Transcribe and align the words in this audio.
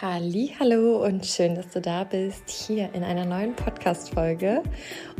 Hallo 0.00 1.04
und 1.04 1.24
schön, 1.24 1.54
dass 1.54 1.68
du 1.68 1.80
da 1.80 2.02
bist, 2.02 2.50
hier 2.50 2.92
in 2.94 3.04
einer 3.04 3.24
neuen 3.24 3.54
Podcast-Folge. 3.54 4.64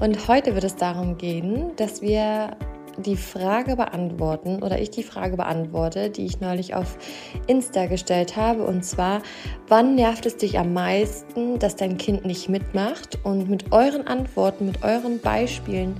Und 0.00 0.27
heute 0.27 0.54
wird 0.54 0.65
es 0.65 0.75
darum 0.75 1.17
gehen, 1.17 1.77
dass 1.77 2.03
wir 2.03 2.56
die 2.98 3.16
Frage 3.16 3.76
beantworten 3.76 4.64
oder 4.64 4.80
ich 4.80 4.90
die 4.90 5.04
Frage 5.04 5.37
beantworte, 5.37 6.10
die 6.10 6.26
ich 6.26 6.40
neulich 6.40 6.74
auf 6.74 6.98
Insta 7.46 7.87
gestellt 7.87 8.37
habe. 8.37 8.64
Und 8.64 8.84
zwar, 8.84 9.22
wann 9.68 9.95
nervt 9.95 10.27
es 10.27 10.39
dich 10.39 10.59
am 10.59 10.73
meisten, 10.73 11.61
dass 11.61 11.77
dein 11.77 11.96
Kind 11.96 12.25
nicht 12.25 12.48
mitmacht? 12.48 13.20
Und 13.22 13.48
mit 13.48 13.70
euren 13.70 14.09
Antworten, 14.09 14.66
mit 14.66 14.82
euren 14.82 15.20
Beispielen 15.20 15.96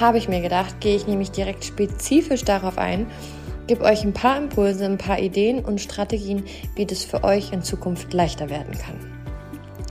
habe 0.00 0.16
ich 0.16 0.30
mir 0.30 0.40
gedacht, 0.40 0.80
gehe 0.80 0.96
ich 0.96 1.06
nämlich 1.06 1.30
direkt 1.30 1.62
spezifisch 1.62 2.42
darauf 2.42 2.78
ein 2.78 3.06
gebe 3.66 3.84
euch 3.84 4.04
ein 4.04 4.12
paar 4.12 4.36
Impulse, 4.36 4.84
ein 4.84 4.98
paar 4.98 5.18
Ideen 5.18 5.64
und 5.64 5.80
Strategien, 5.80 6.44
wie 6.76 6.86
das 6.86 7.04
für 7.04 7.24
euch 7.24 7.52
in 7.52 7.62
Zukunft 7.62 8.12
leichter 8.12 8.50
werden 8.50 8.76
kann. 8.78 8.96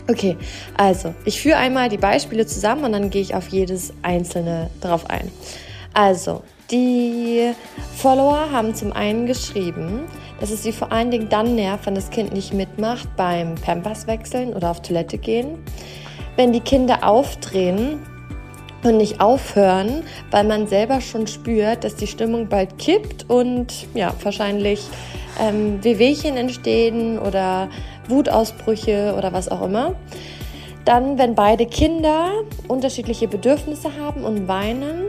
Okay, 0.09 0.35
also 0.75 1.13
ich 1.23 1.41
führe 1.41 1.57
einmal 1.57 1.87
die 1.87 1.97
Beispiele 1.97 2.45
zusammen 2.45 2.83
und 2.85 2.91
dann 2.91 3.09
gehe 3.09 3.21
ich 3.21 3.35
auf 3.35 3.47
jedes 3.47 3.93
einzelne 4.01 4.69
drauf 4.81 5.09
ein. 5.09 5.31
Also, 5.93 6.43
die 6.71 7.51
Follower 7.95 8.51
haben 8.51 8.75
zum 8.75 8.91
einen 8.91 9.27
geschrieben, 9.27 10.01
dass 10.39 10.51
es 10.51 10.63
sie 10.63 10.73
vor 10.73 10.91
allen 10.91 11.11
Dingen 11.11 11.29
dann 11.29 11.55
nervt, 11.55 11.85
wenn 11.85 11.95
das 11.95 12.09
Kind 12.09 12.33
nicht 12.33 12.53
mitmacht 12.53 13.07
beim 13.15 13.55
Pampers 13.55 14.07
wechseln 14.07 14.53
oder 14.53 14.71
auf 14.71 14.81
Toilette 14.81 15.17
gehen. 15.17 15.63
Wenn 16.35 16.51
die 16.51 16.61
Kinder 16.61 17.07
aufdrehen 17.07 17.99
und 18.83 18.97
nicht 18.97 19.21
aufhören, 19.21 20.03
weil 20.31 20.43
man 20.43 20.67
selber 20.67 21.01
schon 21.01 21.27
spürt, 21.27 21.83
dass 21.83 21.95
die 21.95 22.07
Stimmung 22.07 22.49
bald 22.49 22.77
kippt 22.77 23.29
und 23.29 23.87
ja, 23.93 24.13
wahrscheinlich 24.21 24.81
ähm, 25.39 25.83
Wehwehchen 25.83 26.37
entstehen 26.37 27.17
oder 27.17 27.69
Wutausbrüche 28.07 29.15
oder 29.17 29.33
was 29.33 29.49
auch 29.49 29.63
immer. 29.63 29.95
Dann, 30.85 31.17
wenn 31.17 31.33
beide 31.33 31.65
Kinder 31.65 32.31
unterschiedliche 32.67 33.27
Bedürfnisse 33.27 33.95
haben 33.97 34.23
und 34.25 34.47
weinen. 34.47 35.05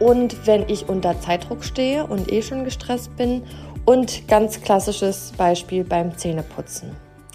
Und 0.00 0.46
wenn 0.46 0.68
ich 0.68 0.88
unter 0.88 1.20
Zeitdruck 1.20 1.64
stehe 1.64 2.06
und 2.06 2.30
eh 2.32 2.42
schon 2.42 2.64
gestresst 2.64 3.16
bin. 3.16 3.42
Und 3.84 4.28
ganz 4.28 4.60
klassisches 4.60 5.32
Beispiel 5.36 5.82
beim 5.82 6.16
Zähneputzen. 6.16 6.90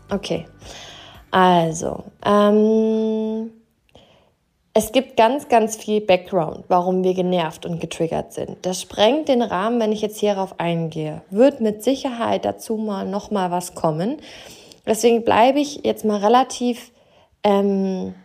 Okay, 0.09 0.45
also, 1.31 2.03
ähm, 2.23 3.49
es 4.75 4.91
gibt 4.91 5.17
ganz, 5.17 5.49
ganz 5.49 5.75
viel 5.75 6.01
Background, 6.01 6.65
warum 6.67 7.03
wir 7.03 7.13
genervt 7.13 7.65
und 7.65 7.79
getriggert 7.79 8.33
sind. 8.33 8.57
Das 8.63 8.81
sprengt 8.81 9.27
den 9.27 9.43
Rahmen, 9.43 9.79
wenn 9.79 9.91
ich 9.91 10.01
jetzt 10.01 10.19
hierauf 10.19 10.59
eingehe. 10.59 11.21
Wird 11.29 11.61
mit 11.61 11.83
Sicherheit 11.83 12.43
dazu 12.43 12.77
mal 12.77 13.05
noch 13.05 13.29
mal 13.29 13.51
was 13.51 13.75
kommen. 13.75 14.17
Deswegen 14.85 15.23
bleibe 15.23 15.59
ich 15.59 15.81
jetzt 15.83 16.05
mal 16.05 16.17
relativ 16.17 16.91
ähm, 17.43 18.15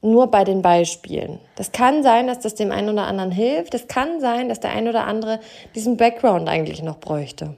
nur 0.00 0.30
bei 0.30 0.44
den 0.44 0.62
Beispielen. 0.62 1.40
Das 1.56 1.72
kann 1.72 2.02
sein, 2.02 2.26
dass 2.26 2.40
das 2.40 2.54
dem 2.54 2.72
einen 2.72 2.88
oder 2.88 3.06
anderen 3.06 3.30
hilft. 3.30 3.74
Es 3.74 3.86
kann 3.86 4.20
sein, 4.20 4.48
dass 4.48 4.60
der 4.60 4.70
ein 4.70 4.88
oder 4.88 5.06
andere 5.06 5.40
diesen 5.74 5.98
Background 5.98 6.48
eigentlich 6.48 6.82
noch 6.82 6.98
bräuchte. 6.98 7.54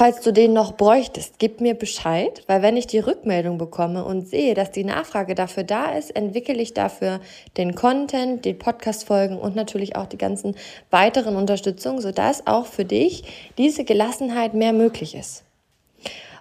Falls 0.00 0.22
du 0.22 0.32
den 0.32 0.54
noch 0.54 0.78
bräuchtest, 0.78 1.38
gib 1.38 1.60
mir 1.60 1.74
Bescheid, 1.74 2.42
weil 2.46 2.62
wenn 2.62 2.78
ich 2.78 2.86
die 2.86 3.00
Rückmeldung 3.00 3.58
bekomme 3.58 4.02
und 4.02 4.26
sehe, 4.26 4.54
dass 4.54 4.70
die 4.70 4.82
Nachfrage 4.82 5.34
dafür 5.34 5.62
da 5.62 5.92
ist, 5.92 6.16
entwickle 6.16 6.54
ich 6.54 6.72
dafür 6.72 7.20
den 7.58 7.74
Content, 7.74 8.46
die 8.46 8.54
Podcast-Folgen 8.54 9.36
und 9.36 9.56
natürlich 9.56 9.96
auch 9.96 10.06
die 10.06 10.16
ganzen 10.16 10.56
weiteren 10.88 11.36
Unterstützungen, 11.36 12.00
sodass 12.00 12.46
auch 12.46 12.64
für 12.64 12.86
dich 12.86 13.24
diese 13.58 13.84
Gelassenheit 13.84 14.54
mehr 14.54 14.72
möglich 14.72 15.14
ist. 15.14 15.44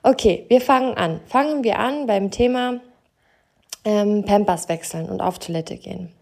Okay, 0.04 0.46
wir 0.48 0.62
fangen 0.62 0.94
an. 0.94 1.20
Fangen 1.26 1.66
wir 1.66 1.80
an 1.80 2.08
beim 2.08 2.32
Thema 2.32 2.80
ähm, 3.84 4.24
Pampers 4.24 4.70
wechseln 4.70 5.10
und 5.10 5.20
auf 5.20 5.38
Toilette 5.38 5.76
gehen. 5.76 6.14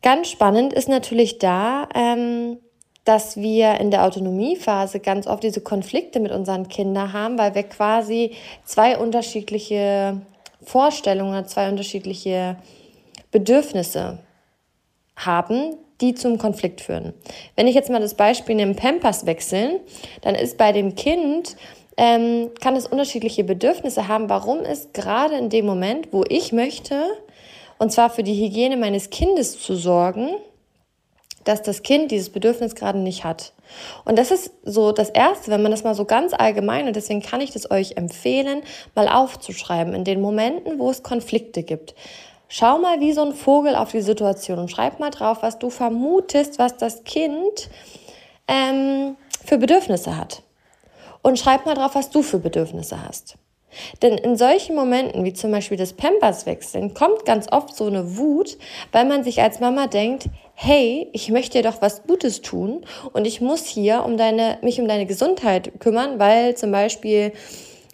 Ganz 0.00 0.28
spannend 0.28 0.74
ist 0.74 0.88
natürlich 0.88 1.38
da, 1.38 1.88
ähm, 1.92 2.58
dass 3.04 3.36
wir 3.36 3.80
in 3.80 3.90
der 3.90 4.04
Autonomiephase 4.04 5.00
ganz 5.00 5.26
oft 5.26 5.42
diese 5.42 5.60
Konflikte 5.60 6.20
mit 6.20 6.32
unseren 6.32 6.68
Kindern 6.68 7.12
haben, 7.12 7.38
weil 7.38 7.54
wir 7.54 7.62
quasi 7.62 8.32
zwei 8.64 8.98
unterschiedliche 8.98 10.20
Vorstellungen, 10.62 11.46
zwei 11.46 11.68
unterschiedliche 11.68 12.56
Bedürfnisse 13.30 14.18
haben, 15.16 15.76
die 16.00 16.14
zum 16.14 16.38
Konflikt 16.38 16.80
führen. 16.80 17.12
Wenn 17.56 17.66
ich 17.66 17.74
jetzt 17.74 17.90
mal 17.90 18.00
das 18.00 18.14
Beispiel 18.14 18.54
nehme, 18.54 18.74
Pampers 18.74 19.26
wechseln, 19.26 19.80
dann 20.22 20.34
ist 20.34 20.56
bei 20.56 20.72
dem 20.72 20.94
Kind, 20.94 21.56
ähm, 21.96 22.50
kann 22.60 22.76
es 22.76 22.86
unterschiedliche 22.86 23.44
Bedürfnisse 23.44 24.08
haben, 24.08 24.30
warum 24.30 24.60
es 24.60 24.92
gerade 24.92 25.36
in 25.36 25.50
dem 25.50 25.66
Moment, 25.66 26.08
wo 26.12 26.24
ich 26.28 26.52
möchte, 26.52 27.04
und 27.78 27.92
zwar 27.92 28.10
für 28.10 28.22
die 28.22 28.34
Hygiene 28.34 28.76
meines 28.76 29.10
Kindes 29.10 29.60
zu 29.60 29.74
sorgen, 29.74 30.30
dass 31.44 31.62
das 31.62 31.82
Kind 31.82 32.10
dieses 32.10 32.30
Bedürfnis 32.30 32.74
gerade 32.74 32.98
nicht 32.98 33.24
hat. 33.24 33.52
Und 34.04 34.18
das 34.18 34.30
ist 34.30 34.52
so 34.64 34.92
das 34.92 35.10
Erste, 35.10 35.50
wenn 35.50 35.62
man 35.62 35.70
das 35.70 35.84
mal 35.84 35.94
so 35.94 36.04
ganz 36.04 36.32
allgemein, 36.32 36.86
und 36.86 36.96
deswegen 36.96 37.22
kann 37.22 37.40
ich 37.40 37.52
das 37.52 37.70
euch 37.70 37.96
empfehlen, 37.96 38.62
mal 38.94 39.08
aufzuschreiben 39.08 39.94
in 39.94 40.04
den 40.04 40.20
Momenten, 40.20 40.78
wo 40.78 40.90
es 40.90 41.02
Konflikte 41.02 41.62
gibt. 41.62 41.94
Schau 42.48 42.78
mal 42.78 43.00
wie 43.00 43.12
so 43.12 43.22
ein 43.24 43.32
Vogel 43.32 43.76
auf 43.76 43.92
die 43.92 44.00
Situation 44.00 44.58
und 44.58 44.70
schreib 44.70 44.98
mal 44.98 45.10
drauf, 45.10 45.38
was 45.42 45.58
du 45.58 45.70
vermutest, 45.70 46.58
was 46.58 46.76
das 46.76 47.04
Kind 47.04 47.70
ähm, 48.48 49.16
für 49.44 49.56
Bedürfnisse 49.56 50.16
hat. 50.16 50.42
Und 51.22 51.38
schreib 51.38 51.64
mal 51.64 51.74
drauf, 51.74 51.94
was 51.94 52.10
du 52.10 52.22
für 52.22 52.38
Bedürfnisse 52.38 53.06
hast. 53.06 53.36
Denn 54.02 54.18
in 54.18 54.36
solchen 54.36 54.74
Momenten, 54.74 55.24
wie 55.24 55.32
zum 55.32 55.50
Beispiel 55.50 55.76
das 55.76 55.92
Pampers 55.92 56.46
wechseln, 56.46 56.94
kommt 56.94 57.24
ganz 57.24 57.46
oft 57.50 57.76
so 57.76 57.86
eine 57.86 58.16
Wut, 58.16 58.58
weil 58.92 59.04
man 59.04 59.24
sich 59.24 59.42
als 59.42 59.60
Mama 59.60 59.86
denkt, 59.86 60.26
hey, 60.54 61.08
ich 61.12 61.30
möchte 61.30 61.58
dir 61.58 61.70
doch 61.70 61.80
was 61.80 62.02
Gutes 62.02 62.42
tun 62.42 62.84
und 63.12 63.26
ich 63.26 63.40
muss 63.40 63.66
hier 63.66 64.04
um 64.04 64.16
deine, 64.16 64.58
mich 64.62 64.80
um 64.80 64.88
deine 64.88 65.06
Gesundheit 65.06 65.80
kümmern, 65.80 66.18
weil 66.18 66.56
zum 66.56 66.70
Beispiel 66.70 67.32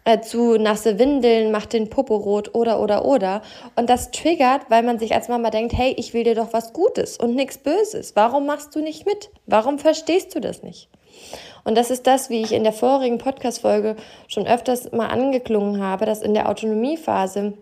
äh, 0.07 0.21
zu 0.21 0.57
nasse 0.57 0.99
Windeln 0.99 1.51
macht 1.51 1.73
den 1.73 1.91
Popo 1.91 2.17
rot 2.17 2.55
oder 2.55 2.81
oder 2.81 3.05
oder. 3.05 3.43
Und 3.75 3.91
das 3.91 4.13
triggert, 4.13 4.63
weil 4.69 4.83
man 4.83 4.99
sich 4.99 5.15
als 5.15 5.29
Mama 5.29 5.51
denkt, 5.51 5.77
hey, 5.77 5.95
ich 5.99 6.15
will 6.15 6.25
dir 6.25 6.35
doch 6.35 6.53
was 6.53 6.73
Gutes 6.73 7.19
und 7.19 7.35
nichts 7.35 7.59
Böses. 7.59 8.15
Warum 8.15 8.47
machst 8.47 8.75
du 8.75 8.81
nicht 8.81 9.05
mit? 9.05 9.31
Warum 9.47 9.79
verstehst 9.79 10.35
du 10.35 10.41
das 10.41 10.63
nicht? 10.63 10.89
Und 11.67 11.75
das 11.75 11.91
ist 11.91 12.07
das, 12.07 12.31
wie 12.31 12.43
ich 12.43 12.53
in 12.53 12.63
der 12.63 12.73
vorigen 12.73 13.19
Podcast-Folge 13.19 13.97
schon 14.29 14.47
öfters 14.47 14.93
mal 14.93 15.09
angeklungen 15.09 15.83
habe, 15.83 16.07
dass 16.07 16.23
in 16.23 16.33
der 16.33 16.49
Autonomiephase 16.49 17.55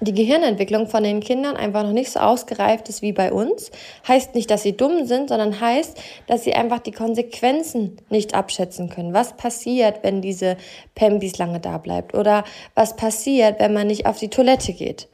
die 0.00 0.12
Gehirnentwicklung 0.12 0.88
von 0.88 1.02
den 1.02 1.20
Kindern 1.20 1.56
einfach 1.56 1.82
noch 1.82 1.92
nicht 1.92 2.10
so 2.10 2.20
ausgereift 2.20 2.90
ist 2.90 3.00
wie 3.00 3.14
bei 3.14 3.32
uns. 3.32 3.70
Heißt 4.06 4.34
nicht, 4.34 4.50
dass 4.50 4.62
sie 4.62 4.76
dumm 4.76 5.06
sind, 5.06 5.30
sondern 5.30 5.58
heißt, 5.58 5.98
dass 6.26 6.44
sie 6.44 6.52
einfach 6.52 6.80
die 6.80 6.92
Konsequenzen 6.92 7.96
nicht 8.10 8.34
abschätzen 8.34 8.90
können. 8.90 9.14
Was 9.14 9.34
passiert, 9.38 10.00
wenn 10.02 10.20
diese 10.20 10.58
Pembis 10.94 11.38
lange 11.38 11.60
da 11.60 11.78
bleibt? 11.78 12.14
Oder 12.14 12.44
was 12.74 12.94
passiert, 12.94 13.58
wenn 13.58 13.72
man 13.72 13.86
nicht 13.86 14.04
auf 14.04 14.18
die 14.18 14.28
Toilette 14.28 14.74
geht? 14.74 15.08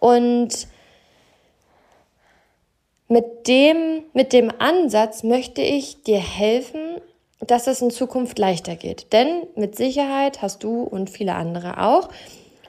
Und 0.00 0.66
mit 3.06 3.46
dem, 3.46 4.02
mit 4.14 4.32
dem 4.32 4.50
Ansatz 4.58 5.22
möchte 5.22 5.62
ich 5.62 6.02
dir 6.02 6.18
helfen, 6.18 7.00
dass 7.46 7.66
es 7.66 7.82
in 7.82 7.90
Zukunft 7.90 8.38
leichter 8.38 8.76
geht. 8.76 9.12
Denn 9.12 9.46
mit 9.56 9.76
Sicherheit 9.76 10.42
hast 10.42 10.62
du 10.62 10.82
und 10.82 11.10
viele 11.10 11.34
andere 11.34 11.82
auch 11.82 12.08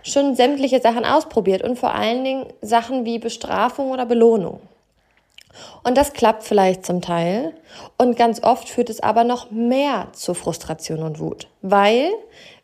schon 0.04 0.36
sämtliche 0.36 0.82
Sachen 0.82 1.06
ausprobiert 1.06 1.64
und 1.64 1.80
vor 1.80 1.96
allen 1.96 2.24
Dingen 2.24 2.46
Sachen 2.62 3.06
wie 3.06 3.20
Bestrafung 3.20 3.92
oder 3.92 4.06
Belohnung. 4.06 4.60
Und 5.84 5.98
das 5.98 6.14
klappt 6.14 6.44
vielleicht 6.44 6.86
zum 6.86 7.02
Teil 7.02 7.54
und 7.98 8.18
ganz 8.18 8.44
oft 8.44 8.68
führt 8.68 8.90
es 8.90 9.02
aber 9.02 9.24
noch 9.24 9.52
mehr 9.52 10.08
zu 10.14 10.34
Frustration 10.34 11.04
und 11.04 11.20
Wut, 11.20 11.48
weil 11.62 12.10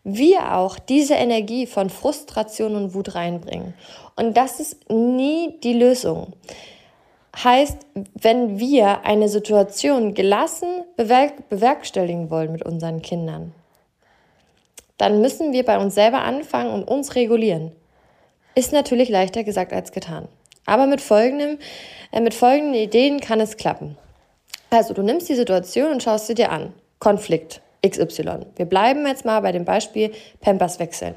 wir 0.04 0.56
auch 0.56 0.80
diese 0.80 1.14
Energie 1.14 1.68
von 1.68 1.90
Frustration 1.90 2.76
und 2.76 2.94
Wut 2.94 3.14
reinbringen. 3.16 3.74
Und 4.16 4.36
das 4.36 4.60
ist 4.60 4.90
nie 4.90 5.60
die 5.64 5.74
Lösung. 5.74 6.34
Heißt, 7.44 7.78
wenn 8.16 8.60
wir 8.60 9.06
eine 9.06 9.30
Situation 9.30 10.14
gelassen 10.14 10.84
bewerk 10.98 11.48
bewerkstelligen 11.48 12.30
wollen 12.30 12.52
mit 12.52 12.64
unseren 12.64 13.02
Kindern, 13.02 13.54
dann 14.98 15.22
müssen 15.22 15.54
wir 15.54 15.64
bei 15.64 15.78
uns 15.78 15.96
selber 15.96 16.24
anfangen 16.24 16.74
und 16.74 16.84
uns 16.84 17.16
regulieren. 17.16 17.72
Ist 18.56 18.74
natürlich 18.74 19.08
leichter 19.08 19.46
gesagt 19.46 19.72
als 19.72 19.94
getan. 19.94 20.28
Aber 20.66 20.86
mit, 20.86 21.00
folgendem, 21.00 21.60
äh, 22.12 22.20
mit 22.20 22.34
folgenden 22.34 22.76
Ideen 22.76 23.22
kann 23.22 23.40
es 23.40 23.56
klappen. 23.56 23.98
Also 24.70 24.94
du 24.94 25.02
nimmst 25.02 25.30
die 25.30 25.36
Situation 25.36 25.92
und 25.92 26.04
schaust 26.04 26.28
sie 26.28 26.36
dir 26.36 26.52
an. 26.52 26.74
Konflikt 27.00 27.62
XY. 27.88 28.48
Wir 28.58 28.66
bleiben 28.66 29.08
jetzt 29.08 29.24
mal 29.24 29.40
bei 29.40 29.54
dem 29.54 29.64
Beispiel 29.64 30.12
Pampers 30.42 30.80
wechseln. 30.80 31.16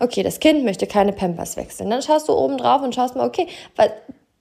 Okay, 0.00 0.22
das 0.22 0.40
Kind 0.40 0.64
möchte 0.64 0.86
keine 0.86 1.12
Pampers 1.12 1.56
wechseln. 1.56 1.90
Dann 1.90 2.02
schaust 2.02 2.28
du 2.28 2.32
oben 2.32 2.56
drauf 2.56 2.82
und 2.82 2.94
schaust 2.94 3.16
mal, 3.16 3.26
okay, 3.26 3.46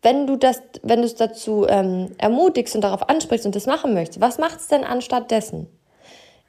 wenn 0.07 0.25
du 0.25 0.38
das, 0.38 0.62
wenn 0.83 1.01
du 1.01 1.06
es 1.06 1.15
dazu 1.15 1.68
ähm, 1.68 2.15
ermutigst 2.18 2.75
und 2.75 2.81
darauf 2.81 3.09
ansprichst 3.09 3.45
und 3.45 3.56
das 3.56 3.65
machen 3.65 3.94
möchtest, 3.94 4.21
was 4.21 4.38
macht 4.38 4.59
es 4.59 4.68
denn 4.68 4.83
anstatt 4.83 5.30
dessen? 5.31 5.68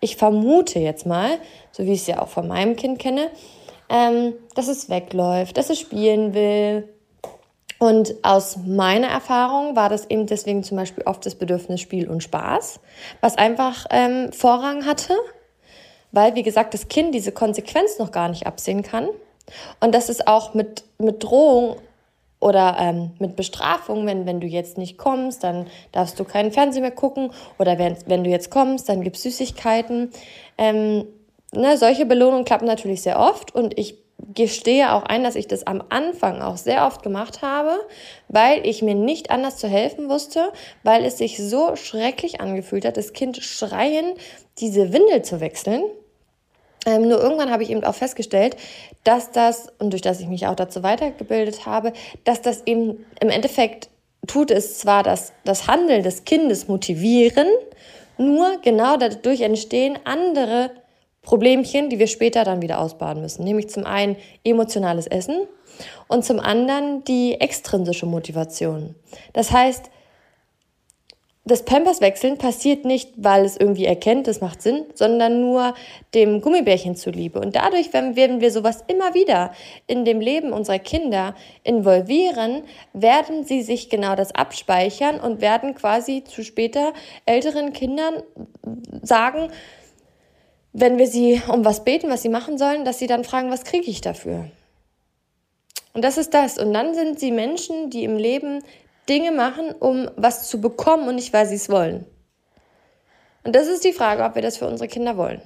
ich 0.00 0.16
vermute 0.16 0.78
jetzt 0.78 1.06
mal, 1.06 1.38
so 1.72 1.84
wie 1.84 1.92
ich 1.92 2.02
es 2.02 2.06
ja 2.06 2.22
auch 2.22 2.28
von 2.28 2.46
meinem 2.46 2.76
Kind 2.76 2.98
kenne, 2.98 3.30
ähm, 3.88 4.34
dass 4.54 4.68
es 4.68 4.90
wegläuft, 4.90 5.56
dass 5.56 5.70
es 5.70 5.78
spielen 5.78 6.34
will. 6.34 6.88
Und 7.78 8.14
aus 8.22 8.56
meiner 8.66 9.06
Erfahrung 9.06 9.76
war 9.76 9.88
das 9.88 10.10
eben 10.10 10.26
deswegen 10.26 10.64
zum 10.64 10.76
Beispiel 10.76 11.04
oft 11.04 11.24
das 11.24 11.36
Bedürfnis 11.36 11.80
Spiel 11.80 12.08
und 12.08 12.22
Spaß, 12.22 12.80
was 13.20 13.38
einfach 13.38 13.86
ähm, 13.90 14.32
Vorrang 14.32 14.84
hatte, 14.84 15.14
weil, 16.10 16.34
wie 16.34 16.42
gesagt, 16.42 16.74
das 16.74 16.88
Kind 16.88 17.14
diese 17.14 17.32
Konsequenz 17.32 17.98
noch 17.98 18.10
gar 18.10 18.28
nicht 18.28 18.46
absehen 18.46 18.82
kann. 18.82 19.08
Und 19.80 19.94
dass 19.94 20.08
es 20.08 20.26
auch 20.26 20.54
mit, 20.54 20.84
mit 20.98 21.22
Drohung 21.22 21.76
oder 22.40 22.76
ähm, 22.78 23.10
mit 23.18 23.36
Bestrafung, 23.36 24.06
wenn, 24.06 24.26
wenn 24.26 24.40
du 24.40 24.46
jetzt 24.46 24.78
nicht 24.78 24.96
kommst, 24.96 25.42
dann 25.42 25.66
darfst 25.92 26.18
du 26.20 26.24
keinen 26.24 26.52
Fernsehen 26.52 26.82
mehr 26.82 26.90
gucken. 26.90 27.32
Oder 27.58 27.78
wenn, 27.78 27.96
wenn 28.06 28.24
du 28.24 28.30
jetzt 28.30 28.50
kommst, 28.50 28.88
dann 28.88 29.02
gibt 29.02 29.16
es 29.16 29.22
Süßigkeiten. 29.24 30.10
Ähm, 30.56 31.04
ne, 31.52 31.76
solche 31.76 32.06
Belohnungen 32.06 32.44
klappen 32.44 32.66
natürlich 32.66 33.02
sehr 33.02 33.18
oft 33.18 33.54
und 33.54 33.78
ich 33.78 33.98
gestehe 34.34 34.92
auch 34.92 35.04
ein, 35.04 35.22
dass 35.22 35.36
ich 35.36 35.46
das 35.46 35.66
am 35.66 35.82
Anfang 35.90 36.42
auch 36.42 36.56
sehr 36.56 36.86
oft 36.86 37.02
gemacht 37.02 37.42
habe, 37.42 37.78
weil 38.28 38.66
ich 38.66 38.82
mir 38.82 38.94
nicht 38.94 39.30
anders 39.30 39.56
zu 39.58 39.68
helfen 39.68 40.08
wusste, 40.08 40.52
weil 40.82 41.04
es 41.04 41.18
sich 41.18 41.38
so 41.38 41.76
schrecklich 41.76 42.40
angefühlt 42.40 42.84
hat, 42.84 42.96
das 42.96 43.12
Kind 43.12 43.36
schreien, 43.38 44.14
diese 44.58 44.92
Windel 44.92 45.22
zu 45.22 45.40
wechseln. 45.40 45.82
Ähm, 46.86 47.08
nur 47.08 47.20
irgendwann 47.20 47.50
habe 47.50 47.62
ich 47.62 47.70
eben 47.70 47.84
auch 47.84 47.94
festgestellt, 47.94 48.56
dass 49.04 49.32
das, 49.32 49.72
und 49.78 49.90
durch 49.90 50.02
das 50.02 50.20
ich 50.20 50.28
mich 50.28 50.46
auch 50.46 50.54
dazu 50.54 50.82
weitergebildet 50.82 51.66
habe, 51.66 51.92
dass 52.24 52.40
das 52.42 52.62
eben 52.66 53.04
im 53.20 53.30
Endeffekt 53.30 53.90
tut 54.26 54.50
es 54.50 54.78
zwar 54.78 55.02
das, 55.02 55.32
das 55.44 55.66
Handeln 55.66 56.02
des 56.02 56.24
Kindes 56.24 56.68
motivieren, 56.68 57.48
nur 58.16 58.58
genau 58.62 58.96
dadurch 58.96 59.40
entstehen 59.42 59.98
andere 60.04 60.70
Problemchen, 61.22 61.88
die 61.88 61.98
wir 61.98 62.06
später 62.06 62.44
dann 62.44 62.62
wieder 62.62 62.80
ausbaden 62.80 63.22
müssen. 63.22 63.44
Nämlich 63.44 63.68
zum 63.68 63.84
einen 63.84 64.16
emotionales 64.44 65.06
Essen 65.06 65.46
und 66.08 66.24
zum 66.24 66.40
anderen 66.40 67.04
die 67.04 67.40
extrinsische 67.40 68.06
Motivation. 68.06 68.94
Das 69.32 69.52
heißt, 69.52 69.90
das 71.48 71.64
Pampers 71.64 72.00
wechseln 72.00 72.38
passiert 72.38 72.84
nicht, 72.84 73.10
weil 73.16 73.44
es 73.44 73.56
irgendwie 73.56 73.86
erkennt, 73.86 74.26
das 74.26 74.40
macht 74.40 74.62
Sinn, 74.62 74.84
sondern 74.94 75.40
nur 75.40 75.74
dem 76.14 76.40
Gummibärchen 76.40 76.96
zuliebe. 76.96 77.40
Und 77.40 77.56
dadurch, 77.56 77.92
werden 77.92 78.40
wir 78.40 78.50
sowas 78.50 78.84
immer 78.86 79.14
wieder 79.14 79.52
in 79.86 80.04
dem 80.04 80.20
Leben 80.20 80.52
unserer 80.52 80.78
Kinder 80.78 81.34
involvieren, 81.64 82.62
werden 82.92 83.44
sie 83.44 83.62
sich 83.62 83.90
genau 83.90 84.14
das 84.14 84.34
abspeichern 84.34 85.18
und 85.18 85.40
werden 85.40 85.74
quasi 85.74 86.22
zu 86.24 86.44
später 86.44 86.92
älteren 87.26 87.72
Kindern 87.72 88.22
sagen, 89.02 89.50
wenn 90.72 90.98
wir 90.98 91.06
sie 91.06 91.42
um 91.48 91.64
was 91.64 91.84
beten, 91.84 92.10
was 92.10 92.22
sie 92.22 92.28
machen 92.28 92.58
sollen, 92.58 92.84
dass 92.84 92.98
sie 92.98 93.06
dann 93.06 93.24
fragen, 93.24 93.50
was 93.50 93.64
kriege 93.64 93.90
ich 93.90 94.00
dafür? 94.00 94.50
Und 95.94 96.04
das 96.04 96.18
ist 96.18 96.34
das. 96.34 96.58
Und 96.58 96.72
dann 96.72 96.94
sind 96.94 97.18
sie 97.18 97.32
Menschen, 97.32 97.90
die 97.90 98.04
im 98.04 98.16
Leben 98.16 98.62
Dinge 99.08 99.32
machen, 99.32 99.72
um 99.72 100.10
was 100.16 100.48
zu 100.48 100.60
bekommen 100.60 101.08
und 101.08 101.16
nicht, 101.16 101.32
weil 101.32 101.46
sie 101.46 101.56
es 101.56 101.68
wollen. 101.68 102.06
Und 103.44 103.54
das 103.54 103.66
ist 103.66 103.84
die 103.84 103.92
Frage, 103.92 104.24
ob 104.24 104.34
wir 104.34 104.42
das 104.42 104.58
für 104.58 104.66
unsere 104.66 104.88
Kinder 104.88 105.16
wollen. 105.16 105.40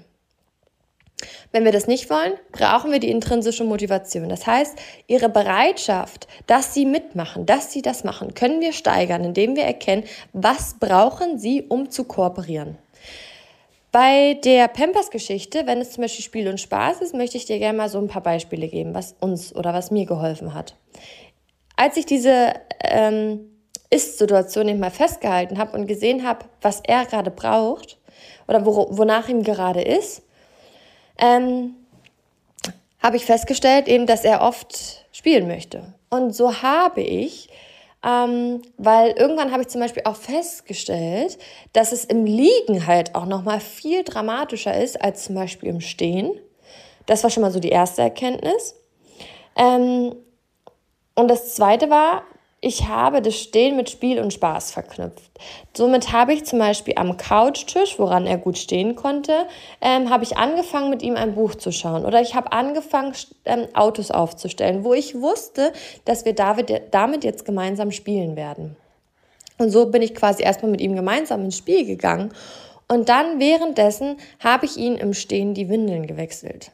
Wenn 1.52 1.64
wir 1.64 1.72
das 1.72 1.86
nicht 1.86 2.10
wollen, 2.10 2.32
brauchen 2.50 2.90
wir 2.90 2.98
die 2.98 3.10
intrinsische 3.10 3.64
Motivation. 3.64 4.28
Das 4.28 4.46
heißt, 4.46 4.76
ihre 5.06 5.28
Bereitschaft, 5.28 6.26
dass 6.46 6.74
sie 6.74 6.86
mitmachen, 6.86 7.46
dass 7.46 7.72
sie 7.72 7.82
das 7.82 8.04
machen, 8.04 8.34
können 8.34 8.60
wir 8.60 8.72
steigern, 8.72 9.22
indem 9.22 9.54
wir 9.54 9.64
erkennen, 9.64 10.04
was 10.32 10.78
brauchen 10.80 11.38
sie, 11.38 11.62
um 11.62 11.90
zu 11.90 12.04
kooperieren. 12.04 12.78
Bei 13.92 14.34
der 14.42 14.68
Pampers-Geschichte, 14.68 15.66
wenn 15.66 15.80
es 15.82 15.92
zum 15.92 16.02
Beispiel 16.02 16.24
Spiel 16.24 16.48
und 16.48 16.58
Spaß 16.58 17.02
ist, 17.02 17.14
möchte 17.14 17.36
ich 17.36 17.44
dir 17.44 17.58
gerne 17.58 17.76
mal 17.76 17.90
so 17.90 17.98
ein 17.98 18.08
paar 18.08 18.22
Beispiele 18.22 18.66
geben, 18.66 18.94
was 18.94 19.14
uns 19.20 19.54
oder 19.54 19.74
was 19.74 19.90
mir 19.90 20.06
geholfen 20.06 20.54
hat. 20.54 20.74
Als 21.76 21.98
ich 21.98 22.06
diese 22.06 22.54
ähm, 22.82 23.51
ist-Situation 23.92 24.68
eben 24.68 24.80
mal 24.80 24.90
festgehalten 24.90 25.58
habe 25.58 25.76
und 25.76 25.86
gesehen 25.86 26.26
habe, 26.26 26.46
was 26.60 26.80
er 26.84 27.04
gerade 27.04 27.30
braucht 27.30 27.98
oder 28.48 28.64
wo, 28.64 28.88
wonach 28.90 29.28
ihm 29.28 29.42
gerade 29.42 29.82
ist, 29.82 30.22
ähm, 31.18 31.74
habe 33.02 33.16
ich 33.16 33.26
festgestellt 33.26 33.88
eben, 33.88 34.06
dass 34.06 34.24
er 34.24 34.42
oft 34.42 35.06
spielen 35.12 35.46
möchte. 35.46 35.94
Und 36.08 36.34
so 36.34 36.62
habe 36.62 37.02
ich, 37.02 37.48
ähm, 38.04 38.62
weil 38.78 39.10
irgendwann 39.12 39.52
habe 39.52 39.62
ich 39.62 39.68
zum 39.68 39.80
Beispiel 39.80 40.04
auch 40.06 40.16
festgestellt, 40.16 41.38
dass 41.72 41.92
es 41.92 42.04
im 42.04 42.24
Liegen 42.24 42.86
halt 42.86 43.14
auch 43.14 43.26
noch 43.26 43.42
mal 43.42 43.60
viel 43.60 44.04
dramatischer 44.04 44.76
ist 44.80 45.00
als 45.02 45.24
zum 45.24 45.34
Beispiel 45.34 45.68
im 45.68 45.80
Stehen. 45.80 46.32
Das 47.06 47.22
war 47.22 47.30
schon 47.30 47.42
mal 47.42 47.52
so 47.52 47.60
die 47.60 47.70
erste 47.70 48.02
Erkenntnis. 48.02 48.74
Ähm, 49.56 50.14
und 51.14 51.28
das 51.28 51.54
zweite 51.54 51.90
war, 51.90 52.24
ich 52.64 52.86
habe 52.86 53.20
das 53.20 53.34
Stehen 53.34 53.74
mit 53.74 53.90
Spiel 53.90 54.20
und 54.20 54.32
Spaß 54.32 54.70
verknüpft. 54.70 55.32
Somit 55.76 56.12
habe 56.12 56.32
ich 56.32 56.44
zum 56.44 56.60
Beispiel 56.60 56.94
am 56.96 57.16
Couchtisch, 57.16 57.98
woran 57.98 58.24
er 58.24 58.38
gut 58.38 58.56
stehen 58.56 58.94
konnte, 58.94 59.48
ähm, 59.80 60.10
habe 60.10 60.22
ich 60.22 60.36
angefangen, 60.36 60.88
mit 60.88 61.02
ihm 61.02 61.16
ein 61.16 61.34
Buch 61.34 61.56
zu 61.56 61.72
schauen. 61.72 62.04
Oder 62.04 62.20
ich 62.20 62.36
habe 62.36 62.52
angefangen, 62.52 63.14
ähm, 63.46 63.66
Autos 63.74 64.12
aufzustellen, 64.12 64.84
wo 64.84 64.94
ich 64.94 65.20
wusste, 65.20 65.72
dass 66.04 66.24
wir 66.24 66.34
damit 66.34 67.24
jetzt 67.24 67.44
gemeinsam 67.44 67.90
spielen 67.90 68.36
werden. 68.36 68.76
Und 69.58 69.70
so 69.70 69.86
bin 69.86 70.00
ich 70.00 70.14
quasi 70.14 70.44
erstmal 70.44 70.70
mit 70.70 70.80
ihm 70.80 70.94
gemeinsam 70.94 71.44
ins 71.44 71.56
Spiel 71.56 71.84
gegangen. 71.84 72.32
Und 72.86 73.08
dann 73.08 73.40
währenddessen 73.40 74.18
habe 74.38 74.66
ich 74.66 74.76
ihn 74.76 74.94
im 74.94 75.14
Stehen 75.14 75.54
die 75.54 75.68
Windeln 75.68 76.06
gewechselt. 76.06 76.70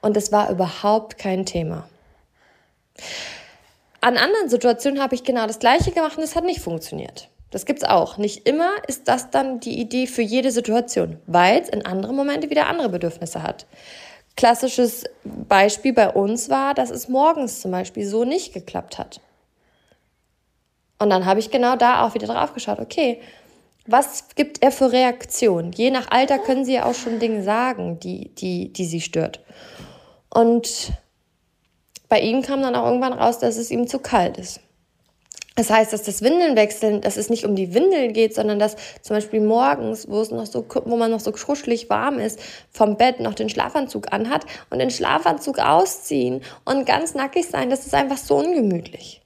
Und 0.00 0.16
es 0.16 0.32
war 0.32 0.50
überhaupt 0.50 1.18
kein 1.18 1.44
Thema. 1.44 1.86
An 4.06 4.18
anderen 4.18 4.48
Situationen 4.48 5.02
habe 5.02 5.16
ich 5.16 5.24
genau 5.24 5.48
das 5.48 5.58
Gleiche 5.58 5.90
gemacht 5.90 6.16
und 6.16 6.22
es 6.22 6.36
hat 6.36 6.44
nicht 6.44 6.60
funktioniert. 6.60 7.28
Das 7.50 7.66
gibt's 7.66 7.82
auch. 7.82 8.18
Nicht 8.18 8.46
immer 8.46 8.70
ist 8.86 9.08
das 9.08 9.30
dann 9.30 9.58
die 9.58 9.80
Idee 9.80 10.06
für 10.06 10.22
jede 10.22 10.52
Situation, 10.52 11.18
weil 11.26 11.60
es 11.60 11.68
in 11.68 11.84
anderen 11.84 12.14
Momente 12.14 12.48
wieder 12.48 12.68
andere 12.68 12.88
Bedürfnisse 12.88 13.42
hat. 13.42 13.66
Klassisches 14.36 15.06
Beispiel 15.24 15.92
bei 15.92 16.08
uns 16.08 16.48
war, 16.48 16.72
dass 16.72 16.90
es 16.90 17.08
morgens 17.08 17.60
zum 17.60 17.72
Beispiel 17.72 18.06
so 18.06 18.24
nicht 18.24 18.54
geklappt 18.54 18.96
hat. 18.96 19.20
Und 21.00 21.10
dann 21.10 21.26
habe 21.26 21.40
ich 21.40 21.50
genau 21.50 21.74
da 21.74 22.06
auch 22.06 22.14
wieder 22.14 22.28
drauf 22.28 22.54
geschaut, 22.54 22.78
okay, 22.78 23.20
was 23.88 24.28
gibt 24.36 24.62
er 24.62 24.70
für 24.70 24.92
Reaktionen? 24.92 25.72
Je 25.72 25.90
nach 25.90 26.12
Alter 26.12 26.38
können 26.38 26.64
sie 26.64 26.74
ja 26.74 26.84
auch 26.84 26.94
schon 26.94 27.18
Dinge 27.18 27.42
sagen, 27.42 27.98
die, 27.98 28.28
die, 28.36 28.72
die 28.72 28.84
sie 28.84 29.00
stört. 29.00 29.40
Und 30.30 30.92
bei 32.08 32.20
ihm 32.20 32.42
kam 32.42 32.62
dann 32.62 32.74
auch 32.74 32.86
irgendwann 32.86 33.12
raus, 33.12 33.38
dass 33.38 33.56
es 33.56 33.70
ihm 33.70 33.86
zu 33.86 33.98
kalt 33.98 34.38
ist. 34.38 34.60
Das 35.56 35.70
heißt, 35.70 35.92
dass 35.92 36.02
das 36.02 36.20
Windelnwechseln, 36.20 37.00
dass 37.00 37.16
es 37.16 37.30
nicht 37.30 37.46
um 37.46 37.56
die 37.56 37.72
Windeln 37.72 38.12
geht, 38.12 38.34
sondern 38.34 38.58
dass 38.58 38.76
zum 39.00 39.16
Beispiel 39.16 39.40
morgens, 39.40 40.06
wo 40.08 40.20
es 40.20 40.30
noch 40.30 40.44
so, 40.44 40.66
wo 40.84 40.96
man 40.96 41.10
noch 41.10 41.20
so 41.20 41.32
kuschelig 41.32 41.88
warm 41.88 42.18
ist, 42.18 42.38
vom 42.70 42.98
Bett 42.98 43.20
noch 43.20 43.34
den 43.34 43.48
Schlafanzug 43.48 44.12
anhat 44.12 44.44
und 44.68 44.78
den 44.78 44.90
Schlafanzug 44.90 45.58
ausziehen 45.58 46.42
und 46.66 46.84
ganz 46.84 47.14
nackig 47.14 47.46
sein, 47.46 47.70
das 47.70 47.86
ist 47.86 47.94
einfach 47.94 48.18
so 48.18 48.36
ungemütlich. 48.36 49.22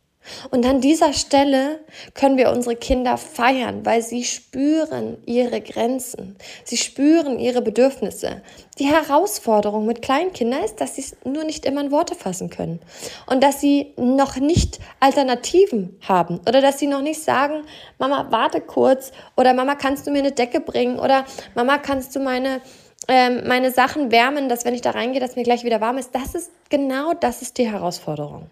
Und 0.51 0.67
an 0.67 0.81
dieser 0.81 1.13
Stelle 1.13 1.81
können 2.15 2.37
wir 2.37 2.51
unsere 2.51 2.77
Kinder 2.77 3.17
feiern, 3.17 3.85
weil 3.85 4.03
sie 4.03 4.25
spüren 4.25 5.19
ihre 5.27 5.61
Grenzen. 5.61 6.37
Sie 6.65 6.77
spüren 6.77 7.39
ihre 7.39 7.63
Bedürfnisse. 7.63 8.43
Die 8.79 8.87
Herausforderung 8.87 9.85
mit 9.85 10.01
Kleinkindern 10.01 10.65
ist, 10.65 10.81
dass 10.81 10.95
sie 10.95 11.03
es 11.03 11.17
nur 11.25 11.45
nicht 11.45 11.67
immer 11.67 11.83
in 11.83 11.91
Worte 11.91 12.15
fassen 12.15 12.49
können. 12.49 12.81
Und 13.27 13.43
dass 13.43 13.61
sie 13.61 13.93
noch 13.97 14.37
nicht 14.37 14.81
Alternativen 15.01 15.99
haben. 16.09 16.41
Oder 16.49 16.61
dass 16.61 16.79
sie 16.79 16.87
noch 16.87 17.03
nicht 17.03 17.23
sagen, 17.23 17.65
Mama, 17.99 18.29
warte 18.31 18.61
kurz. 18.61 19.13
Oder 19.37 19.53
Mama, 19.55 19.75
kannst 19.75 20.07
du 20.07 20.11
mir 20.11 20.21
eine 20.21 20.33
Decke 20.33 20.61
bringen? 20.61 20.99
Oder 20.99 21.25
Mama, 21.55 21.79
kannst 21.79 22.17
du 22.17 22.21
meine, 22.21 22.61
ähm, 23.09 23.43
meine 23.47 23.71
Sachen 23.71 24.11
wärmen, 24.11 24.49
dass 24.49 24.65
wenn 24.65 24.75
ich 24.75 24.81
da 24.81 24.93
reingehe, 24.93 25.21
dass 25.21 25.37
mir 25.37 25.45
gleich 25.45 25.65
wieder 25.65 25.81
warm 25.81 25.99
ist. 25.99 26.15
Das 26.15 26.35
ist 26.35 26.51
genau 26.71 27.13
das 27.13 27.43
ist 27.43 27.59
die 27.59 27.71
Herausforderung. 27.71 28.49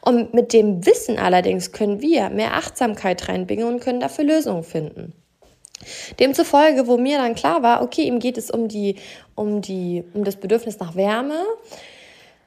Und 0.00 0.34
mit 0.34 0.52
dem 0.52 0.84
Wissen 0.86 1.18
allerdings 1.18 1.72
können 1.72 2.00
wir 2.00 2.30
mehr 2.30 2.54
Achtsamkeit 2.54 3.28
reinbringen 3.28 3.66
und 3.66 3.80
können 3.80 4.00
dafür 4.00 4.24
Lösungen 4.24 4.64
finden. 4.64 5.12
Demzufolge, 6.18 6.86
wo 6.86 6.96
mir 6.96 7.18
dann 7.18 7.34
klar 7.34 7.62
war, 7.62 7.82
okay, 7.82 8.02
ihm 8.02 8.18
geht 8.18 8.38
es 8.38 8.50
um 8.50 8.68
die, 8.68 8.96
um 9.34 9.60
die, 9.60 10.04
um 10.14 10.24
das 10.24 10.36
Bedürfnis 10.36 10.78
nach 10.80 10.96
Wärme, 10.96 11.44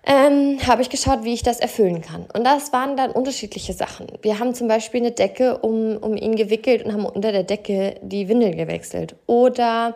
ähm, 0.03 0.57
habe 0.65 0.81
ich 0.81 0.89
geschaut, 0.89 1.23
wie 1.23 1.33
ich 1.33 1.43
das 1.43 1.59
erfüllen 1.59 2.01
kann. 2.01 2.25
Und 2.33 2.43
das 2.43 2.73
waren 2.73 2.97
dann 2.97 3.11
unterschiedliche 3.11 3.73
Sachen. 3.73 4.07
Wir 4.21 4.39
haben 4.39 4.55
zum 4.55 4.67
Beispiel 4.67 5.01
eine 5.01 5.11
Decke 5.11 5.59
um, 5.59 5.97
um 5.97 6.17
ihn 6.17 6.35
gewickelt 6.35 6.83
und 6.83 6.93
haben 6.93 7.05
unter 7.05 7.31
der 7.31 7.43
Decke 7.43 7.95
die 8.01 8.27
Windel 8.27 8.55
gewechselt. 8.55 9.15
Oder 9.27 9.95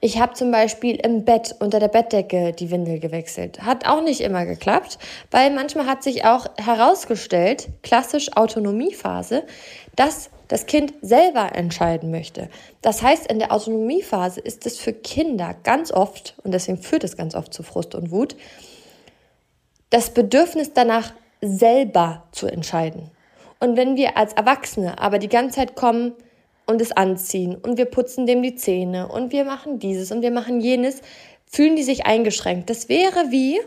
ich 0.00 0.18
habe 0.18 0.32
zum 0.32 0.50
Beispiel 0.50 0.96
im 0.96 1.24
Bett 1.24 1.54
unter 1.58 1.78
der 1.78 1.88
Bettdecke 1.88 2.52
die 2.52 2.70
Windel 2.70 3.00
gewechselt. 3.00 3.62
Hat 3.62 3.86
auch 3.86 4.02
nicht 4.02 4.22
immer 4.22 4.46
geklappt, 4.46 4.98
weil 5.30 5.50
manchmal 5.50 5.86
hat 5.86 6.02
sich 6.02 6.24
auch 6.24 6.46
herausgestellt, 6.56 7.68
klassisch 7.82 8.34
Autonomiephase, 8.34 9.44
dass 9.96 10.30
das 10.48 10.64
Kind 10.66 10.94
selber 11.02 11.54
entscheiden 11.54 12.10
möchte. 12.10 12.48
Das 12.80 13.02
heißt, 13.02 13.30
in 13.30 13.38
der 13.38 13.52
Autonomiephase 13.52 14.40
ist 14.40 14.64
es 14.64 14.78
für 14.78 14.94
Kinder 14.94 15.54
ganz 15.64 15.92
oft, 15.92 16.34
und 16.42 16.52
deswegen 16.52 16.78
führt 16.78 17.04
es 17.04 17.16
ganz 17.16 17.34
oft 17.34 17.52
zu 17.52 17.62
Frust 17.62 17.94
und 17.94 18.10
Wut, 18.10 18.36
das 19.90 20.10
Bedürfnis 20.10 20.72
danach 20.72 21.12
selber 21.42 22.24
zu 22.32 22.46
entscheiden. 22.46 23.10
Und 23.60 23.76
wenn 23.76 23.96
wir 23.96 24.16
als 24.16 24.32
Erwachsene 24.32 24.98
aber 24.98 25.18
die 25.18 25.28
ganze 25.28 25.56
Zeit 25.56 25.76
kommen 25.76 26.14
und 26.70 26.80
es 26.80 26.92
anziehen 26.92 27.56
und 27.56 27.76
wir 27.76 27.84
putzen 27.84 28.26
dem 28.26 28.42
die 28.42 28.54
Zähne 28.54 29.08
und 29.08 29.32
wir 29.32 29.44
machen 29.44 29.78
dieses 29.78 30.12
und 30.12 30.22
wir 30.22 30.30
machen 30.30 30.60
jenes, 30.60 31.02
fühlen 31.46 31.76
die 31.76 31.82
sich 31.82 32.06
eingeschränkt. 32.06 32.70
Das 32.70 32.88
wäre 32.88 33.30
wie, 33.30 33.60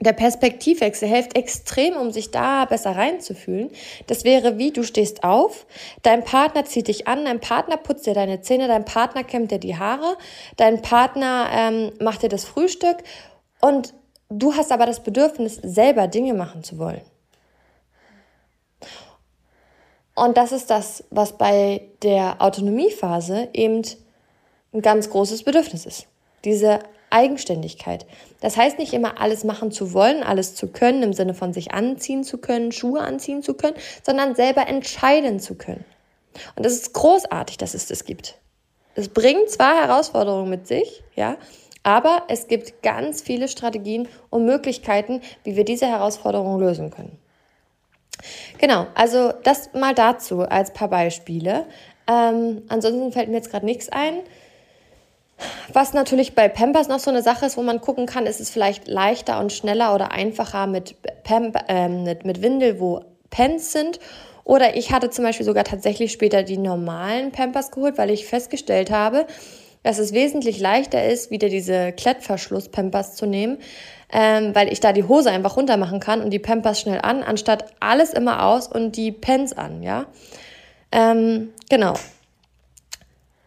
der 0.00 0.12
Perspektivwechsel 0.12 1.08
hilft 1.08 1.36
extrem, 1.36 1.94
um 1.96 2.10
sich 2.10 2.30
da 2.30 2.64
besser 2.64 2.96
reinzufühlen. 2.96 3.70
Das 4.06 4.24
wäre 4.24 4.58
wie, 4.58 4.72
du 4.72 4.82
stehst 4.82 5.24
auf, 5.24 5.66
dein 6.02 6.24
Partner 6.24 6.64
zieht 6.64 6.88
dich 6.88 7.06
an, 7.08 7.24
dein 7.24 7.40
Partner 7.40 7.76
putzt 7.76 8.06
dir 8.06 8.14
deine 8.14 8.40
Zähne, 8.40 8.68
dein 8.68 8.84
Partner 8.84 9.24
kämmt 9.24 9.50
dir 9.50 9.58
die 9.58 9.76
Haare, 9.76 10.16
dein 10.56 10.82
Partner 10.82 11.48
ähm, 11.52 11.92
macht 12.00 12.22
dir 12.22 12.28
das 12.28 12.44
Frühstück 12.44 12.98
und 13.60 13.94
du 14.28 14.54
hast 14.54 14.72
aber 14.72 14.86
das 14.86 15.02
Bedürfnis, 15.02 15.56
selber 15.62 16.08
Dinge 16.08 16.34
machen 16.34 16.62
zu 16.62 16.78
wollen. 16.78 17.02
Und 20.16 20.36
das 20.36 20.50
ist 20.50 20.70
das, 20.70 21.04
was 21.10 21.36
bei 21.36 21.82
der 22.02 22.40
Autonomiephase 22.40 23.48
eben 23.52 23.82
ein 24.72 24.82
ganz 24.82 25.10
großes 25.10 25.44
Bedürfnis 25.44 25.84
ist. 25.86 26.06
Diese 26.44 26.80
Eigenständigkeit. 27.10 28.06
Das 28.40 28.56
heißt 28.56 28.78
nicht 28.78 28.94
immer 28.94 29.20
alles 29.20 29.44
machen 29.44 29.70
zu 29.70 29.92
wollen, 29.92 30.22
alles 30.22 30.54
zu 30.54 30.68
können, 30.68 31.02
im 31.02 31.12
Sinne 31.12 31.34
von 31.34 31.52
sich 31.52 31.72
anziehen 31.72 32.24
zu 32.24 32.38
können, 32.38 32.72
Schuhe 32.72 33.00
anziehen 33.00 33.42
zu 33.42 33.54
können, 33.54 33.76
sondern 34.02 34.34
selber 34.34 34.66
entscheiden 34.66 35.38
zu 35.38 35.54
können. 35.54 35.84
Und 36.56 36.64
das 36.66 36.72
ist 36.72 36.94
großartig, 36.94 37.58
dass 37.58 37.74
es 37.74 37.86
das 37.86 38.04
gibt. 38.04 38.38
Es 38.94 39.08
bringt 39.08 39.50
zwar 39.50 39.82
Herausforderungen 39.82 40.48
mit 40.48 40.66
sich, 40.66 41.02
ja, 41.14 41.36
aber 41.82 42.24
es 42.28 42.48
gibt 42.48 42.82
ganz 42.82 43.20
viele 43.20 43.48
Strategien 43.48 44.08
und 44.30 44.46
Möglichkeiten, 44.46 45.20
wie 45.44 45.56
wir 45.56 45.64
diese 45.64 45.86
Herausforderungen 45.86 46.58
lösen 46.58 46.90
können. 46.90 47.18
Genau, 48.58 48.86
also 48.94 49.32
das 49.42 49.72
mal 49.74 49.94
dazu 49.94 50.42
als 50.42 50.72
paar 50.72 50.88
Beispiele. 50.88 51.66
Ähm, 52.08 52.62
ansonsten 52.68 53.12
fällt 53.12 53.28
mir 53.28 53.36
jetzt 53.36 53.50
gerade 53.50 53.66
nichts 53.66 53.88
ein. 53.88 54.20
Was 55.72 55.92
natürlich 55.92 56.34
bei 56.34 56.48
Pampers 56.48 56.88
noch 56.88 56.98
so 56.98 57.10
eine 57.10 57.22
Sache 57.22 57.44
ist, 57.44 57.56
wo 57.56 57.62
man 57.62 57.80
gucken 57.80 58.06
kann, 58.06 58.26
ist 58.26 58.40
es 58.40 58.48
vielleicht 58.48 58.88
leichter 58.88 59.38
und 59.38 59.52
schneller 59.52 59.94
oder 59.94 60.12
einfacher 60.12 60.66
mit, 60.66 60.94
Pamp 61.24 61.58
äh, 61.68 61.88
mit, 61.88 62.24
mit 62.24 62.40
Windel, 62.40 62.80
wo 62.80 63.04
Pens 63.28 63.72
sind. 63.72 64.00
Oder 64.44 64.76
ich 64.76 64.92
hatte 64.92 65.10
zum 65.10 65.24
Beispiel 65.24 65.44
sogar 65.44 65.64
tatsächlich 65.64 66.12
später 66.12 66.42
die 66.42 66.56
normalen 66.56 67.32
Pampers 67.32 67.70
geholt, 67.70 67.98
weil 67.98 68.10
ich 68.10 68.26
festgestellt 68.26 68.90
habe, 68.90 69.26
dass 69.82 69.98
es 69.98 70.12
wesentlich 70.12 70.58
leichter 70.58 71.04
ist, 71.04 71.30
wieder 71.30 71.48
diese 71.48 71.92
Klettverschluss-Pampers 71.92 73.16
zu 73.16 73.26
nehmen, 73.26 73.58
ähm, 74.12 74.54
weil 74.54 74.72
ich 74.72 74.80
da 74.80 74.92
die 74.92 75.04
Hose 75.04 75.30
einfach 75.30 75.56
runter 75.56 75.76
machen 75.76 76.00
kann 76.00 76.22
und 76.22 76.30
die 76.30 76.38
Pampers 76.38 76.80
schnell 76.80 77.00
an, 77.02 77.22
anstatt 77.22 77.72
alles 77.80 78.12
immer 78.12 78.44
aus 78.44 78.68
und 78.68 78.96
die 78.96 79.12
Pens 79.12 79.52
an, 79.52 79.82
ja. 79.82 80.06
Ähm, 80.92 81.52
genau. 81.68 81.94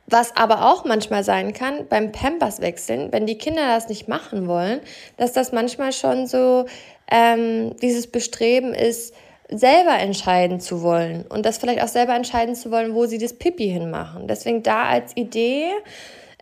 Was 0.07 0.35
aber 0.35 0.71
auch 0.71 0.85
manchmal 0.85 1.23
sein 1.23 1.53
kann 1.53 1.87
beim 1.87 2.11
Pampers 2.11 2.61
wechseln, 2.61 3.11
wenn 3.11 3.27
die 3.27 3.37
Kinder 3.37 3.67
das 3.67 3.89
nicht 3.89 4.07
machen 4.07 4.47
wollen, 4.47 4.81
dass 5.17 5.33
das 5.33 5.51
manchmal 5.51 5.93
schon 5.93 6.25
so 6.25 6.65
ähm, 7.11 7.75
dieses 7.77 8.07
Bestreben 8.07 8.73
ist, 8.73 9.13
selber 9.51 9.97
entscheiden 9.97 10.59
zu 10.59 10.83
wollen 10.83 11.25
und 11.27 11.45
das 11.45 11.57
vielleicht 11.57 11.81
auch 11.81 11.87
selber 11.87 12.15
entscheiden 12.15 12.55
zu 12.55 12.71
wollen, 12.71 12.93
wo 12.93 13.05
sie 13.05 13.17
das 13.17 13.33
Pipi 13.33 13.67
hinmachen. 13.67 14.27
Deswegen 14.27 14.61
da 14.61 14.83
als 14.83 15.15
Idee 15.17 15.71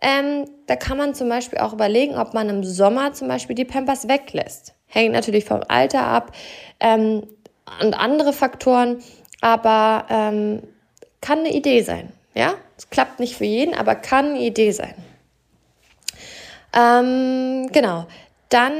ähm, 0.02 0.48
da 0.66 0.76
kann 0.76 0.98
man 0.98 1.14
zum 1.14 1.28
Beispiel 1.28 1.58
auch 1.58 1.72
überlegen, 1.72 2.16
ob 2.16 2.34
man 2.34 2.48
im 2.48 2.64
Sommer 2.64 3.12
zum 3.12 3.28
Beispiel 3.28 3.56
die 3.56 3.64
Pampers 3.64 4.08
weglässt. 4.08 4.74
Hängt 4.86 5.12
natürlich 5.12 5.44
vom 5.44 5.62
Alter 5.68 6.06
ab 6.06 6.32
ähm, 6.80 7.22
und 7.82 7.94
andere 7.94 8.32
Faktoren, 8.32 9.02
aber 9.40 10.06
ähm, 10.08 10.62
kann 11.20 11.40
eine 11.40 11.52
Idee 11.52 11.82
sein. 11.82 12.12
Ja, 12.34 12.54
es 12.76 12.90
klappt 12.90 13.18
nicht 13.18 13.36
für 13.36 13.44
jeden, 13.44 13.74
aber 13.74 13.94
kann 13.96 14.26
eine 14.30 14.40
Idee 14.40 14.70
sein. 14.70 14.94
Ähm, 16.72 17.68
genau. 17.72 18.06
Dann 18.48 18.72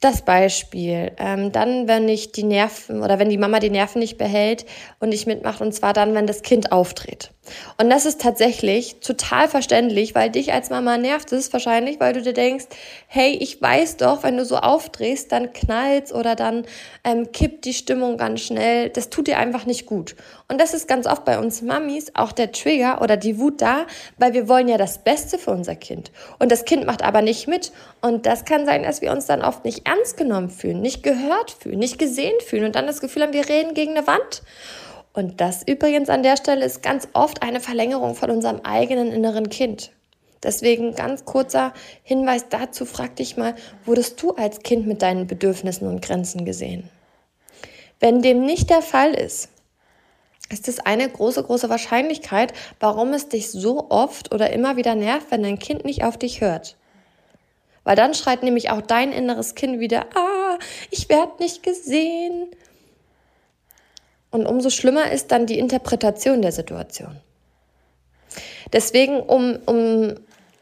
das 0.00 0.22
Beispiel. 0.22 1.12
Ähm, 1.18 1.52
dann, 1.52 1.88
wenn 1.88 2.08
ich 2.08 2.32
die 2.32 2.44
Nerven 2.44 3.02
oder 3.02 3.18
wenn 3.18 3.28
die 3.28 3.38
Mama 3.38 3.58
die 3.58 3.70
Nerven 3.70 3.98
nicht 3.98 4.18
behält 4.18 4.66
und 5.00 5.08
nicht 5.08 5.26
mitmacht, 5.26 5.60
und 5.60 5.72
zwar 5.72 5.92
dann, 5.92 6.14
wenn 6.14 6.26
das 6.26 6.42
Kind 6.42 6.72
auftritt. 6.72 7.32
Und 7.78 7.90
das 7.90 8.06
ist 8.06 8.20
tatsächlich 8.20 9.00
total 9.00 9.48
verständlich, 9.48 10.14
weil 10.14 10.30
dich 10.30 10.52
als 10.52 10.70
Mama 10.70 10.98
nervt 10.98 11.32
es 11.32 11.52
wahrscheinlich, 11.52 12.00
weil 12.00 12.12
du 12.12 12.22
dir 12.22 12.32
denkst, 12.32 12.66
hey, 13.06 13.36
ich 13.40 13.60
weiß 13.60 13.98
doch, 13.98 14.22
wenn 14.22 14.36
du 14.36 14.44
so 14.44 14.56
aufdrehst, 14.56 15.32
dann 15.32 15.52
knallt's 15.52 16.12
oder 16.12 16.34
dann 16.34 16.66
ähm, 17.04 17.32
kippt 17.32 17.64
die 17.64 17.74
Stimmung 17.74 18.16
ganz 18.16 18.40
schnell. 18.40 18.90
Das 18.90 19.10
tut 19.10 19.26
dir 19.26 19.38
einfach 19.38 19.66
nicht 19.66 19.86
gut. 19.86 20.16
Und 20.48 20.60
das 20.60 20.74
ist 20.74 20.88
ganz 20.88 21.06
oft 21.06 21.24
bei 21.24 21.38
uns 21.38 21.62
Mamis 21.62 22.12
auch 22.14 22.32
der 22.32 22.52
Trigger 22.52 23.02
oder 23.02 23.16
die 23.16 23.38
Wut 23.38 23.60
da, 23.60 23.86
weil 24.16 24.32
wir 24.32 24.48
wollen 24.48 24.68
ja 24.68 24.78
das 24.78 24.98
Beste 24.98 25.38
für 25.38 25.50
unser 25.50 25.74
Kind. 25.74 26.12
Und 26.38 26.52
das 26.52 26.64
Kind 26.64 26.86
macht 26.86 27.02
aber 27.02 27.22
nicht 27.22 27.48
mit. 27.48 27.72
Und 28.00 28.26
das 28.26 28.44
kann 28.44 28.66
sein, 28.66 28.82
dass 28.82 29.02
wir 29.02 29.12
uns 29.12 29.26
dann 29.26 29.42
oft 29.42 29.64
nicht 29.64 29.86
ernst 29.86 30.16
genommen 30.16 30.50
fühlen, 30.50 30.80
nicht 30.80 31.02
gehört 31.02 31.50
fühlen, 31.50 31.78
nicht 31.78 31.98
gesehen 31.98 32.38
fühlen 32.44 32.64
und 32.64 32.76
dann 32.76 32.86
das 32.86 33.00
Gefühl 33.00 33.22
haben, 33.22 33.32
wir 33.32 33.48
reden 33.48 33.74
gegen 33.74 33.96
eine 33.96 34.06
Wand. 34.06 34.42
Und 35.16 35.40
das 35.40 35.62
übrigens 35.66 36.10
an 36.10 36.22
der 36.22 36.36
Stelle 36.36 36.66
ist 36.66 36.82
ganz 36.82 37.08
oft 37.14 37.42
eine 37.42 37.60
Verlängerung 37.60 38.14
von 38.14 38.30
unserem 38.30 38.60
eigenen 38.60 39.10
inneren 39.12 39.48
Kind. 39.48 39.90
Deswegen 40.42 40.94
ganz 40.94 41.24
kurzer 41.24 41.72
Hinweis 42.02 42.50
dazu, 42.50 42.84
frag 42.84 43.16
dich 43.16 43.38
mal, 43.38 43.54
wurdest 43.86 44.20
du 44.20 44.32
als 44.32 44.60
Kind 44.60 44.86
mit 44.86 45.00
deinen 45.00 45.26
Bedürfnissen 45.26 45.88
und 45.88 46.02
Grenzen 46.02 46.44
gesehen? 46.44 46.90
Wenn 47.98 48.20
dem 48.20 48.44
nicht 48.44 48.68
der 48.68 48.82
Fall 48.82 49.14
ist, 49.14 49.48
ist 50.50 50.68
es 50.68 50.80
eine 50.80 51.08
große, 51.08 51.42
große 51.42 51.70
Wahrscheinlichkeit, 51.70 52.52
warum 52.78 53.14
es 53.14 53.30
dich 53.30 53.50
so 53.50 53.86
oft 53.88 54.34
oder 54.34 54.52
immer 54.52 54.76
wieder 54.76 54.94
nervt, 54.94 55.30
wenn 55.30 55.42
dein 55.42 55.58
Kind 55.58 55.86
nicht 55.86 56.04
auf 56.04 56.18
dich 56.18 56.42
hört. 56.42 56.76
Weil 57.84 57.96
dann 57.96 58.12
schreit 58.12 58.42
nämlich 58.42 58.68
auch 58.68 58.82
dein 58.82 59.12
inneres 59.12 59.54
Kind 59.54 59.80
wieder, 59.80 60.04
ah, 60.14 60.58
ich 60.90 61.08
werde 61.08 61.32
nicht 61.40 61.62
gesehen. 61.62 62.48
Und 64.36 64.44
umso 64.44 64.68
schlimmer 64.68 65.10
ist 65.10 65.32
dann 65.32 65.46
die 65.46 65.58
Interpretation 65.58 66.42
der 66.42 66.52
Situation. 66.52 67.16
Deswegen, 68.70 69.20
um, 69.20 69.58
um 69.64 70.12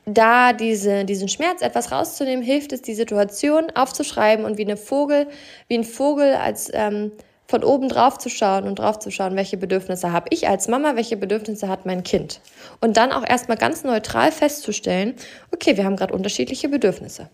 da 0.07 0.53
diese, 0.53 1.05
diesen 1.05 1.29
Schmerz 1.29 1.61
etwas 1.61 1.91
rauszunehmen, 1.91 2.45
hilft 2.45 2.73
es, 2.73 2.83
die 2.83 2.95
Situation 2.95 3.73
aufzuschreiben 3.75 4.45
und 4.45 4.59
wie 4.59 4.65
eine 4.65 4.77
Vogel, 4.77 5.27
wie 5.67 5.77
ein 5.77 5.83
Vogel 5.83 6.35
als 6.35 6.71
ähm, 6.73 7.11
von 7.49 7.65
oben 7.65 7.89
drauf 7.89 8.19
zu 8.19 8.29
schauen 8.29 8.63
und 8.63 8.79
drauf 8.79 9.01
zu 9.01 9.11
schauen, 9.11 9.35
welche 9.35 9.57
Bedürfnisse 9.57 10.13
habe 10.13 10.29
ich 10.31 10.47
als 10.47 10.69
Mama, 10.69 10.95
welche 10.95 11.17
Bedürfnisse 11.17 11.69
hat 11.69 11.85
mein 11.85 12.05
Kind. 12.05 12.41
Und 12.81 12.97
dann 12.97 13.11
auch 13.11 13.27
erstmal 13.27 13.57
ganz 13.57 13.83
neutral 13.83 14.31
festzustellen, 14.31 15.15
okay, 15.53 15.77
wir 15.77 15.85
haben 15.85 15.97
gerade 15.97 16.15
unterschiedliche 16.15 16.69
Bedürfnisse. 16.69 17.29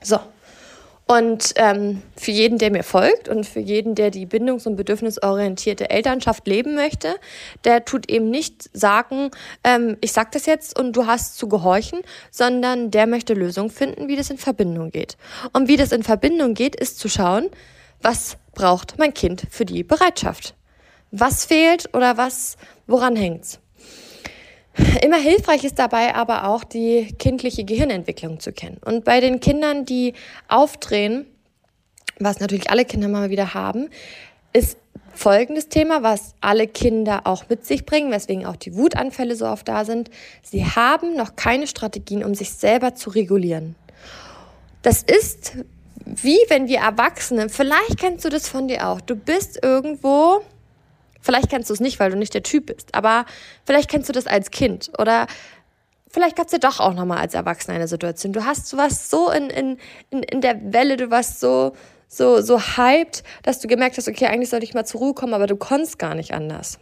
So, 0.00 0.20
und 1.06 1.52
ähm, 1.56 2.02
für 2.16 2.30
jeden, 2.30 2.56
der 2.56 2.70
mir 2.70 2.82
folgt 2.82 3.28
und 3.28 3.44
für 3.44 3.60
jeden, 3.60 3.94
der 3.94 4.10
die 4.10 4.26
bindungs- 4.26 4.66
und 4.66 4.76
bedürfnisorientierte 4.76 5.90
Elternschaft 5.90 6.46
leben 6.46 6.74
möchte, 6.74 7.16
der 7.64 7.84
tut 7.84 8.08
eben 8.10 8.30
nicht 8.30 8.70
sagen, 8.72 9.30
ähm, 9.64 9.98
ich 10.00 10.12
sag 10.12 10.32
das 10.32 10.46
jetzt 10.46 10.78
und 10.78 10.94
du 10.94 11.06
hast 11.06 11.36
zu 11.36 11.46
gehorchen, 11.48 12.00
sondern 12.30 12.90
der 12.90 13.06
möchte 13.06 13.34
Lösungen 13.34 13.70
finden, 13.70 14.08
wie 14.08 14.16
das 14.16 14.30
in 14.30 14.38
Verbindung 14.38 14.90
geht. 14.90 15.18
Und 15.52 15.68
wie 15.68 15.76
das 15.76 15.92
in 15.92 16.02
Verbindung 16.02 16.54
geht, 16.54 16.74
ist 16.74 16.98
zu 16.98 17.10
schauen, 17.10 17.50
was 18.00 18.38
braucht 18.54 18.98
mein 18.98 19.12
Kind 19.12 19.42
für 19.50 19.66
die 19.66 19.82
Bereitschaft? 19.82 20.54
Was 21.10 21.44
fehlt 21.44 21.94
oder 21.94 22.16
was, 22.16 22.56
woran 22.86 23.14
hängt's? 23.14 23.60
Immer 25.02 25.18
hilfreich 25.18 25.64
ist 25.64 25.78
dabei 25.78 26.14
aber 26.14 26.48
auch 26.48 26.64
die 26.64 27.14
kindliche 27.18 27.64
Gehirnentwicklung 27.64 28.40
zu 28.40 28.52
kennen. 28.52 28.78
Und 28.84 29.04
bei 29.04 29.20
den 29.20 29.40
Kindern, 29.40 29.84
die 29.84 30.14
aufdrehen, 30.48 31.26
was 32.18 32.40
natürlich 32.40 32.70
alle 32.70 32.84
Kinder 32.84 33.08
mal 33.08 33.30
wieder 33.30 33.54
haben, 33.54 33.88
ist 34.52 34.78
folgendes 35.12 35.68
Thema, 35.68 36.02
was 36.02 36.34
alle 36.40 36.66
Kinder 36.66 37.22
auch 37.24 37.48
mit 37.48 37.64
sich 37.64 37.86
bringen, 37.86 38.10
weswegen 38.10 38.46
auch 38.46 38.56
die 38.56 38.74
Wutanfälle 38.74 39.36
so 39.36 39.46
oft 39.46 39.68
da 39.68 39.84
sind. 39.84 40.10
Sie 40.42 40.64
haben 40.64 41.16
noch 41.16 41.36
keine 41.36 41.66
Strategien, 41.66 42.24
um 42.24 42.34
sich 42.34 42.50
selber 42.50 42.94
zu 42.94 43.10
regulieren. 43.10 43.76
Das 44.82 45.02
ist 45.02 45.56
wie 46.04 46.38
wenn 46.48 46.68
wir 46.68 46.80
Erwachsene, 46.80 47.48
vielleicht 47.48 47.98
kennst 47.98 48.24
du 48.24 48.28
das 48.28 48.48
von 48.48 48.68
dir 48.68 48.88
auch, 48.88 49.00
du 49.00 49.16
bist 49.16 49.58
irgendwo 49.62 50.42
Vielleicht 51.24 51.48
kennst 51.48 51.70
du 51.70 51.74
es 51.74 51.80
nicht, 51.80 51.98
weil 52.00 52.10
du 52.10 52.18
nicht 52.18 52.34
der 52.34 52.42
Typ 52.42 52.66
bist, 52.66 52.94
aber 52.94 53.24
vielleicht 53.64 53.88
kennst 53.88 54.10
du 54.10 54.12
das 54.12 54.26
als 54.26 54.50
Kind 54.50 54.90
oder 54.98 55.26
vielleicht 56.06 56.36
gab 56.36 56.48
es 56.48 56.52
ja 56.52 56.58
doch 56.58 56.80
auch 56.80 56.92
nochmal 56.92 57.16
als 57.16 57.32
Erwachsener 57.32 57.76
eine 57.76 57.88
Situation. 57.88 58.34
Du 58.34 58.44
hast, 58.44 58.70
du 58.70 58.76
warst 58.76 59.08
so 59.08 59.30
in, 59.30 59.48
in, 59.48 59.78
in, 60.10 60.22
in 60.22 60.42
der 60.42 60.74
Welle, 60.74 60.98
du 60.98 61.10
warst 61.10 61.40
so, 61.40 61.72
so, 62.08 62.42
so 62.42 62.60
hyped, 62.60 63.24
dass 63.42 63.58
du 63.58 63.68
gemerkt 63.68 63.96
hast, 63.96 64.06
okay, 64.06 64.26
eigentlich 64.26 64.50
sollte 64.50 64.66
ich 64.66 64.74
mal 64.74 64.84
zur 64.84 65.00
Ruhe 65.00 65.14
kommen, 65.14 65.32
aber 65.32 65.46
du 65.46 65.56
konntest 65.56 65.98
gar 65.98 66.14
nicht 66.14 66.34
anders. 66.34 66.78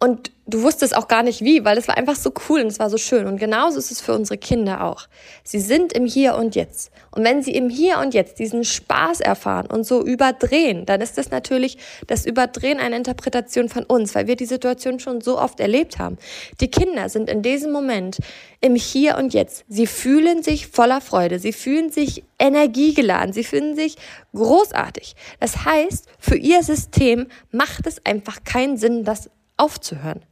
Und 0.00 0.30
du 0.46 0.62
wusstest 0.62 0.96
auch 0.96 1.08
gar 1.08 1.24
nicht 1.24 1.42
wie, 1.42 1.64
weil 1.64 1.76
es 1.76 1.88
war 1.88 1.96
einfach 1.96 2.14
so 2.14 2.32
cool 2.48 2.60
und 2.60 2.68
es 2.68 2.78
war 2.78 2.88
so 2.88 2.98
schön. 2.98 3.26
Und 3.26 3.38
genauso 3.38 3.78
ist 3.78 3.90
es 3.90 4.00
für 4.00 4.14
unsere 4.14 4.38
Kinder 4.38 4.84
auch. 4.84 5.08
Sie 5.42 5.58
sind 5.58 5.92
im 5.92 6.06
Hier 6.06 6.36
und 6.36 6.54
Jetzt. 6.54 6.92
Und 7.10 7.24
wenn 7.24 7.42
sie 7.42 7.50
im 7.50 7.68
Hier 7.68 7.98
und 7.98 8.14
Jetzt 8.14 8.38
diesen 8.38 8.62
Spaß 8.62 9.20
erfahren 9.20 9.66
und 9.66 9.84
so 9.84 10.04
überdrehen, 10.04 10.86
dann 10.86 11.00
ist 11.00 11.18
das 11.18 11.32
natürlich 11.32 11.78
das 12.06 12.26
Überdrehen 12.26 12.78
eine 12.78 12.96
Interpretation 12.96 13.68
von 13.68 13.82
uns, 13.84 14.14
weil 14.14 14.28
wir 14.28 14.36
die 14.36 14.46
Situation 14.46 15.00
schon 15.00 15.20
so 15.20 15.36
oft 15.36 15.58
erlebt 15.58 15.98
haben. 15.98 16.16
Die 16.60 16.70
Kinder 16.70 17.08
sind 17.08 17.28
in 17.28 17.42
diesem 17.42 17.72
Moment 17.72 18.18
im 18.60 18.76
Hier 18.76 19.18
und 19.18 19.34
Jetzt. 19.34 19.64
Sie 19.68 19.88
fühlen 19.88 20.44
sich 20.44 20.68
voller 20.68 21.00
Freude. 21.00 21.40
Sie 21.40 21.52
fühlen 21.52 21.90
sich 21.90 22.22
energiegeladen. 22.38 23.32
Sie 23.32 23.44
fühlen 23.44 23.74
sich 23.74 23.96
großartig. 24.32 25.16
Das 25.40 25.64
heißt, 25.64 26.06
für 26.20 26.36
ihr 26.36 26.62
System 26.62 27.26
macht 27.50 27.88
es 27.88 28.06
einfach 28.06 28.44
keinen 28.44 28.76
Sinn, 28.76 29.02
das 29.02 29.28
aufzuhören. 29.58 30.24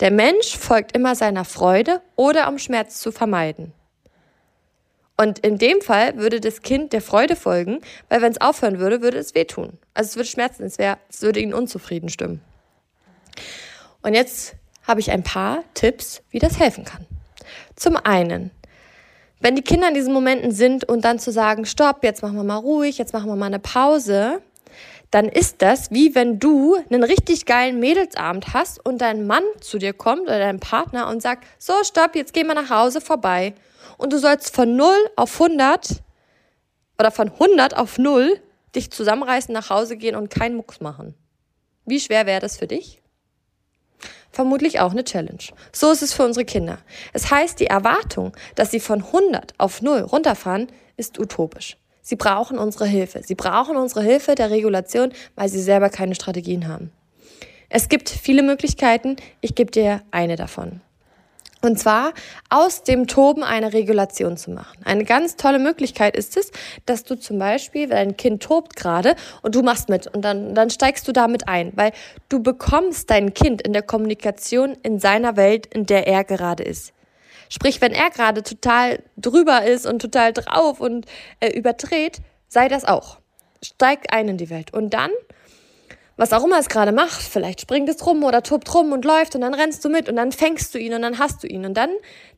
Der 0.00 0.10
Mensch 0.10 0.56
folgt 0.58 0.94
immer 0.94 1.14
seiner 1.14 1.44
Freude 1.44 2.02
oder 2.16 2.48
um 2.48 2.58
Schmerz 2.58 3.00
zu 3.00 3.12
vermeiden. 3.12 3.72
Und 5.16 5.38
in 5.38 5.56
dem 5.56 5.80
Fall 5.80 6.18
würde 6.18 6.40
das 6.40 6.60
Kind 6.60 6.92
der 6.92 7.00
Freude 7.00 7.36
folgen, 7.36 7.80
weil 8.10 8.20
wenn 8.20 8.32
es 8.32 8.40
aufhören 8.40 8.78
würde, 8.78 9.00
würde 9.00 9.16
es 9.16 9.34
wehtun. 9.34 9.78
Also 9.94 10.10
es 10.10 10.16
würde 10.16 10.28
schmerzen, 10.28 10.64
es, 10.64 10.78
wär, 10.78 10.98
es 11.08 11.22
würde 11.22 11.40
ihn 11.40 11.54
unzufrieden 11.54 12.10
stimmen. 12.10 12.42
Und 14.02 14.12
jetzt 14.12 14.54
habe 14.86 15.00
ich 15.00 15.10
ein 15.10 15.22
paar 15.22 15.64
Tipps, 15.72 16.22
wie 16.30 16.38
das 16.38 16.58
helfen 16.58 16.84
kann. 16.84 17.06
Zum 17.76 17.96
einen, 17.96 18.50
wenn 19.40 19.56
die 19.56 19.62
Kinder 19.62 19.88
in 19.88 19.94
diesen 19.94 20.12
Momenten 20.12 20.52
sind 20.52 20.84
und 20.84 21.04
dann 21.04 21.18
zu 21.18 21.32
sagen, 21.32 21.64
stopp, 21.64 22.04
jetzt 22.04 22.22
machen 22.22 22.36
wir 22.36 22.44
mal 22.44 22.56
ruhig, 22.56 22.98
jetzt 22.98 23.14
machen 23.14 23.28
wir 23.28 23.36
mal 23.36 23.46
eine 23.46 23.58
Pause, 23.58 24.42
dann 25.16 25.30
ist 25.30 25.62
das 25.62 25.90
wie 25.90 26.14
wenn 26.14 26.38
du 26.38 26.76
einen 26.90 27.02
richtig 27.02 27.46
geilen 27.46 27.80
Mädelsabend 27.80 28.52
hast 28.52 28.84
und 28.84 28.98
dein 28.98 29.26
Mann 29.26 29.44
zu 29.62 29.78
dir 29.78 29.94
kommt 29.94 30.24
oder 30.24 30.38
dein 30.38 30.60
Partner 30.60 31.08
und 31.08 31.22
sagt, 31.22 31.46
so, 31.58 31.72
stopp, 31.84 32.14
jetzt 32.14 32.34
gehen 32.34 32.46
wir 32.46 32.54
nach 32.54 32.68
Hause 32.68 33.00
vorbei. 33.00 33.54
Und 33.96 34.12
du 34.12 34.18
sollst 34.18 34.54
von 34.54 34.76
0 34.76 34.92
auf 35.16 35.40
100 35.40 36.02
oder 36.98 37.10
von 37.10 37.30
100 37.30 37.74
auf 37.78 37.96
0 37.96 38.38
dich 38.74 38.90
zusammenreißen, 38.90 39.54
nach 39.54 39.70
Hause 39.70 39.96
gehen 39.96 40.16
und 40.16 40.28
keinen 40.28 40.54
Mucks 40.54 40.82
machen. 40.82 41.14
Wie 41.86 41.98
schwer 41.98 42.26
wäre 42.26 42.40
das 42.40 42.58
für 42.58 42.66
dich? 42.66 43.00
Vermutlich 44.32 44.80
auch 44.80 44.90
eine 44.90 45.04
Challenge. 45.04 45.44
So 45.72 45.92
ist 45.92 46.02
es 46.02 46.12
für 46.12 46.26
unsere 46.26 46.44
Kinder. 46.44 46.76
Es 47.14 47.30
heißt, 47.30 47.58
die 47.58 47.68
Erwartung, 47.68 48.36
dass 48.54 48.70
sie 48.70 48.80
von 48.80 49.02
100 49.02 49.54
auf 49.56 49.80
0 49.80 50.00
runterfahren, 50.00 50.66
ist 50.98 51.18
utopisch. 51.18 51.78
Sie 52.08 52.14
brauchen 52.14 52.56
unsere 52.56 52.86
Hilfe. 52.86 53.22
Sie 53.24 53.34
brauchen 53.34 53.76
unsere 53.76 54.00
Hilfe 54.00 54.36
der 54.36 54.50
Regulation, 54.50 55.10
weil 55.34 55.48
sie 55.48 55.60
selber 55.60 55.90
keine 55.90 56.14
Strategien 56.14 56.68
haben. 56.68 56.92
Es 57.68 57.88
gibt 57.88 58.08
viele 58.08 58.44
Möglichkeiten. 58.44 59.16
Ich 59.40 59.56
gebe 59.56 59.72
dir 59.72 60.02
eine 60.12 60.36
davon. 60.36 60.82
Und 61.62 61.80
zwar 61.80 62.12
aus 62.48 62.84
dem 62.84 63.08
Toben 63.08 63.42
eine 63.42 63.72
Regulation 63.72 64.36
zu 64.36 64.52
machen. 64.52 64.78
Eine 64.84 65.04
ganz 65.04 65.34
tolle 65.34 65.58
Möglichkeit 65.58 66.14
ist 66.14 66.36
es, 66.36 66.52
dass 66.84 67.02
du 67.02 67.18
zum 67.18 67.40
Beispiel, 67.40 67.88
dein 67.88 68.16
Kind 68.16 68.40
tobt 68.40 68.76
gerade 68.76 69.16
und 69.42 69.56
du 69.56 69.62
machst 69.62 69.88
mit 69.88 70.06
und 70.06 70.24
dann, 70.24 70.54
dann 70.54 70.70
steigst 70.70 71.08
du 71.08 71.12
damit 71.12 71.48
ein, 71.48 71.72
weil 71.74 71.90
du 72.28 72.40
bekommst 72.40 73.10
dein 73.10 73.34
Kind 73.34 73.62
in 73.62 73.72
der 73.72 73.82
Kommunikation 73.82 74.76
in 74.84 75.00
seiner 75.00 75.36
Welt, 75.36 75.66
in 75.66 75.86
der 75.86 76.06
er 76.06 76.22
gerade 76.22 76.62
ist. 76.62 76.92
Sprich, 77.48 77.80
wenn 77.80 77.92
er 77.92 78.10
gerade 78.10 78.42
total 78.42 79.02
drüber 79.16 79.64
ist 79.64 79.86
und 79.86 80.00
total 80.00 80.32
drauf 80.32 80.80
und 80.80 81.06
äh, 81.40 81.50
überdreht, 81.50 82.18
sei 82.48 82.68
das 82.68 82.84
auch. 82.84 83.18
Steig 83.62 84.12
ein 84.12 84.28
in 84.28 84.38
die 84.38 84.50
Welt. 84.50 84.72
Und 84.72 84.90
dann, 84.90 85.10
was 86.16 86.32
auch 86.32 86.44
immer 86.44 86.58
es 86.58 86.68
gerade 86.68 86.92
macht, 86.92 87.22
vielleicht 87.22 87.60
springt 87.60 87.88
es 87.88 88.04
rum 88.06 88.24
oder 88.24 88.42
tobt 88.42 88.72
rum 88.74 88.92
und 88.92 89.04
läuft 89.04 89.34
und 89.34 89.40
dann 89.40 89.54
rennst 89.54 89.84
du 89.84 89.88
mit 89.88 90.08
und 90.08 90.16
dann 90.16 90.32
fängst 90.32 90.74
du 90.74 90.78
ihn 90.78 90.94
und 90.94 91.02
dann 91.02 91.18
hast 91.18 91.42
du 91.42 91.46
ihn. 91.46 91.64
Und 91.64 91.74
dann 91.74 91.90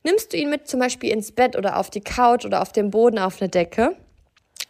nimmst 0.05 0.33
du 0.33 0.37
ihn 0.37 0.51
mit 0.51 0.69
zum 0.69 0.81
Beispiel 0.81 1.13
ins 1.13 1.33
Bett 1.33 1.57
oder 1.57 1.79
auf 1.79 1.91
die 1.91 2.01
Couch 2.01 2.45
oder 2.45 2.63
auf 2.63 2.73
den 2.73 2.91
Boden 2.91 3.19
auf 3.19 3.41
eine 3.41 3.49
Decke 3.49 3.97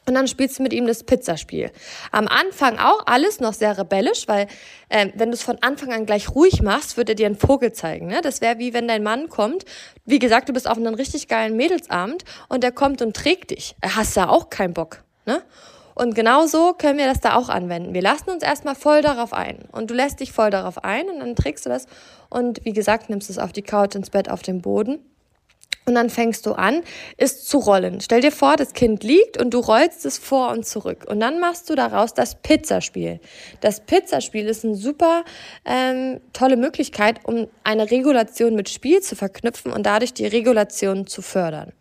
und 0.08 0.14
dann 0.14 0.26
spielst 0.26 0.58
du 0.58 0.62
mit 0.62 0.72
ihm 0.72 0.86
das 0.86 1.04
Pizzaspiel. 1.04 1.70
Am 2.10 2.26
Anfang 2.26 2.78
auch 2.78 3.02
alles 3.06 3.40
noch 3.40 3.52
sehr 3.52 3.76
rebellisch, 3.78 4.26
weil 4.26 4.46
äh, 4.88 5.08
wenn 5.14 5.30
du 5.30 5.34
es 5.34 5.42
von 5.42 5.58
Anfang 5.60 5.92
an 5.92 6.06
gleich 6.06 6.30
ruhig 6.30 6.62
machst, 6.62 6.96
wird 6.96 7.10
er 7.10 7.14
dir 7.14 7.26
einen 7.26 7.36
Vogel 7.36 7.72
zeigen. 7.72 8.06
Ne? 8.06 8.20
Das 8.22 8.40
wäre 8.40 8.58
wie 8.58 8.72
wenn 8.74 8.88
dein 8.88 9.02
Mann 9.02 9.28
kommt. 9.28 9.64
Wie 10.04 10.18
gesagt, 10.18 10.48
du 10.48 10.52
bist 10.52 10.68
auf 10.68 10.78
einem 10.78 10.94
richtig 10.94 11.28
geilen 11.28 11.56
Mädelsabend 11.56 12.24
und 12.48 12.64
der 12.64 12.72
kommt 12.72 13.02
und 13.02 13.14
trägt 13.14 13.50
dich. 13.50 13.76
Er 13.80 13.96
hast 13.96 14.16
ja 14.16 14.28
auch 14.28 14.50
keinen 14.50 14.74
Bock. 14.74 15.04
Ne? 15.26 15.42
Und 15.94 16.14
genau 16.14 16.46
so 16.46 16.74
können 16.74 16.96
wir 16.96 17.06
das 17.06 17.20
da 17.20 17.34
auch 17.34 17.48
anwenden. 17.48 17.92
Wir 17.92 18.02
lassen 18.02 18.30
uns 18.30 18.44
erstmal 18.44 18.76
voll 18.76 19.02
darauf 19.02 19.32
ein. 19.32 19.68
Und 19.72 19.90
du 19.90 19.94
lässt 19.94 20.20
dich 20.20 20.32
voll 20.32 20.50
darauf 20.50 20.84
ein 20.84 21.10
und 21.10 21.18
dann 21.18 21.34
trägst 21.34 21.66
du 21.66 21.70
das. 21.70 21.86
Und 22.30 22.64
wie 22.64 22.72
gesagt, 22.72 23.10
nimmst 23.10 23.28
es 23.28 23.38
auf 23.38 23.52
die 23.52 23.62
Couch, 23.62 23.96
ins 23.96 24.10
Bett, 24.10 24.30
auf 24.30 24.42
den 24.42 24.62
Boden. 24.62 25.00
Und 25.88 25.94
dann 25.94 26.10
fängst 26.10 26.44
du 26.44 26.52
an, 26.52 26.82
es 27.16 27.46
zu 27.46 27.58
rollen. 27.58 28.02
Stell 28.02 28.20
dir 28.20 28.30
vor, 28.30 28.56
das 28.56 28.74
Kind 28.74 29.02
liegt 29.02 29.40
und 29.40 29.54
du 29.54 29.58
rollst 29.60 30.04
es 30.04 30.18
vor 30.18 30.50
und 30.50 30.66
zurück. 30.66 31.06
Und 31.08 31.18
dann 31.20 31.40
machst 31.40 31.70
du 31.70 31.74
daraus 31.74 32.12
das 32.12 32.34
Pizzaspiel. 32.34 33.20
Das 33.62 33.80
Pizzaspiel 33.80 34.46
ist 34.46 34.66
eine 34.66 34.74
super 34.74 35.24
ähm, 35.64 36.20
tolle 36.34 36.58
Möglichkeit, 36.58 37.20
um 37.24 37.48
eine 37.64 37.90
Regulation 37.90 38.54
mit 38.54 38.68
Spiel 38.68 39.00
zu 39.00 39.16
verknüpfen 39.16 39.72
und 39.72 39.86
dadurch 39.86 40.12
die 40.12 40.26
Regulation 40.26 41.06
zu 41.06 41.22
fördern. 41.22 41.72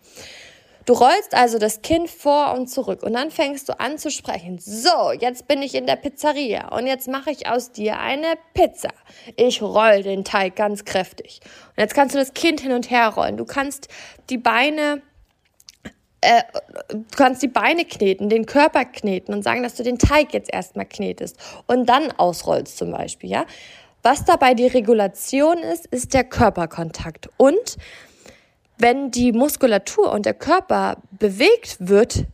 Du 0.87 0.93
rollst 0.93 1.35
also 1.35 1.59
das 1.59 1.81
Kind 1.81 2.09
vor 2.09 2.53
und 2.53 2.67
zurück 2.67 3.03
und 3.03 3.11
dann 3.11 3.29
fängst 3.29 3.67
du 3.67 3.77
an 3.77 3.97
zu 3.97 4.09
sprechen. 4.09 4.57
So, 4.57 5.11
jetzt 5.11 5.45
bin 5.45 5.61
ich 5.61 5.75
in 5.75 5.85
der 5.85 5.97
Pizzeria 5.97 6.69
und 6.69 6.87
jetzt 6.87 7.09
mache 7.09 7.29
ich 7.29 7.49
aus 7.49 7.73
dir 7.73 7.99
eine 7.99 8.35
Pizza. 8.53 8.87
Ich 9.35 9.61
roll 9.61 10.01
den 10.01 10.23
Teig 10.23 10.55
ganz 10.55 10.85
kräftig. 10.85 11.41
Und 11.75 11.81
jetzt 11.81 11.93
kannst 11.93 12.15
du 12.15 12.19
das 12.19 12.33
Kind 12.33 12.61
hin 12.61 12.71
und 12.71 12.89
her 12.89 13.09
rollen. 13.09 13.35
Du 13.35 13.43
kannst 13.43 13.89
die 14.29 14.37
Beine 14.37 15.01
äh, 16.21 16.43
du 16.87 17.03
kannst 17.17 17.43
die 17.43 17.49
Beine 17.49 17.83
kneten, 17.83 18.29
den 18.29 18.45
Körper 18.45 18.85
kneten 18.85 19.33
und 19.33 19.43
sagen, 19.43 19.63
dass 19.63 19.75
du 19.75 19.83
den 19.83 19.99
Teig 19.99 20.33
jetzt 20.33 20.53
erstmal 20.53 20.85
knetest 20.85 21.37
und 21.67 21.87
dann 21.87 22.13
ausrollst 22.13 22.77
zum 22.77 22.91
Beispiel, 22.91 23.29
ja. 23.29 23.45
Was 24.03 24.23
dabei 24.23 24.53
die 24.53 24.67
Regulation 24.67 25.57
ist, 25.57 25.85
ist 25.87 26.13
der 26.13 26.23
Körperkontakt 26.23 27.29
und 27.35 27.77
wenn 28.77 29.11
die 29.11 29.31
Muskulatur 29.31 30.11
und 30.11 30.25
der 30.25 30.33
Körper 30.33 30.97
bewegt 31.11 31.77
wird, 31.79 32.25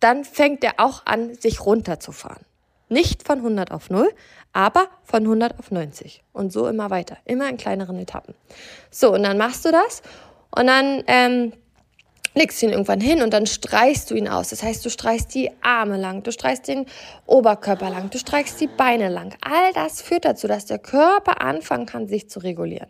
dann 0.00 0.24
fängt 0.24 0.62
er 0.64 0.74
auch 0.78 1.06
an, 1.06 1.34
sich 1.34 1.64
runterzufahren. 1.64 2.42
Nicht 2.88 3.26
von 3.26 3.38
100 3.38 3.70
auf 3.70 3.90
0, 3.90 4.10
aber 4.52 4.88
von 5.04 5.22
100 5.22 5.58
auf 5.58 5.70
90. 5.70 6.22
Und 6.32 6.52
so 6.52 6.66
immer 6.68 6.90
weiter, 6.90 7.18
immer 7.24 7.48
in 7.48 7.56
kleineren 7.56 7.98
Etappen. 7.98 8.34
So, 8.90 9.12
und 9.12 9.22
dann 9.22 9.36
machst 9.36 9.64
du 9.64 9.72
das 9.72 10.02
und 10.56 10.66
dann 10.66 11.02
ähm, 11.06 11.52
legst 12.34 12.62
du 12.62 12.66
ihn 12.66 12.72
irgendwann 12.72 13.00
hin 13.00 13.20
und 13.20 13.32
dann 13.32 13.46
streichst 13.46 14.10
du 14.10 14.14
ihn 14.14 14.28
aus. 14.28 14.48
Das 14.48 14.62
heißt, 14.62 14.84
du 14.84 14.90
streichst 14.90 15.34
die 15.34 15.50
Arme 15.60 15.98
lang, 15.98 16.22
du 16.22 16.32
streichst 16.32 16.68
den 16.68 16.86
Oberkörper 17.26 17.90
lang, 17.90 18.10
du 18.10 18.18
streichst 18.18 18.60
die 18.60 18.68
Beine 18.68 19.08
lang. 19.08 19.34
All 19.42 19.72
das 19.74 20.00
führt 20.00 20.24
dazu, 20.24 20.46
dass 20.48 20.64
der 20.64 20.78
Körper 20.78 21.42
anfangen 21.42 21.86
kann, 21.86 22.08
sich 22.08 22.30
zu 22.30 22.40
regulieren. 22.40 22.88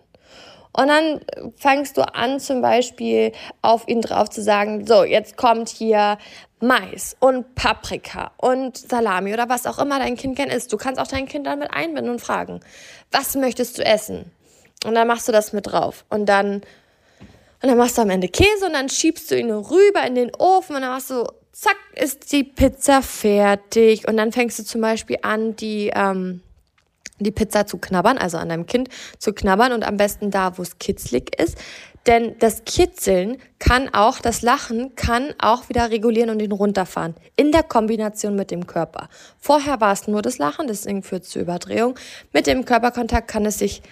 Und 0.79 0.87
dann 0.87 1.21
fängst 1.57 1.97
du 1.97 2.03
an, 2.03 2.39
zum 2.39 2.63
Beispiel 2.63 3.33
auf 3.63 3.89
ihn 3.89 4.01
drauf 4.01 4.31
zu 4.31 4.41
sagen, 4.41 4.87
so, 4.87 5.03
jetzt 5.03 5.37
kommt 5.37 5.69
hier 5.69 6.19
Mais 6.61 7.17
und 7.19 7.57
Paprika 7.57 8.31
und 8.37 8.79
Salami 8.79 9.35
oder 9.35 9.49
was 9.49 9.67
auch 9.67 9.81
immer 9.81 9.99
dein 9.99 10.17
Kind 10.17 10.37
gern 10.37 10.51
isst. 10.51 10.73
Du 10.73 10.77
kannst 10.77 11.01
auch 11.01 11.09
dein 11.09 11.27
Kind 11.27 11.49
damit 11.49 11.73
einbinden 11.73 12.13
und 12.13 12.21
fragen, 12.21 12.61
was 13.11 13.35
möchtest 13.35 13.79
du 13.79 13.85
essen? 13.85 14.31
Und 14.85 14.95
dann 14.95 15.09
machst 15.09 15.27
du 15.27 15.33
das 15.33 15.53
mit 15.53 15.67
drauf. 15.67 16.05
Und 16.11 16.27
dann, 16.27 16.55
und 16.55 16.63
dann 17.63 17.77
machst 17.77 17.99
du 17.99 18.03
am 18.03 18.11
Ende 18.11 18.29
Käse 18.29 18.67
und 18.67 18.75
dann 18.75 18.89
schiebst 18.89 19.33
du 19.33 19.37
ihn 19.37 19.51
rüber 19.51 20.07
in 20.07 20.15
den 20.15 20.33
Ofen 20.37 20.77
und 20.77 20.83
dann 20.83 20.93
machst 20.93 21.11
du, 21.11 21.25
zack, 21.51 21.77
ist 21.97 22.31
die 22.31 22.45
Pizza 22.45 23.03
fertig. 23.03 24.07
Und 24.07 24.17
dann 24.17 24.31
fängst 24.31 24.61
du 24.61 24.63
zum 24.63 24.81
Beispiel 24.81 25.19
an, 25.23 25.57
die, 25.57 25.91
ähm, 25.93 26.41
die 27.21 27.31
Pizza 27.31 27.67
zu 27.67 27.79
knabbern, 27.79 28.19
also 28.19 28.39
an 28.39 28.49
deinem 28.49 28.67
Kind 28.67 28.89
zu 29.19 29.33
knabbern 29.33 29.73
und 29.73 29.85
am 29.85 29.97
besten 29.97 30.31
da, 30.31 30.57
wo 30.59 30.63
es 30.63 30.79
kitzlig 30.79 31.39
ist. 31.41 31.59
Denn 32.07 32.37
das 32.39 32.65
Kitzeln 32.65 33.37
kann 33.59 33.93
auch, 33.93 34.21
das 34.21 34.41
Lachen 34.41 34.95
kann 34.95 35.35
auch 35.39 35.69
wieder 35.69 35.91
regulieren 35.91 36.31
und 36.31 36.41
ihn 36.41 36.53
runterfahren. 36.53 37.15
In 37.37 37.53
der 37.53 37.63
Kombination 37.63 38.35
mit 38.35 38.51
dem 38.51 38.67
Körper. 38.67 39.09
Vorher 39.39 39.81
war 39.81 39.93
es 39.93 40.09
nur 40.09 40.23
das 40.23 40.39
Lachen, 40.39 40.69
deswegen 40.69 41.03
führt 41.03 41.25
es 41.25 41.31
zu 41.31 41.39
Überdrehung. 41.39 41.99
Mit 42.33 42.47
dem 42.47 42.65
Körperkontakt 42.65 43.29
kann 43.29 43.45
es 43.45 43.59
sich 43.59 43.83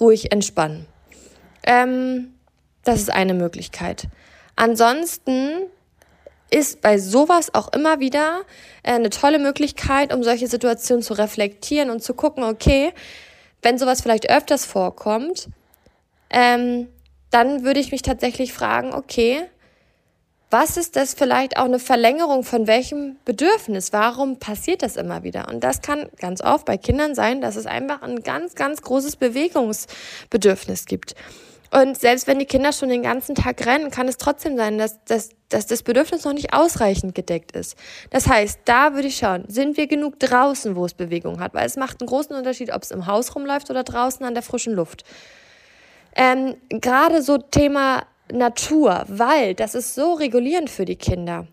ruhig 0.00 0.32
entspannen. 0.32 0.86
Ähm, 1.64 2.34
das 2.84 3.00
ist 3.00 3.10
eine 3.10 3.34
Möglichkeit. 3.34 4.08
Ansonsten 4.54 5.66
ist 6.50 6.80
bei 6.80 6.98
sowas 6.98 7.54
auch 7.54 7.72
immer 7.72 8.00
wieder 8.00 8.42
äh, 8.82 8.92
eine 8.92 9.10
tolle 9.10 9.38
Möglichkeit, 9.38 10.14
um 10.14 10.22
solche 10.22 10.46
Situationen 10.46 11.02
zu 11.02 11.14
reflektieren 11.14 11.90
und 11.90 12.02
zu 12.02 12.14
gucken, 12.14 12.44
okay, 12.44 12.92
wenn 13.62 13.78
sowas 13.78 14.00
vielleicht 14.00 14.30
öfters 14.30 14.64
vorkommt, 14.64 15.48
ähm, 16.30 16.88
dann 17.30 17.64
würde 17.64 17.80
ich 17.80 17.90
mich 17.90 18.02
tatsächlich 18.02 18.52
fragen, 18.52 18.94
okay, 18.94 19.42
was 20.50 20.76
ist 20.76 20.94
das 20.94 21.14
vielleicht 21.14 21.56
auch 21.56 21.64
eine 21.64 21.80
Verlängerung 21.80 22.44
von 22.44 22.68
welchem 22.68 23.16
Bedürfnis? 23.24 23.92
Warum 23.92 24.38
passiert 24.38 24.82
das 24.82 24.96
immer 24.96 25.24
wieder? 25.24 25.48
Und 25.48 25.64
das 25.64 25.82
kann 25.82 26.08
ganz 26.20 26.40
oft 26.40 26.64
bei 26.64 26.76
Kindern 26.76 27.16
sein, 27.16 27.40
dass 27.40 27.56
es 27.56 27.66
einfach 27.66 28.02
ein 28.02 28.22
ganz, 28.22 28.54
ganz 28.54 28.80
großes 28.82 29.16
Bewegungsbedürfnis 29.16 30.84
gibt. 30.86 31.16
Und 31.76 31.98
selbst 31.98 32.26
wenn 32.26 32.38
die 32.38 32.46
Kinder 32.46 32.72
schon 32.72 32.88
den 32.88 33.02
ganzen 33.02 33.34
Tag 33.34 33.66
rennen, 33.66 33.90
kann 33.90 34.08
es 34.08 34.16
trotzdem 34.16 34.56
sein, 34.56 34.78
dass, 34.78 35.04
dass, 35.04 35.28
dass 35.50 35.66
das 35.66 35.82
Bedürfnis 35.82 36.24
noch 36.24 36.32
nicht 36.32 36.54
ausreichend 36.54 37.14
gedeckt 37.14 37.52
ist. 37.52 37.76
Das 38.08 38.28
heißt, 38.28 38.60
da 38.64 38.94
würde 38.94 39.08
ich 39.08 39.18
schauen, 39.18 39.44
sind 39.48 39.76
wir 39.76 39.86
genug 39.86 40.18
draußen, 40.18 40.74
wo 40.74 40.86
es 40.86 40.94
Bewegung 40.94 41.38
hat? 41.38 41.52
Weil 41.52 41.66
es 41.66 41.76
macht 41.76 42.00
einen 42.00 42.08
großen 42.08 42.34
Unterschied, 42.34 42.72
ob 42.72 42.82
es 42.82 42.92
im 42.92 43.06
Haus 43.06 43.34
rumläuft 43.34 43.68
oder 43.68 43.84
draußen 43.84 44.24
an 44.24 44.32
der 44.32 44.42
frischen 44.42 44.72
Luft. 44.72 45.04
Ähm, 46.14 46.56
Gerade 46.70 47.20
so 47.20 47.36
Thema 47.36 48.06
Natur, 48.32 49.04
Wald, 49.08 49.60
das 49.60 49.74
ist 49.74 49.94
so 49.94 50.14
regulierend 50.14 50.70
für 50.70 50.86
die 50.86 50.96
Kinder 50.96 51.46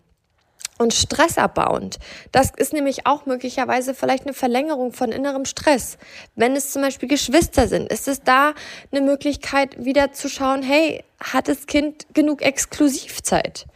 und 0.78 0.92
stressabbauend. 0.92 1.98
Das 2.32 2.50
ist 2.56 2.72
nämlich 2.72 3.06
auch 3.06 3.26
möglicherweise 3.26 3.94
vielleicht 3.94 4.24
eine 4.24 4.34
Verlängerung 4.34 4.92
von 4.92 5.12
innerem 5.12 5.44
Stress. 5.44 5.98
Wenn 6.34 6.56
es 6.56 6.72
zum 6.72 6.82
Beispiel 6.82 7.08
Geschwister 7.08 7.68
sind, 7.68 7.92
ist 7.92 8.08
es 8.08 8.22
da 8.22 8.54
eine 8.90 9.00
Möglichkeit, 9.00 9.84
wieder 9.84 10.12
zu 10.12 10.28
schauen, 10.28 10.62
hey, 10.62 11.04
hat 11.20 11.48
das 11.48 11.66
Kind 11.66 12.06
genug 12.12 12.42
Exklusivzeit? 12.42 13.66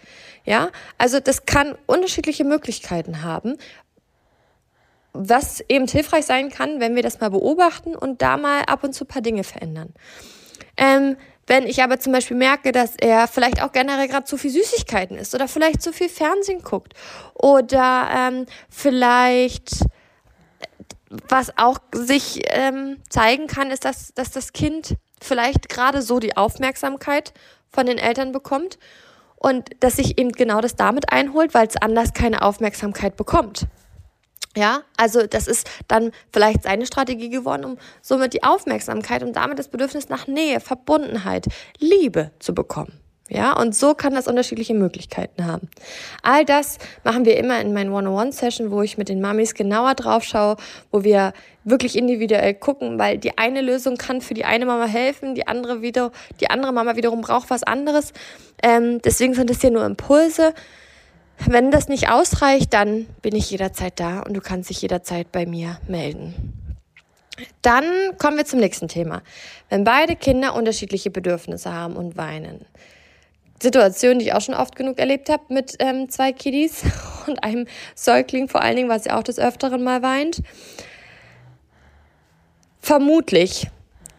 Ja, 0.44 0.70
also 0.96 1.20
das 1.20 1.46
kann 1.46 1.76
unterschiedliche 1.86 2.44
Möglichkeiten 2.44 3.22
haben, 3.22 3.56
was 5.12 5.62
eben 5.68 5.86
hilfreich 5.86 6.24
sein 6.24 6.50
kann, 6.50 6.80
wenn 6.80 6.94
wir 6.94 7.02
das 7.02 7.20
mal 7.20 7.30
beobachten 7.30 7.94
und 7.94 8.22
da 8.22 8.36
mal 8.36 8.62
ab 8.62 8.82
und 8.82 8.94
zu 8.94 9.04
paar 9.04 9.22
Dinge 9.22 9.44
verändern. 9.44 9.92
Ähm, 10.76 11.16
wenn 11.48 11.66
ich 11.66 11.82
aber 11.82 11.98
zum 11.98 12.12
Beispiel 12.12 12.36
merke, 12.36 12.72
dass 12.72 12.94
er 12.96 13.26
vielleicht 13.26 13.62
auch 13.62 13.72
generell 13.72 14.06
gerade 14.06 14.24
zu 14.24 14.36
viel 14.36 14.50
Süßigkeiten 14.50 15.16
isst 15.16 15.34
oder 15.34 15.48
vielleicht 15.48 15.82
zu 15.82 15.92
viel 15.92 16.08
Fernsehen 16.08 16.62
guckt 16.62 16.94
oder 17.34 18.08
ähm, 18.14 18.46
vielleicht 18.68 19.84
was 21.28 21.56
auch 21.56 21.78
sich 21.92 22.42
ähm, 22.50 22.98
zeigen 23.08 23.46
kann, 23.46 23.70
ist, 23.70 23.84
dass, 23.84 24.12
dass 24.14 24.30
das 24.30 24.52
Kind 24.52 24.96
vielleicht 25.20 25.68
gerade 25.68 26.02
so 26.02 26.20
die 26.20 26.36
Aufmerksamkeit 26.36 27.32
von 27.70 27.86
den 27.86 27.98
Eltern 27.98 28.32
bekommt 28.32 28.78
und 29.36 29.70
dass 29.80 29.96
sich 29.96 30.18
eben 30.18 30.32
genau 30.32 30.60
das 30.60 30.76
damit 30.76 31.10
einholt, 31.10 31.54
weil 31.54 31.66
es 31.66 31.76
anders 31.76 32.12
keine 32.12 32.42
Aufmerksamkeit 32.42 33.16
bekommt. 33.16 33.66
Ja, 34.56 34.82
also 34.96 35.26
das 35.26 35.46
ist 35.46 35.68
dann 35.88 36.10
vielleicht 36.32 36.62
seine 36.62 36.86
Strategie 36.86 37.28
geworden, 37.28 37.64
um 37.64 37.78
somit 38.02 38.32
die 38.32 38.42
Aufmerksamkeit 38.42 39.22
und 39.22 39.34
damit 39.34 39.58
das 39.58 39.68
Bedürfnis 39.68 40.08
nach 40.08 40.26
Nähe, 40.26 40.60
Verbundenheit, 40.60 41.46
Liebe 41.78 42.32
zu 42.38 42.54
bekommen. 42.54 42.98
Ja, 43.30 43.52
und 43.52 43.74
so 43.74 43.94
kann 43.94 44.14
das 44.14 44.26
unterschiedliche 44.26 44.72
Möglichkeiten 44.72 45.44
haben. 45.44 45.68
All 46.22 46.46
das 46.46 46.78
machen 47.04 47.26
wir 47.26 47.36
immer 47.36 47.60
in 47.60 47.74
meinen 47.74 47.92
One-on-One-Session, 47.92 48.70
wo 48.70 48.80
ich 48.80 48.96
mit 48.96 49.10
den 49.10 49.20
Mamis 49.20 49.52
genauer 49.52 49.94
drauf 49.94 50.24
schaue, 50.24 50.56
wo 50.90 51.04
wir 51.04 51.34
wirklich 51.62 51.98
individuell 51.98 52.54
gucken, 52.54 52.98
weil 52.98 53.18
die 53.18 53.36
eine 53.36 53.60
Lösung 53.60 53.98
kann 53.98 54.22
für 54.22 54.32
die 54.32 54.46
eine 54.46 54.64
Mama 54.64 54.86
helfen, 54.86 55.34
die 55.34 55.46
andere 55.46 55.82
wieder, 55.82 56.10
die 56.40 56.48
andere 56.48 56.72
Mama 56.72 56.96
wiederum 56.96 57.20
braucht 57.20 57.50
was 57.50 57.62
anderes. 57.64 58.14
Ähm, 58.62 59.02
deswegen 59.02 59.34
sind 59.34 59.50
es 59.50 59.60
hier 59.60 59.72
nur 59.72 59.84
Impulse. 59.84 60.54
Wenn 61.46 61.70
das 61.70 61.88
nicht 61.88 62.10
ausreicht, 62.10 62.74
dann 62.74 63.06
bin 63.22 63.34
ich 63.34 63.50
jederzeit 63.50 63.98
da 64.00 64.20
und 64.20 64.34
du 64.34 64.40
kannst 64.40 64.70
dich 64.70 64.82
jederzeit 64.82 65.30
bei 65.32 65.46
mir 65.46 65.78
melden. 65.86 66.54
Dann 67.62 67.84
kommen 68.18 68.36
wir 68.36 68.44
zum 68.44 68.58
nächsten 68.58 68.88
Thema. 68.88 69.22
Wenn 69.68 69.84
beide 69.84 70.16
Kinder 70.16 70.54
unterschiedliche 70.54 71.10
Bedürfnisse 71.10 71.72
haben 71.72 71.96
und 71.96 72.16
weinen. 72.16 72.64
Situation, 73.62 74.18
die 74.18 74.26
ich 74.26 74.32
auch 74.34 74.40
schon 74.40 74.54
oft 74.54 74.76
genug 74.76 74.98
erlebt 74.98 75.28
habe 75.28 75.42
mit 75.48 75.76
ähm, 75.80 76.08
zwei 76.08 76.32
Kiddies 76.32 76.82
und 77.26 77.42
einem 77.42 77.66
Säugling, 77.94 78.48
vor 78.48 78.62
allen 78.62 78.76
Dingen, 78.76 78.88
was 78.88 79.04
ja 79.04 79.18
auch 79.18 79.22
des 79.22 79.38
Öfteren 79.38 79.82
mal 79.82 80.02
weint. 80.02 80.42
Vermutlich 82.80 83.68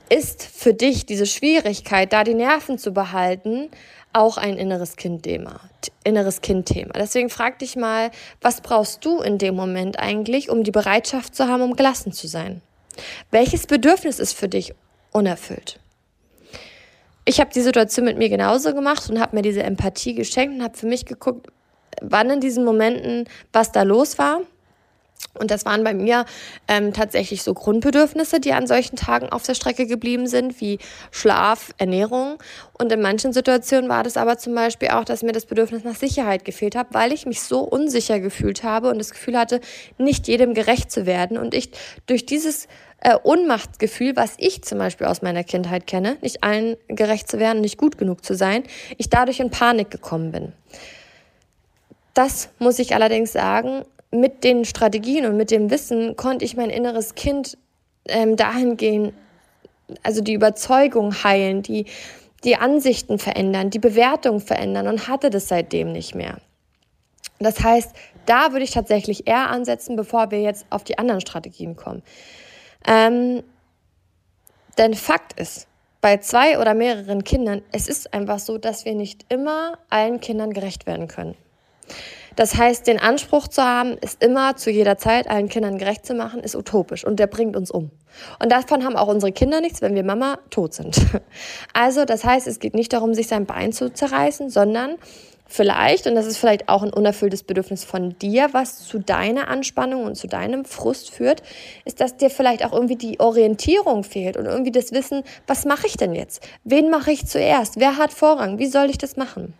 ist 0.10 0.44
für 0.44 0.74
dich 0.74 1.06
diese 1.06 1.26
Schwierigkeit, 1.26 2.12
da 2.12 2.24
die 2.24 2.34
Nerven 2.34 2.78
zu 2.78 2.92
behalten, 2.92 3.70
auch 4.14 4.38
ein 4.38 4.58
inneres 4.58 4.96
Kindthema. 4.96 5.60
Inneres 6.04 6.42
Kindthema. 6.42 6.94
Deswegen 6.94 7.30
frag 7.30 7.60
dich 7.60 7.76
mal, 7.76 8.12
was 8.42 8.62
brauchst 8.62 9.06
du 9.06 9.22
in 9.22 9.38
dem 9.38 9.56
Moment 9.56 10.00
eigentlich, 10.00 10.50
um 10.50 10.64
die 10.64 10.72
Bereitschaft 10.72 11.36
zu 11.36 11.48
haben, 11.48 11.62
um 11.62 11.76
gelassen 11.76 12.12
zu 12.12 12.28
sein? 12.28 12.62
Welches 13.32 13.68
Bedürfnis 13.68 14.20
ist 14.20 14.34
für 14.34 14.50
dich 14.50 14.74
unerfüllt? 15.12 15.80
Ich 17.26 17.40
habe 17.40 17.52
die 17.54 17.62
Situation 17.62 18.06
mit 18.06 18.18
mir 18.18 18.30
genauso 18.30 18.74
gemacht 18.74 19.10
und 19.10 19.20
habe 19.20 19.36
mir 19.36 19.44
diese 19.44 19.62
Empathie 19.62 20.16
geschenkt 20.16 20.56
und 20.56 20.64
habe 20.64 20.78
für 20.78 20.88
mich 20.88 21.06
geguckt, 21.06 21.48
wann 22.02 22.30
in 22.30 22.40
diesen 22.40 22.66
Momenten 22.66 23.26
was 23.54 23.72
da 23.72 23.84
los 23.84 24.18
war 24.18 24.42
und 25.40 25.52
das 25.52 25.66
waren 25.66 25.84
bei 25.84 25.94
mir 25.94 26.26
ähm, 26.68 26.92
tatsächlich 26.92 27.44
so 27.44 27.54
Grundbedürfnisse, 27.54 28.40
die 28.40 28.54
an 28.54 28.68
solchen 28.68 28.96
Tagen 28.96 29.30
auf 29.30 29.44
der 29.44 29.54
Strecke 29.54 29.86
geblieben 29.86 30.28
sind, 30.28 30.60
wie 30.60 30.80
Schlaf, 31.12 31.72
Ernährung. 31.78 32.38
Und 32.78 32.92
in 32.92 33.02
manchen 33.02 33.32
Situationen 33.32 33.90
war 33.90 34.04
das 34.04 34.18
aber 34.18 34.38
zum 34.38 34.56
Beispiel 34.56 34.90
auch, 34.90 35.06
dass 35.06 35.22
mir 35.22 35.32
das 35.32 35.46
Bedürfnis 35.46 35.84
nach 35.84 35.96
Sicherheit 35.96 36.46
gefehlt 36.46 36.76
hat, 36.76 36.88
weil 36.92 37.14
ich 37.14 37.26
mich 37.26 37.42
so 37.42 37.60
unsicher 37.62 38.20
gefühlt 38.20 38.64
habe 38.64 38.90
und 38.90 38.98
das 38.98 39.12
Gefühl 39.12 39.38
hatte, 39.38 39.62
nicht 39.98 40.28
jedem 40.28 40.54
gerecht 40.54 40.92
zu 40.92 41.06
werden. 41.06 41.38
Und 41.38 41.54
ich 41.54 41.72
durch 42.06 42.26
dieses 42.26 42.68
äh, 43.02 43.16
Unmachtsgefühl, 43.16 44.16
was 44.16 44.34
ich 44.38 44.64
zum 44.64 44.80
Beispiel 44.80 45.08
aus 45.08 45.22
meiner 45.22 45.44
Kindheit 45.44 45.86
kenne, 45.86 46.18
nicht 46.22 46.44
allen 46.44 46.76
gerecht 46.88 47.30
zu 47.30 47.40
werden, 47.40 47.62
nicht 47.62 47.78
gut 47.78 47.98
genug 47.98 48.26
zu 48.26 48.36
sein, 48.36 48.64
ich 48.98 49.10
dadurch 49.10 49.40
in 49.40 49.52
Panik 49.52 49.92
gekommen 49.92 50.32
bin. 50.32 50.54
Das 52.14 52.50
muss 52.58 52.80
ich 52.80 52.96
allerdings 52.96 53.32
sagen, 53.32 53.86
mit 54.12 54.44
den 54.44 54.66
Strategien 54.66 55.26
und 55.26 55.38
mit 55.38 55.52
dem 55.52 55.70
Wissen 55.70 56.16
konnte 56.16 56.46
ich 56.46 56.56
mein 56.56 56.70
inneres 56.70 57.16
Kind 57.16 57.58
ähm, 58.08 58.36
dahingehend, 58.36 59.14
also 60.04 60.22
die 60.22 60.34
Überzeugung 60.34 61.24
heilen, 61.24 61.62
die, 61.62 61.86
die 62.44 62.56
Ansichten 62.56 63.20
verändern, 63.20 63.70
die 63.70 63.80
Bewertung 63.80 64.40
verändern 64.40 64.88
und 64.88 65.08
hatte 65.08 65.30
das 65.30 65.48
seitdem 65.48 65.92
nicht 65.92 66.16
mehr. 66.16 66.38
Das 67.40 67.64
heißt, 67.64 67.94
da 68.26 68.52
würde 68.52 68.64
ich 68.64 68.72
tatsächlich 68.72 69.28
eher 69.28 69.50
ansetzen, 69.50 69.96
bevor 69.96 70.32
wir 70.32 70.42
jetzt 70.42 70.66
auf 70.70 70.84
die 70.84 70.98
anderen 70.98 71.22
Strategien 71.22 71.76
kommen. 71.76 72.04
Ähm, 72.86 73.44
denn 74.78 74.94
Fakt 74.94 75.40
ist, 75.40 75.68
bei 76.02 76.18
zwei 76.18 76.60
oder 76.60 76.74
mehreren 76.74 77.24
Kindern, 77.24 77.62
es 77.72 77.88
ist 77.88 78.14
einfach 78.14 78.40
so, 78.40 78.58
dass 78.58 78.86
wir 78.86 78.96
nicht 78.96 79.26
immer 79.30 79.78
allen 79.90 80.22
Kindern 80.22 80.54
gerecht 80.54 80.88
werden 80.88 81.08
können. 81.08 81.36
Das 82.36 82.56
heißt, 82.56 82.88
den 82.88 83.00
Anspruch 83.00 83.48
zu 83.48 83.64
haben, 83.64 83.98
ist 83.98 84.24
immer 84.24 84.56
zu 84.56 84.72
jeder 84.72 84.98
Zeit 84.98 85.30
allen 85.30 85.50
Kindern 85.50 85.78
gerecht 85.78 86.06
zu 86.06 86.14
machen, 86.14 86.42
ist 86.42 86.56
utopisch 86.56 87.06
und 87.06 87.20
der 87.20 87.28
bringt 87.28 87.56
uns 87.56 87.72
um. 87.72 87.92
Und 88.40 88.52
davon 88.52 88.84
haben 88.84 88.96
auch 88.96 89.08
unsere 89.08 89.32
Kinder 89.32 89.62
nichts, 89.62 89.82
wenn 89.82 89.96
wir 89.96 90.04
Mama 90.04 90.40
tot 90.50 90.74
sind. 90.74 91.00
Also, 91.74 92.06
das 92.06 92.24
heißt, 92.24 92.48
es 92.48 92.60
geht 92.60 92.74
nicht 92.74 92.94
darum, 92.94 93.14
sich 93.14 93.28
sein 93.28 93.46
Bein 93.46 93.72
zu 93.72 93.94
zerreißen, 93.94 94.50
sondern 94.50 94.96
vielleicht, 95.50 96.08
und 96.08 96.16
das 96.16 96.26
ist 96.26 96.38
vielleicht 96.38 96.70
auch 96.70 96.84
ein 96.84 96.94
unerfülltes 96.94 97.44
Bedürfnis 97.44 97.84
von 97.84 98.18
dir, 98.20 98.50
was 98.52 98.86
zu 98.86 99.00
deiner 99.00 99.48
Anspannung 99.48 100.06
und 100.06 100.16
zu 100.16 100.28
deinem 100.28 100.66
Frust 100.66 101.12
führt, 101.12 101.42
ist, 101.86 102.00
dass 102.00 102.18
dir 102.18 102.30
vielleicht 102.30 102.64
auch 102.66 102.74
irgendwie 102.74 102.96
die 102.96 103.20
Orientierung 103.20 104.04
fehlt 104.04 104.38
und 104.38 104.46
irgendwie 104.46 104.72
das 104.72 104.92
Wissen, 104.92 105.24
was 105.48 105.66
mache 105.66 105.88
ich 105.88 105.98
denn 105.98 106.14
jetzt? 106.14 106.48
Wen 106.64 106.90
mache 106.90 107.12
ich 107.12 107.26
zuerst? 107.26 107.80
Wer 107.80 107.98
hat 107.98 108.14
Vorrang? 108.14 108.60
Wie 108.60 108.68
soll 108.68 108.90
ich 108.90 108.98
das 108.98 109.18
machen? 109.18 109.54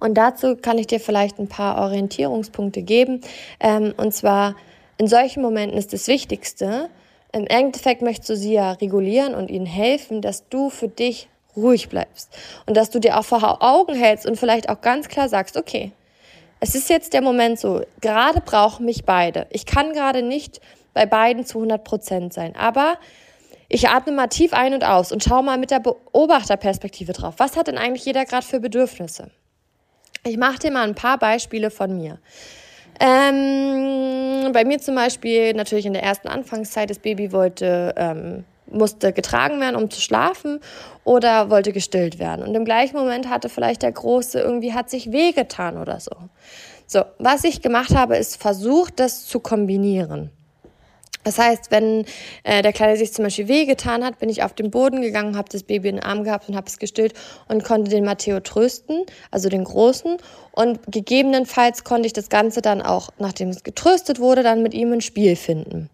Und 0.00 0.14
dazu 0.14 0.56
kann 0.56 0.78
ich 0.78 0.86
dir 0.86 1.00
vielleicht 1.00 1.38
ein 1.38 1.48
paar 1.48 1.82
Orientierungspunkte 1.82 2.82
geben. 2.82 3.20
Ähm, 3.60 3.94
und 3.96 4.12
zwar 4.14 4.54
in 4.98 5.06
solchen 5.06 5.42
Momenten 5.42 5.78
ist 5.78 5.92
das 5.92 6.08
Wichtigste, 6.08 6.90
im 7.32 7.46
Endeffekt 7.46 8.02
möchtest 8.02 8.30
du 8.30 8.36
sie 8.36 8.54
ja 8.54 8.72
regulieren 8.72 9.34
und 9.34 9.50
ihnen 9.50 9.66
helfen, 9.66 10.22
dass 10.22 10.48
du 10.48 10.70
für 10.70 10.88
dich 10.88 11.28
ruhig 11.56 11.88
bleibst 11.88 12.30
und 12.66 12.76
dass 12.76 12.90
du 12.90 12.98
dir 12.98 13.18
auch 13.18 13.24
vor 13.24 13.62
Augen 13.62 13.94
hältst 13.94 14.26
und 14.26 14.36
vielleicht 14.36 14.68
auch 14.68 14.80
ganz 14.80 15.08
klar 15.08 15.28
sagst, 15.28 15.56
okay, 15.56 15.92
es 16.60 16.74
ist 16.74 16.88
jetzt 16.88 17.12
der 17.12 17.22
Moment 17.22 17.58
so, 17.58 17.82
gerade 18.00 18.40
brauchen 18.40 18.86
mich 18.86 19.04
beide. 19.04 19.46
Ich 19.50 19.66
kann 19.66 19.92
gerade 19.92 20.22
nicht 20.22 20.60
bei 20.94 21.06
beiden 21.06 21.44
zu 21.44 21.58
100 21.58 21.84
Prozent 21.84 22.32
sein, 22.32 22.56
aber 22.56 22.98
ich 23.68 23.88
atme 23.88 24.12
mal 24.12 24.28
tief 24.28 24.54
ein 24.54 24.72
und 24.74 24.82
aus 24.82 25.12
und 25.12 25.22
schau 25.22 25.42
mal 25.42 25.58
mit 25.58 25.70
der 25.70 25.80
Beobachterperspektive 25.80 27.12
drauf. 27.12 27.34
Was 27.36 27.56
hat 27.56 27.66
denn 27.66 27.78
eigentlich 27.78 28.04
jeder 28.06 28.24
gerade 28.24 28.46
für 28.46 28.60
Bedürfnisse? 28.60 29.30
Ich 30.24 30.36
mache 30.36 30.58
dir 30.58 30.70
mal 30.70 30.86
ein 30.86 30.94
paar 30.94 31.18
Beispiele 31.18 31.70
von 31.70 31.96
mir. 31.96 32.18
Ähm, 33.00 34.52
bei 34.52 34.64
mir 34.64 34.78
zum 34.78 34.94
Beispiel 34.94 35.54
natürlich 35.54 35.86
in 35.86 35.92
der 35.92 36.02
ersten 36.02 36.28
Anfangszeit, 36.28 36.90
das 36.90 36.98
Baby 36.98 37.32
wollte, 37.32 37.94
ähm, 37.96 38.44
musste 38.70 39.12
getragen 39.12 39.60
werden, 39.60 39.76
um 39.76 39.90
zu 39.90 40.00
schlafen 40.00 40.60
oder 41.04 41.48
wollte 41.50 41.72
gestillt 41.72 42.18
werden. 42.18 42.44
Und 42.44 42.54
im 42.54 42.64
gleichen 42.64 42.96
Moment 42.96 43.30
hatte 43.30 43.48
vielleicht 43.48 43.82
der 43.82 43.92
Große 43.92 44.40
irgendwie, 44.40 44.74
hat 44.74 44.90
sich 44.90 45.12
wehgetan 45.12 45.78
oder 45.78 46.00
so. 46.00 46.10
So, 46.86 47.04
was 47.18 47.44
ich 47.44 47.62
gemacht 47.62 47.94
habe, 47.94 48.16
ist 48.16 48.40
versucht, 48.40 48.98
das 48.98 49.26
zu 49.26 49.40
kombinieren. 49.40 50.30
Das 51.28 51.38
heißt, 51.38 51.70
wenn 51.70 52.06
äh, 52.42 52.62
der 52.62 52.72
Kleine 52.72 52.96
sich 52.96 53.12
zum 53.12 53.22
Beispiel 53.22 53.48
wehgetan 53.48 54.02
hat, 54.02 54.18
bin 54.18 54.30
ich 54.30 54.42
auf 54.42 54.54
den 54.54 54.70
Boden 54.70 55.02
gegangen, 55.02 55.36
habe 55.36 55.50
das 55.52 55.62
Baby 55.62 55.90
in 55.90 55.96
den 55.96 56.02
Arm 56.04 56.24
gehabt 56.24 56.48
und 56.48 56.56
habe 56.56 56.68
es 56.68 56.78
gestillt 56.78 57.12
und 57.48 57.64
konnte 57.64 57.90
den 57.90 58.02
Matteo 58.02 58.40
trösten, 58.40 59.04
also 59.30 59.50
den 59.50 59.64
Großen. 59.64 60.16
Und 60.52 60.80
gegebenenfalls 60.90 61.84
konnte 61.84 62.06
ich 62.06 62.14
das 62.14 62.30
Ganze 62.30 62.62
dann 62.62 62.80
auch, 62.80 63.10
nachdem 63.18 63.50
es 63.50 63.62
getröstet 63.62 64.20
wurde, 64.20 64.42
dann 64.42 64.62
mit 64.62 64.72
ihm 64.72 64.90
ein 64.90 65.02
Spiel 65.02 65.36
finden. 65.36 65.90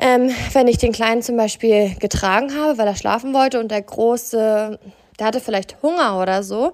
Ähm, 0.00 0.30
wenn 0.52 0.66
ich 0.66 0.78
den 0.78 0.90
Kleinen 0.90 1.22
zum 1.22 1.36
Beispiel 1.36 1.94
getragen 2.00 2.52
habe, 2.58 2.78
weil 2.78 2.88
er 2.88 2.96
schlafen 2.96 3.32
wollte 3.32 3.60
und 3.60 3.70
der 3.70 3.82
Große, 3.82 4.80
der 5.20 5.26
hatte 5.26 5.38
vielleicht 5.38 5.80
Hunger 5.84 6.20
oder 6.20 6.42
so, 6.42 6.72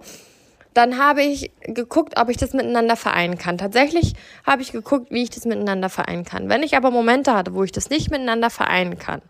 dann 0.75 0.99
habe 0.99 1.23
ich 1.23 1.51
geguckt, 1.61 2.15
ob 2.19 2.29
ich 2.29 2.37
das 2.37 2.53
miteinander 2.53 2.97
vereinen 2.97 3.39
kann. 3.39 3.59
Tatsächlich 3.59 4.15
habe 4.47 4.63
ich 4.63 4.73
geguckt, 4.73 5.11
wie 5.11 5.23
ich 5.23 5.31
das 5.31 5.45
miteinander 5.45 5.89
vereinen 5.89 6.25
kann. 6.25 6.49
Wenn 6.49 6.63
ich 6.63 6.77
aber 6.77 6.91
Momente 6.91 7.35
hatte, 7.35 7.55
wo 7.55 7.63
ich 7.63 7.73
das 7.73 7.91
nicht 7.91 8.11
miteinander 8.11 8.51
vereinen 8.51 8.99
kann, 8.99 9.23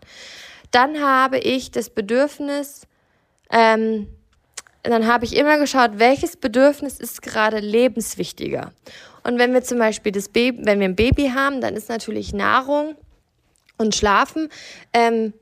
dann 0.71 1.01
habe 1.01 1.37
ich 1.37 1.71
das 1.71 1.89
Bedürfnis, 1.89 2.87
ähm, 3.51 4.07
dann 4.83 5.07
habe 5.07 5.25
ich 5.25 5.35
immer 5.35 5.57
geschaut, 5.59 5.91
welches 5.95 6.35
Bedürfnis 6.35 6.99
ist 6.99 7.21
gerade 7.21 7.59
lebenswichtiger. 7.59 8.71
Und 9.23 9.39
wenn 9.39 9.53
wir 9.53 9.63
zum 9.63 9.79
Beispiel 9.79 10.11
das 10.11 10.29
Baby, 10.29 10.65
wenn 10.65 10.79
wir 10.79 10.87
ein 10.87 10.95
Baby 10.95 11.31
haben, 11.33 11.61
dann 11.61 11.75
ist 11.75 11.89
natürlich 11.89 12.33
Nahrung 12.33 12.95
und 13.77 13.95
Schlafen 13.95 14.49
ähm, 14.91 15.33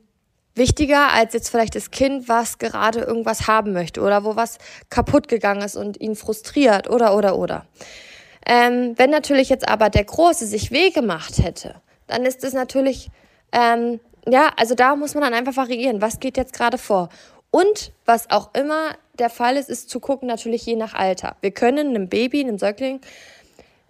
wichtiger 0.54 1.12
als 1.12 1.34
jetzt 1.34 1.50
vielleicht 1.50 1.74
das 1.74 1.90
Kind, 1.90 2.28
was 2.28 2.58
gerade 2.58 3.00
irgendwas 3.00 3.46
haben 3.46 3.72
möchte 3.72 4.00
oder 4.00 4.24
wo 4.24 4.36
was 4.36 4.58
kaputt 4.90 5.28
gegangen 5.28 5.62
ist 5.62 5.76
und 5.76 6.00
ihn 6.00 6.14
frustriert 6.14 6.90
oder 6.90 7.16
oder 7.16 7.36
oder. 7.36 7.66
Ähm, 8.46 8.94
wenn 8.96 9.10
natürlich 9.10 9.48
jetzt 9.48 9.68
aber 9.68 9.88
der 9.88 10.04
Große 10.04 10.46
sich 10.46 10.70
weh 10.72 10.90
gemacht 10.90 11.38
hätte, 11.38 11.76
dann 12.06 12.24
ist 12.24 12.44
es 12.44 12.52
natürlich, 12.52 13.08
ähm, 13.52 14.00
ja, 14.28 14.50
also 14.56 14.74
da 14.74 14.96
muss 14.96 15.14
man 15.14 15.22
dann 15.22 15.34
einfach 15.34 15.56
variieren, 15.56 16.02
was 16.02 16.20
geht 16.20 16.36
jetzt 16.36 16.52
gerade 16.52 16.78
vor. 16.78 17.08
Und 17.50 17.92
was 18.04 18.30
auch 18.30 18.54
immer 18.54 18.92
der 19.18 19.30
Fall 19.30 19.56
ist, 19.56 19.68
ist 19.68 19.90
zu 19.90 20.00
gucken, 20.00 20.26
natürlich 20.26 20.66
je 20.66 20.74
nach 20.74 20.94
Alter. 20.94 21.36
Wir 21.40 21.52
können 21.52 21.88
einem 21.88 22.08
Baby, 22.08 22.40
einem 22.40 22.58
Säugling 22.58 23.00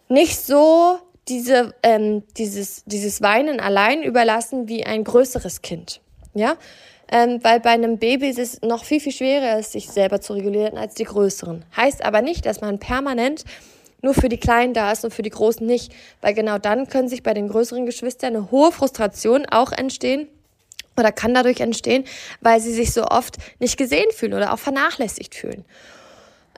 nicht 0.09 0.39
so 0.39 0.99
diese, 1.29 1.75
ähm, 1.83 2.25
dieses, 2.37 2.85
dieses 2.85 3.23
Weinen 3.23 3.61
allein 3.61 4.03
überlassen 4.03 4.69
wie 4.69 4.85
ein 4.85 5.05
größeres 5.05 5.63
Kind. 5.63 6.02
Ja, 6.35 6.57
ähm, 7.11 7.41
weil 7.43 7.61
bei 7.61 7.71
einem 7.71 7.99
Baby 7.99 8.29
ist 8.29 8.39
es 8.39 8.63
noch 8.63 8.85
viel, 8.85 9.01
viel 9.01 9.13
schwerer, 9.13 9.59
es 9.59 9.73
sich 9.73 9.89
selber 9.89 10.21
zu 10.21 10.33
regulieren 10.33 10.79
als 10.79 10.95
die 10.95 11.05
größeren. 11.05 11.65
Heißt 11.77 12.05
aber 12.05 12.23
nicht, 12.23 12.47
dass 12.47 12.61
man 12.61 12.79
permanent 12.79 13.45
nur 14.01 14.15
für 14.15 14.29
die 14.29 14.39
Kleinen 14.39 14.75
da 14.75 14.93
ist 14.93 15.05
und 15.05 15.13
für 15.13 15.23
die 15.23 15.31
Großen 15.31 15.65
nicht, 15.67 15.93
weil 16.21 16.35
genau 16.35 16.59
dann 16.59 16.89
können 16.89 17.09
sich 17.09 17.23
bei 17.23 17.35
den 17.35 17.49
größeren 17.49 17.87
Geschwistern 17.87 18.35
eine 18.35 18.51
hohe 18.51 18.73
Frustration 18.73 19.47
auch 19.47 19.73
entstehen 19.73 20.27
oder 20.97 21.13
kann 21.13 21.35
dadurch 21.35 21.61
entstehen, 21.61 22.05
weil 22.41 22.61
sie 22.61 22.73
sich 22.73 22.93
so 22.93 23.05
oft 23.05 23.37
nicht 23.59 23.77
gesehen 23.77 24.11
fühlen 24.13 24.35
oder 24.35 24.53
auch 24.53 24.59
vernachlässigt 24.59 25.35
fühlen. 25.35 25.65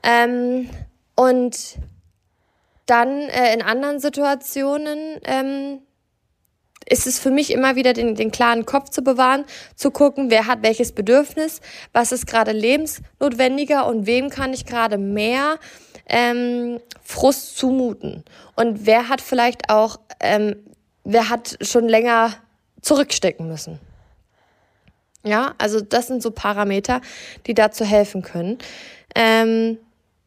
Ähm, 0.03 0.71
und 1.17 1.77
dann 2.87 3.09
äh, 3.09 3.55
in 3.55 3.63
anderen 3.63 4.01
Situationen 4.01 5.21
ähm, 5.25 5.81
ist 6.89 7.07
es 7.07 7.19
für 7.19 7.31
mich 7.31 7.53
immer 7.53 7.77
wieder 7.77 7.93
den, 7.93 8.15
den 8.15 8.31
klaren 8.31 8.67
Kopf 8.67 8.91
zu 8.91 9.03
bewahren, 9.03 9.45
zu 9.75 9.91
gucken, 9.91 10.31
wer 10.31 10.47
hat 10.47 10.63
welches 10.63 10.93
Bedürfnis, 10.93 11.61
was 11.93 12.13
ist 12.13 12.27
gerade 12.27 12.53
lebensnotwendiger 12.53 13.87
und 13.87 14.07
wem 14.07 14.31
kann 14.31 14.53
ich 14.53 14.67
gerade 14.67 14.99
mehr 14.99 15.59
ähm, 16.07 16.81
Frust 17.03 17.57
zumuten. 17.57 18.25
Und 18.57 18.87
wer 18.87 19.09
hat 19.09 19.21
vielleicht 19.21 19.71
auch, 19.71 19.99
ähm, 20.21 20.57
wer 21.05 21.31
hat 21.31 21.57
schon 21.61 21.89
länger 21.89 22.35
zurückstecken 22.83 23.49
müssen. 23.49 23.81
Ja, 25.25 25.55
also 25.57 25.81
das 25.81 26.07
sind 26.07 26.23
so 26.23 26.31
Parameter, 26.31 27.01
die 27.47 27.55
dazu 27.55 27.85
helfen 27.85 28.23
können. 28.23 28.59
Ähm, 29.15 29.79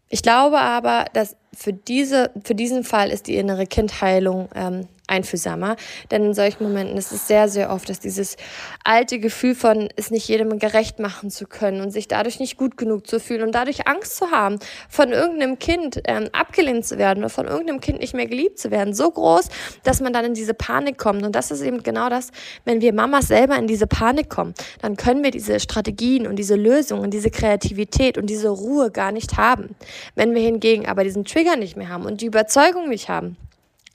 ich 0.10 0.24
glaube 0.24 0.60
aber, 0.60 1.06
dass 1.14 1.36
für, 1.54 1.74
diese, 1.74 2.32
für 2.44 2.56
diesen 2.56 2.84
Fall 2.84 3.12
ist 3.12 3.28
die 3.28 3.36
innere 3.36 3.68
Kindheilung 3.68 4.50
ähm, 4.56 4.88
einfühlsamer. 5.08 5.76
Denn 6.12 6.26
in 6.26 6.34
solchen 6.34 6.64
Momenten 6.64 6.98
ist 6.98 7.12
es 7.12 7.28
sehr, 7.28 7.50
sehr 7.50 7.72
oft, 7.72 7.90
dass 7.90 8.00
dieses 8.00 8.38
alte 8.84 9.20
Gefühl 9.20 9.56
von 9.56 9.90
es 9.96 10.12
nicht 10.12 10.28
jedem 10.28 10.60
gerecht 10.60 11.00
machen 11.00 11.32
zu 11.32 11.48
können 11.48 11.82
und 11.82 11.92
sich 11.92 12.08
dadurch 12.08 12.40
nicht 12.40 12.58
gut 12.58 12.78
genug 12.78 13.08
zu 13.08 13.20
fühlen 13.20 13.44
und 13.44 13.56
dadurch 13.56 13.88
Angst 13.88 14.18
zu 14.18 14.32
haben, 14.32 14.60
von 14.90 15.12
irgendeinem 15.12 15.60
Kind 15.60 16.02
ähm, 16.06 16.30
abgelehnt 16.34 16.86
zu 16.86 16.98
werden 16.98 17.20
oder 17.20 17.30
von 17.30 17.48
irgendeinem 17.48 17.82
Kind 17.82 18.00
nicht 18.00 18.14
mehr 18.14 18.28
geliebt 18.28 18.60
zu 18.60 18.72
werden, 18.72 18.94
so 18.94 19.10
groß, 19.10 19.50
dass 19.84 20.02
man 20.02 20.14
dann 20.14 20.26
in 20.26 20.34
diese 20.34 20.54
Panik 20.54 20.98
kommt. 20.98 21.24
Und 21.24 21.36
das 21.36 21.52
ist 21.52 21.62
eben 21.62 21.84
genau 21.84 22.10
das, 22.10 22.32
wenn 22.66 22.82
wir 22.82 22.94
Mamas 22.94 23.28
selber 23.28 23.56
in 23.58 23.68
diese 23.68 23.88
Panik 23.88 24.30
kommen, 24.30 24.54
dann 24.82 24.98
können 24.98 25.24
wir 25.24 25.32
diese 25.32 25.60
Strategien 25.60 26.28
und 26.28 26.38
diese 26.38 26.56
Lösungen, 26.56 27.12
diese 27.12 27.32
Kreativität 27.32 28.18
und 28.18 28.30
diese 28.30 28.50
Ruhe 28.50 28.92
gar 28.92 29.12
nicht 29.12 29.38
haben. 29.38 29.76
Wenn 30.16 30.36
wir 30.36 30.42
hingegen 30.42 30.88
aber 30.88 31.04
diesen 31.04 31.26
Trigger 31.26 31.56
nicht 31.56 31.78
mehr 31.78 31.90
haben 31.90 32.06
und 32.06 32.22
die 32.22 32.26
Überzeugung 32.26 32.90
nicht 32.90 33.10
haben, 33.10 33.38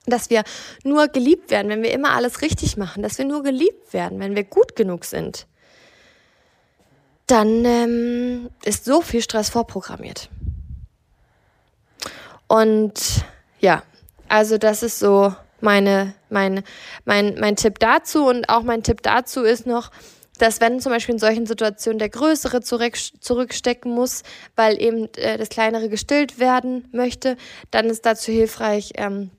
dass 0.07 0.31
wir 0.31 0.43
nur 0.85 1.09
geliebt 1.09 1.51
werden, 1.51 1.69
wenn 1.69 1.83
wir 1.83 1.93
immer 1.93 2.11
alles 2.11 2.43
richtig 2.43 2.77
machen, 2.77 3.03
dass 3.03 3.19
wir 3.19 3.25
nur 3.25 3.43
geliebt 3.43 3.93
werden, 3.93 4.21
wenn 4.21 4.35
wir 4.35 4.45
gut 4.45 4.75
genug 4.77 5.05
sind, 5.05 5.47
dann 7.27 7.65
ähm, 7.65 8.51
ist 8.65 8.85
so 8.85 9.01
viel 9.01 9.23
Stress 9.23 9.49
vorprogrammiert. 9.49 10.29
Und 12.49 13.25
ja, 13.61 13.83
also 14.29 14.59
das 14.59 14.83
ist 14.83 14.99
so 14.99 15.35
meine, 15.61 16.15
mein, 16.29 16.63
mein, 17.05 17.37
mein 17.41 17.57
Tipp 17.57 17.79
dazu. 17.79 18.27
Und 18.27 18.49
auch 18.49 18.63
mein 18.63 18.83
Tipp 18.83 19.03
dazu 19.03 19.43
ist 19.43 19.67
noch, 19.67 19.91
dass 20.39 20.61
wenn 20.61 20.81
zum 20.81 20.93
Beispiel 20.93 21.15
in 21.15 21.19
solchen 21.21 21.47
Situationen 21.47 21.99
der 21.99 22.09
Größere 22.09 22.61
zurück, 22.61 22.97
zurückstecken 23.21 23.93
muss, 23.93 24.23
weil 24.57 24.81
eben 24.83 25.09
äh, 25.15 25.39
das 25.39 25.49
Kleinere 25.49 25.89
gestillt 25.89 26.39
werden 26.39 26.89
möchte, 26.93 27.37
dann 27.71 27.87
ist 27.87 28.05
dazu 28.05 28.33
hilfreich, 28.33 28.93
ähm, 28.97 29.31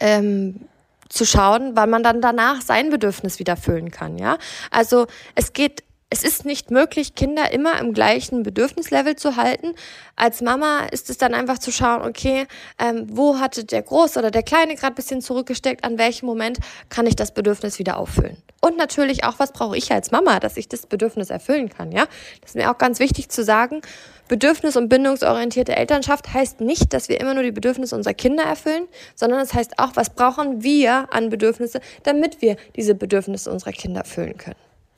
ähm, 0.00 0.60
zu 1.08 1.24
schauen, 1.24 1.76
weil 1.76 1.86
man 1.86 2.02
dann 2.02 2.20
danach 2.20 2.62
sein 2.62 2.90
Bedürfnis 2.90 3.38
wieder 3.38 3.56
füllen 3.56 3.90
kann, 3.90 4.18
ja. 4.18 4.38
Also 4.70 5.06
es 5.34 5.52
geht 5.52 5.84
es 6.08 6.22
ist 6.22 6.44
nicht 6.44 6.70
möglich, 6.70 7.16
Kinder 7.16 7.50
immer 7.50 7.80
im 7.80 7.92
gleichen 7.92 8.44
Bedürfnislevel 8.44 9.16
zu 9.16 9.34
halten. 9.36 9.74
Als 10.14 10.40
Mama 10.40 10.86
ist 10.92 11.10
es 11.10 11.18
dann 11.18 11.34
einfach 11.34 11.58
zu 11.58 11.72
schauen, 11.72 12.02
okay, 12.02 12.46
ähm, 12.78 13.06
wo 13.10 13.40
hatte 13.40 13.64
der 13.64 13.82
Große 13.82 14.18
oder 14.18 14.30
der 14.30 14.44
Kleine 14.44 14.76
gerade 14.76 14.94
bisschen 14.94 15.20
zurückgesteckt, 15.20 15.84
an 15.84 15.98
welchem 15.98 16.26
Moment 16.26 16.58
kann 16.90 17.06
ich 17.06 17.16
das 17.16 17.34
Bedürfnis 17.34 17.80
wieder 17.80 17.96
auffüllen. 17.96 18.36
Und 18.60 18.76
natürlich 18.76 19.24
auch, 19.24 19.38
was 19.38 19.52
brauche 19.52 19.76
ich 19.76 19.90
als 19.90 20.12
Mama, 20.12 20.38
dass 20.38 20.56
ich 20.56 20.68
das 20.68 20.86
Bedürfnis 20.86 21.30
erfüllen 21.30 21.70
kann, 21.70 21.90
ja. 21.90 22.06
Das 22.40 22.50
ist 22.50 22.56
mir 22.56 22.70
auch 22.70 22.78
ganz 22.78 23.00
wichtig 23.00 23.28
zu 23.28 23.42
sagen. 23.42 23.80
Bedürfnis- 24.28 24.76
und 24.76 24.88
bindungsorientierte 24.88 25.76
Elternschaft 25.76 26.32
heißt 26.32 26.60
nicht, 26.60 26.92
dass 26.92 27.08
wir 27.08 27.20
immer 27.20 27.34
nur 27.34 27.42
die 27.42 27.52
Bedürfnisse 27.52 27.94
unserer 27.94 28.14
Kinder 28.14 28.44
erfüllen, 28.44 28.88
sondern 29.14 29.40
es 29.40 29.54
heißt 29.54 29.78
auch, 29.78 29.90
was 29.94 30.10
brauchen 30.10 30.62
wir 30.62 31.12
an 31.12 31.30
Bedürfnisse, 31.30 31.80
damit 32.02 32.42
wir 32.42 32.56
diese 32.74 32.94
Bedürfnisse 32.94 33.50
unserer 33.50 33.72
Kinder 33.72 34.00
erfüllen 34.00 34.36
können, 34.36 34.56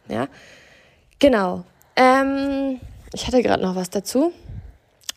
ja. 0.09 0.29
Genau. 1.19 1.65
Ähm, 1.97 2.81
ich 3.13 3.27
hatte 3.27 3.43
gerade 3.43 3.63
noch 3.63 3.75
was 3.75 3.91
dazu. 3.91 4.33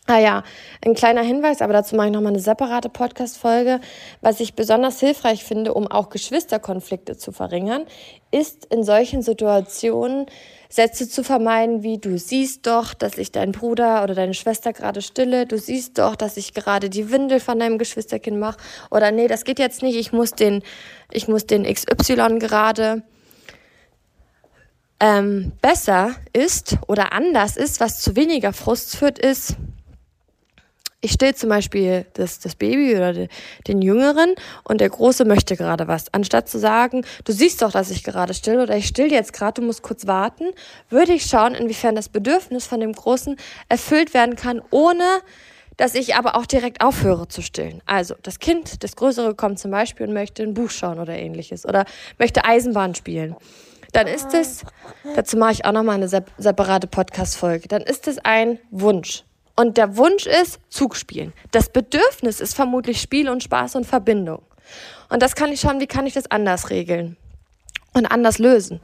Ah 0.06 0.18
ja, 0.18 0.42
ein 0.84 0.94
kleiner 0.94 1.22
Hinweis, 1.22 1.62
aber 1.62 1.72
dazu 1.72 1.94
mache 1.94 2.08
ich 2.08 2.12
nochmal 2.12 2.32
eine 2.32 2.40
separate 2.40 2.88
Podcast-Folge. 2.88 3.80
Was 4.20 4.40
ich 4.40 4.54
besonders 4.54 4.98
hilfreich 4.98 5.44
finde, 5.44 5.74
um 5.74 5.86
auch 5.86 6.10
Geschwisterkonflikte 6.10 7.16
zu 7.16 7.30
verringern, 7.30 7.86
ist 8.32 8.64
in 8.64 8.82
solchen 8.82 9.22
Situationen 9.22 10.26
Sätze 10.72 11.06
zu 11.06 11.22
vermeiden 11.22 11.82
wie 11.82 11.98
du 11.98 12.18
siehst 12.18 12.66
doch, 12.66 12.94
dass 12.94 13.18
ich 13.18 13.30
deinen 13.30 13.52
Bruder 13.52 14.02
oder 14.02 14.14
deine 14.14 14.32
Schwester 14.32 14.72
gerade 14.72 15.02
stille, 15.02 15.44
du 15.44 15.58
siehst 15.58 15.98
doch, 15.98 16.16
dass 16.16 16.38
ich 16.38 16.54
gerade 16.54 16.88
die 16.88 17.10
Windel 17.10 17.40
von 17.40 17.58
deinem 17.58 17.76
Geschwisterkind 17.76 18.38
mache 18.38 18.56
oder 18.90 19.10
nee, 19.10 19.28
das 19.28 19.44
geht 19.44 19.58
jetzt 19.58 19.82
nicht, 19.82 19.96
ich 19.96 20.12
muss 20.12 20.30
den, 20.30 20.62
ich 21.10 21.28
muss 21.28 21.46
den 21.46 21.64
XY 21.64 22.38
gerade. 22.38 23.02
Ähm, 24.98 25.52
besser 25.60 26.14
ist 26.32 26.78
oder 26.86 27.12
anders 27.12 27.58
ist, 27.58 27.80
was 27.80 28.00
zu 28.00 28.16
weniger 28.16 28.54
Frust 28.54 28.96
führt, 28.96 29.18
ist, 29.18 29.56
ich 31.02 31.12
still 31.12 31.34
zum 31.34 31.50
Beispiel 31.50 32.06
das, 32.14 32.38
das 32.38 32.54
Baby 32.54 32.96
oder 32.96 33.12
den 33.66 33.82
Jüngeren 33.82 34.34
und 34.64 34.80
der 34.80 34.88
Große 34.88 35.24
möchte 35.24 35.56
gerade 35.56 35.88
was. 35.88 36.06
Anstatt 36.12 36.48
zu 36.48 36.58
sagen, 36.58 37.04
du 37.24 37.32
siehst 37.32 37.60
doch, 37.60 37.72
dass 37.72 37.90
ich 37.90 38.04
gerade 38.04 38.32
still 38.32 38.60
oder 38.60 38.76
ich 38.76 38.86
still 38.86 39.12
jetzt 39.12 39.32
gerade, 39.32 39.60
du 39.60 39.66
musst 39.66 39.82
kurz 39.82 40.06
warten, 40.06 40.44
würde 40.88 41.12
ich 41.12 41.26
schauen, 41.26 41.54
inwiefern 41.54 41.96
das 41.96 42.08
Bedürfnis 42.08 42.66
von 42.66 42.80
dem 42.80 42.92
Großen 42.92 43.36
erfüllt 43.68 44.14
werden 44.14 44.36
kann, 44.36 44.62
ohne 44.70 45.04
dass 45.76 45.94
ich 45.94 46.14
aber 46.14 46.36
auch 46.36 46.46
direkt 46.46 46.82
aufhöre 46.82 47.26
zu 47.28 47.42
stillen. 47.42 47.82
Also 47.84 48.14
das 48.22 48.38
Kind, 48.38 48.84
das 48.84 48.94
Größere 48.94 49.34
kommt 49.34 49.58
zum 49.58 49.72
Beispiel 49.72 50.06
und 50.06 50.14
möchte 50.14 50.44
ein 50.44 50.54
Buch 50.54 50.70
schauen 50.70 51.00
oder 51.00 51.14
ähnliches 51.14 51.66
oder 51.66 51.84
möchte 52.18 52.44
Eisenbahn 52.44 52.94
spielen 52.94 53.36
dann 53.92 54.06
ist 54.06 54.32
es, 54.32 54.64
dazu 55.14 55.36
mache 55.36 55.52
ich 55.52 55.64
auch 55.66 55.72
nochmal 55.72 55.96
eine 55.96 56.08
separate 56.08 56.86
Podcast-Folge, 56.86 57.68
dann 57.68 57.82
ist 57.82 58.08
es 58.08 58.18
ein 58.18 58.58
Wunsch. 58.70 59.22
Und 59.54 59.76
der 59.76 59.96
Wunsch 59.96 60.26
ist 60.26 60.60
Zug 60.70 60.96
spielen. 60.96 61.32
Das 61.50 61.68
Bedürfnis 61.68 62.40
ist 62.40 62.54
vermutlich 62.54 63.00
Spiel 63.00 63.28
und 63.28 63.42
Spaß 63.42 63.76
und 63.76 63.86
Verbindung. 63.86 64.42
Und 65.10 65.22
das 65.22 65.34
kann 65.34 65.52
ich 65.52 65.60
schauen, 65.60 65.80
wie 65.80 65.86
kann 65.86 66.06
ich 66.06 66.14
das 66.14 66.30
anders 66.30 66.70
regeln? 66.70 67.16
Und 67.94 68.06
anders 68.06 68.38
lösen. 68.38 68.80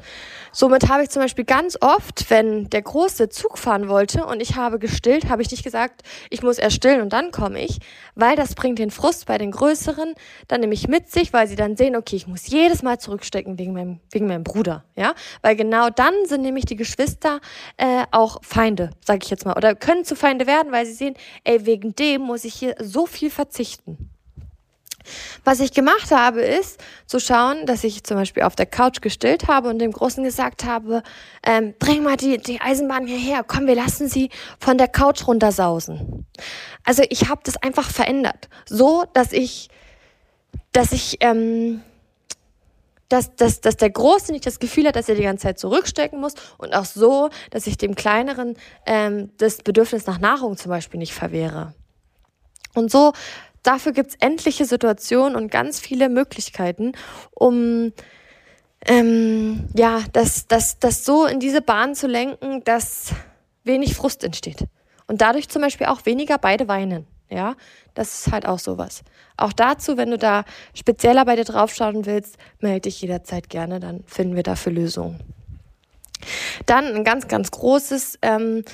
Somit 0.53 0.89
habe 0.89 1.03
ich 1.03 1.11
zum 1.11 1.23
Beispiel 1.23 1.45
ganz 1.45 1.77
oft, 1.81 2.31
wenn 2.31 2.69
der 2.71 2.83
Große 2.83 3.29
Zug 3.29 3.59
fahren 3.59 3.89
wollte 3.89 4.25
und 4.25 4.41
ich 4.41 4.57
habe 4.57 4.79
gestillt, 4.79 5.29
habe 5.29 5.43
ich 5.43 5.51
nicht 5.51 5.63
gesagt, 5.63 6.03
ich 6.31 6.43
muss 6.43 6.59
erst 6.59 6.77
stillen 6.77 7.01
und 7.01 7.13
dann 7.13 7.31
komme 7.31 7.63
ich, 7.63 7.79
weil 8.15 8.35
das 8.35 8.55
bringt 8.55 8.79
den 8.79 8.91
Frust 8.91 9.27
bei 9.27 9.39
den 9.39 9.51
Größeren 9.51 10.15
dann 10.49 10.61
nämlich 10.61 10.89
mit 10.89 11.11
sich, 11.11 11.33
weil 11.33 11.47
sie 11.47 11.57
dann 11.57 11.77
sehen, 11.77 11.97
okay, 11.97 12.17
ich 12.17 12.27
muss 12.27 12.47
jedes 12.49 12.83
Mal 12.83 12.99
zurückstecken 12.99 13.59
wegen 13.59 13.73
meinem, 13.73 14.01
wegen 14.11 14.27
meinem 14.27 14.45
Bruder, 14.45 14.85
ja, 14.97 15.15
weil 15.43 15.57
genau 15.57 15.91
dann 15.91 16.15
sind 16.25 16.43
nämlich 16.43 16.65
die 16.65 16.77
Geschwister 16.77 17.41
äh, 17.77 18.05
auch 18.11 18.43
Feinde, 18.43 18.91
sage 19.05 19.21
ich 19.23 19.31
jetzt 19.31 19.45
mal, 19.45 19.57
oder 19.57 19.75
können 19.75 20.05
zu 20.05 20.17
Feinde 20.17 20.47
werden, 20.47 20.73
weil 20.73 20.87
sie 20.87 20.95
sehen, 20.95 21.15
ey, 21.45 21.67
wegen 21.67 21.95
dem 21.95 22.23
muss 22.23 22.45
ich 22.45 22.55
hier 22.55 22.75
so 22.81 23.07
viel 23.07 23.31
verzichten. 23.31 24.11
Was 25.45 25.61
ich 25.61 25.73
gemacht 25.73 26.11
habe, 26.11 26.41
ist 26.43 26.81
zu 27.07 27.21
schauen, 27.21 27.67
dass 27.67 27.85
ich 27.85 28.05
zum 28.05 28.17
Beispiel 28.17 28.43
auf 28.43 28.57
der 28.57 28.67
Couch 28.67 29.01
gestillt 29.01 29.49
habe 29.49 29.69
und 29.69 29.79
dem 29.79 29.93
Großen 29.93 30.23
gesagt 30.25 30.65
habe, 30.65 31.03
ähm, 31.45 31.75
bring 31.79 32.03
mal 32.03 32.17
die, 32.17 32.39
die 32.39 32.61
Eisenbahn 32.61 33.07
hierher, 33.07 33.45
komm, 33.47 33.67
wir 33.67 33.75
lassen 33.75 34.09
sie 34.09 34.31
von 34.59 34.79
der 34.79 34.89
Couch 34.89 35.27
runtersausen. 35.27 36.27
Also 36.85 37.03
ich 37.09 37.29
habe 37.29 37.41
das 37.45 37.57
einfach 37.57 37.91
verändert, 37.91 38.49
so 38.67 39.05
dass 39.13 39.33
ich, 39.33 39.69
dass 40.73 40.93
ich, 40.93 41.19
ähm, 41.21 41.83
dass, 43.09 43.35
dass, 43.37 43.61
dass 43.61 43.77
der 43.77 43.91
Große 43.91 44.33
nicht 44.33 44.47
das 44.47 44.59
Gefühl 44.59 44.87
hat, 44.87 44.97
dass 44.97 45.09
er 45.09 45.15
die 45.15 45.23
ganze 45.23 45.45
Zeit 45.45 45.59
zurückstecken 45.59 46.21
muss 46.21 46.35
und 46.59 46.75
auch 46.75 46.85
so, 46.85 47.31
dass 47.51 47.67
ich 47.67 47.79
dem 47.79 47.95
Kleineren 47.95 48.57
ähm, 48.85 49.31
das 49.39 49.59
Bedürfnis 49.59 50.07
nach 50.07 50.19
Nahrung 50.19 50.57
zum 50.57 50.71
Beispiel 50.71 50.99
nicht 50.99 51.15
verwehre. 51.15 51.75
Und 52.75 52.91
so 52.91 53.13
dafür 53.63 53.93
gibt 53.93 54.11
es 54.11 54.17
endliche 54.21 54.65
Situationen 54.65 55.37
und 55.37 55.51
ganz 55.51 55.81
viele 55.81 56.09
Möglichkeiten, 56.09 56.93
um 57.35 57.93
ähm, 58.87 59.69
ja, 59.75 60.03
das, 60.13 60.47
das, 60.47 60.79
das 60.79 61.05
so 61.05 61.27
in 61.27 61.41
diese 61.41 61.61
Bahn 61.61 61.95
zu 61.95 62.07
lenken, 62.07 62.63
dass 62.65 63.13
wenig 63.65 63.95
Frust 63.95 64.25
entsteht. 64.25 64.65
Und 65.07 65.21
dadurch 65.21 65.49
zum 65.49 65.63
Beispiel 65.63 65.87
auch 65.87 66.07
weniger 66.07 66.39
beide 66.39 66.69
weinen. 66.69 67.07
Ja, 67.31 67.57
das 67.93 68.21
ist 68.21 68.33
halt 68.33 68.47
auch 68.47 68.59
sowas. 68.59 69.03
Auch 69.37 69.53
dazu, 69.53 69.99
wenn 69.99 70.11
du 70.11 70.17
da 70.17 70.45
spezieller 70.75 71.27
bei 71.27 71.37
dir 71.37 71.45
draufschauen 71.45 72.07
willst, 72.07 72.39
melde 72.61 72.83
dich 72.83 73.03
jederzeit 73.03 73.51
gerne, 73.51 73.81
dann 73.81 74.03
finden 74.07 74.35
wir 74.35 74.43
dafür 74.43 74.73
Lösungen. 74.73 75.21
Dann 76.65 76.87
ein 76.87 77.05
ganz, 77.05 77.29
ganz 77.29 77.51
großes 77.51 78.19
ähm, 78.23 78.65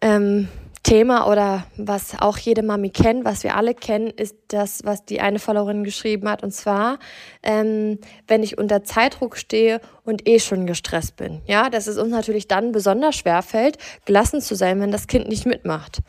ähm, 0.00 0.48
Thema 0.82 1.30
oder 1.30 1.64
was 1.76 2.20
auch 2.20 2.38
jede 2.38 2.62
Mami 2.62 2.90
kennt, 2.90 3.24
was 3.24 3.44
wir 3.44 3.56
alle 3.56 3.74
kennen, 3.74 4.08
ist 4.08 4.36
das, 4.48 4.80
was 4.84 5.04
die 5.04 5.20
eine 5.20 5.38
Followerin 5.38 5.84
geschrieben 5.84 6.28
hat. 6.28 6.42
Und 6.42 6.52
zwar, 6.52 6.98
ähm, 7.42 7.98
wenn 8.26 8.42
ich 8.42 8.58
unter 8.58 8.82
Zeitdruck 8.82 9.36
stehe 9.36 9.80
und 10.04 10.28
eh 10.28 10.40
schon 10.40 10.66
gestresst 10.66 11.16
bin. 11.16 11.40
Ja, 11.46 11.70
dass 11.70 11.86
es 11.86 11.98
uns 11.98 12.10
natürlich 12.10 12.48
dann 12.48 12.72
besonders 12.72 13.14
schwer 13.14 13.42
fällt, 13.42 13.78
gelassen 14.04 14.40
zu 14.40 14.56
sein, 14.56 14.80
wenn 14.80 14.90
das 14.90 15.06
Kind 15.06 15.28
nicht 15.28 15.46
mitmacht. 15.46 16.00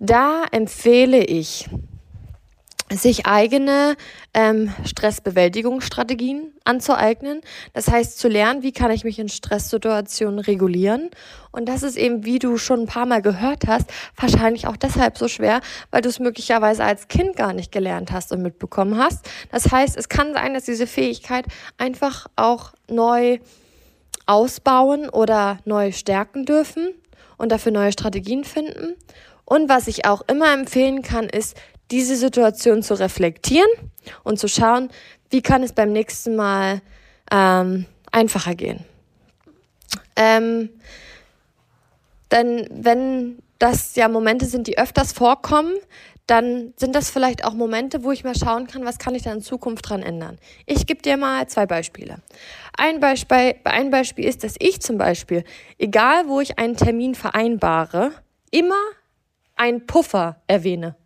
Da 0.00 0.44
empfehle 0.50 1.24
ich, 1.24 1.68
sich 2.96 3.26
eigene 3.26 3.96
ähm, 4.32 4.72
Stressbewältigungsstrategien 4.84 6.52
anzueignen. 6.64 7.40
Das 7.72 7.88
heißt, 7.88 8.18
zu 8.18 8.28
lernen, 8.28 8.62
wie 8.62 8.72
kann 8.72 8.90
ich 8.90 9.04
mich 9.04 9.18
in 9.18 9.28
Stresssituationen 9.28 10.38
regulieren. 10.38 11.10
Und 11.52 11.68
das 11.68 11.82
ist 11.82 11.96
eben, 11.96 12.24
wie 12.24 12.38
du 12.38 12.56
schon 12.58 12.80
ein 12.80 12.86
paar 12.86 13.06
Mal 13.06 13.22
gehört 13.22 13.66
hast, 13.66 13.86
wahrscheinlich 14.16 14.66
auch 14.66 14.76
deshalb 14.76 15.18
so 15.18 15.28
schwer, 15.28 15.60
weil 15.90 16.02
du 16.02 16.08
es 16.08 16.18
möglicherweise 16.18 16.84
als 16.84 17.08
Kind 17.08 17.36
gar 17.36 17.52
nicht 17.52 17.70
gelernt 17.70 18.10
hast 18.10 18.32
und 18.32 18.42
mitbekommen 18.42 18.98
hast. 18.98 19.28
Das 19.50 19.70
heißt, 19.70 19.96
es 19.96 20.08
kann 20.08 20.34
sein, 20.34 20.54
dass 20.54 20.64
diese 20.64 20.86
Fähigkeit 20.86 21.46
einfach 21.78 22.26
auch 22.36 22.72
neu 22.88 23.38
ausbauen 24.26 25.08
oder 25.08 25.58
neu 25.64 25.92
stärken 25.92 26.44
dürfen 26.44 26.88
und 27.36 27.52
dafür 27.52 27.72
neue 27.72 27.92
Strategien 27.92 28.44
finden. 28.44 28.94
Und 29.44 29.68
was 29.68 29.88
ich 29.88 30.06
auch 30.06 30.22
immer 30.26 30.52
empfehlen 30.52 31.02
kann, 31.02 31.26
ist, 31.28 31.56
diese 31.90 32.16
Situation 32.16 32.82
zu 32.82 32.94
reflektieren 32.94 33.68
und 34.22 34.38
zu 34.38 34.48
schauen, 34.48 34.90
wie 35.30 35.42
kann 35.42 35.62
es 35.62 35.72
beim 35.72 35.92
nächsten 35.92 36.36
Mal 36.36 36.80
ähm, 37.30 37.86
einfacher 38.10 38.54
gehen. 38.54 38.84
Ähm, 40.16 40.70
denn 42.30 42.66
wenn 42.70 43.38
das 43.58 43.96
ja 43.96 44.08
Momente 44.08 44.46
sind, 44.46 44.66
die 44.66 44.78
öfters 44.78 45.12
vorkommen, 45.12 45.74
dann 46.26 46.72
sind 46.76 46.94
das 46.94 47.10
vielleicht 47.10 47.44
auch 47.44 47.52
Momente, 47.52 48.02
wo 48.02 48.10
ich 48.10 48.24
mal 48.24 48.34
schauen 48.34 48.66
kann, 48.66 48.84
was 48.84 48.98
kann 48.98 49.14
ich 49.14 49.22
da 49.22 49.32
in 49.32 49.42
Zukunft 49.42 49.88
dran 49.88 50.02
ändern. 50.02 50.38
Ich 50.64 50.86
gebe 50.86 51.02
dir 51.02 51.16
mal 51.18 51.46
zwei 51.48 51.66
Beispiele. 51.66 52.16
Ein 52.76 52.98
Beispiel, 53.00 53.56
ein 53.64 53.90
Beispiel 53.90 54.24
ist, 54.24 54.42
dass 54.42 54.54
ich 54.58 54.80
zum 54.80 54.96
Beispiel, 54.96 55.44
egal 55.78 56.26
wo 56.26 56.40
ich 56.40 56.58
einen 56.58 56.76
Termin 56.76 57.14
vereinbare, 57.14 58.12
immer 58.50 58.80
einen 59.54 59.86
Puffer 59.86 60.40
erwähne. 60.46 60.96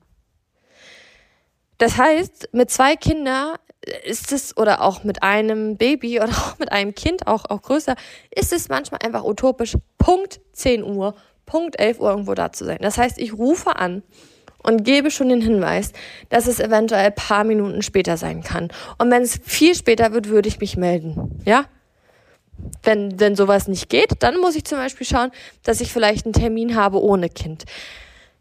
Das 1.78 1.96
heißt, 1.96 2.50
mit 2.52 2.70
zwei 2.70 2.96
Kindern 2.96 3.56
ist 4.04 4.32
es, 4.32 4.56
oder 4.56 4.82
auch 4.82 5.04
mit 5.04 5.22
einem 5.22 5.76
Baby 5.76 6.20
oder 6.20 6.30
auch 6.32 6.58
mit 6.58 6.70
einem 6.72 6.94
Kind, 6.94 7.26
auch, 7.26 7.44
auch 7.48 7.62
größer, 7.62 7.94
ist 8.34 8.52
es 8.52 8.68
manchmal 8.68 9.00
einfach 9.04 9.24
utopisch, 9.24 9.76
Punkt 9.96 10.40
10 10.52 10.82
Uhr, 10.82 11.14
Punkt 11.46 11.78
11 11.78 12.00
Uhr 12.00 12.10
irgendwo 12.10 12.34
da 12.34 12.52
zu 12.52 12.64
sein. 12.64 12.78
Das 12.80 12.98
heißt, 12.98 13.18
ich 13.18 13.32
rufe 13.32 13.76
an 13.76 14.02
und 14.62 14.84
gebe 14.84 15.10
schon 15.10 15.28
den 15.28 15.40
Hinweis, 15.40 15.92
dass 16.28 16.46
es 16.46 16.60
eventuell 16.60 17.10
paar 17.12 17.44
Minuten 17.44 17.82
später 17.82 18.16
sein 18.16 18.42
kann. 18.42 18.68
Und 18.98 19.10
wenn 19.10 19.22
es 19.22 19.40
viel 19.42 19.74
später 19.74 20.12
wird, 20.12 20.28
würde 20.28 20.48
ich 20.48 20.60
mich 20.60 20.76
melden. 20.76 21.40
Ja? 21.44 21.64
Wenn, 22.82 23.18
wenn 23.20 23.36
sowas 23.36 23.68
nicht 23.68 23.88
geht, 23.88 24.22
dann 24.22 24.38
muss 24.38 24.56
ich 24.56 24.64
zum 24.64 24.78
Beispiel 24.78 25.06
schauen, 25.06 25.30
dass 25.62 25.80
ich 25.80 25.92
vielleicht 25.92 26.26
einen 26.26 26.32
Termin 26.32 26.74
habe 26.74 27.00
ohne 27.00 27.28
Kind. 27.28 27.64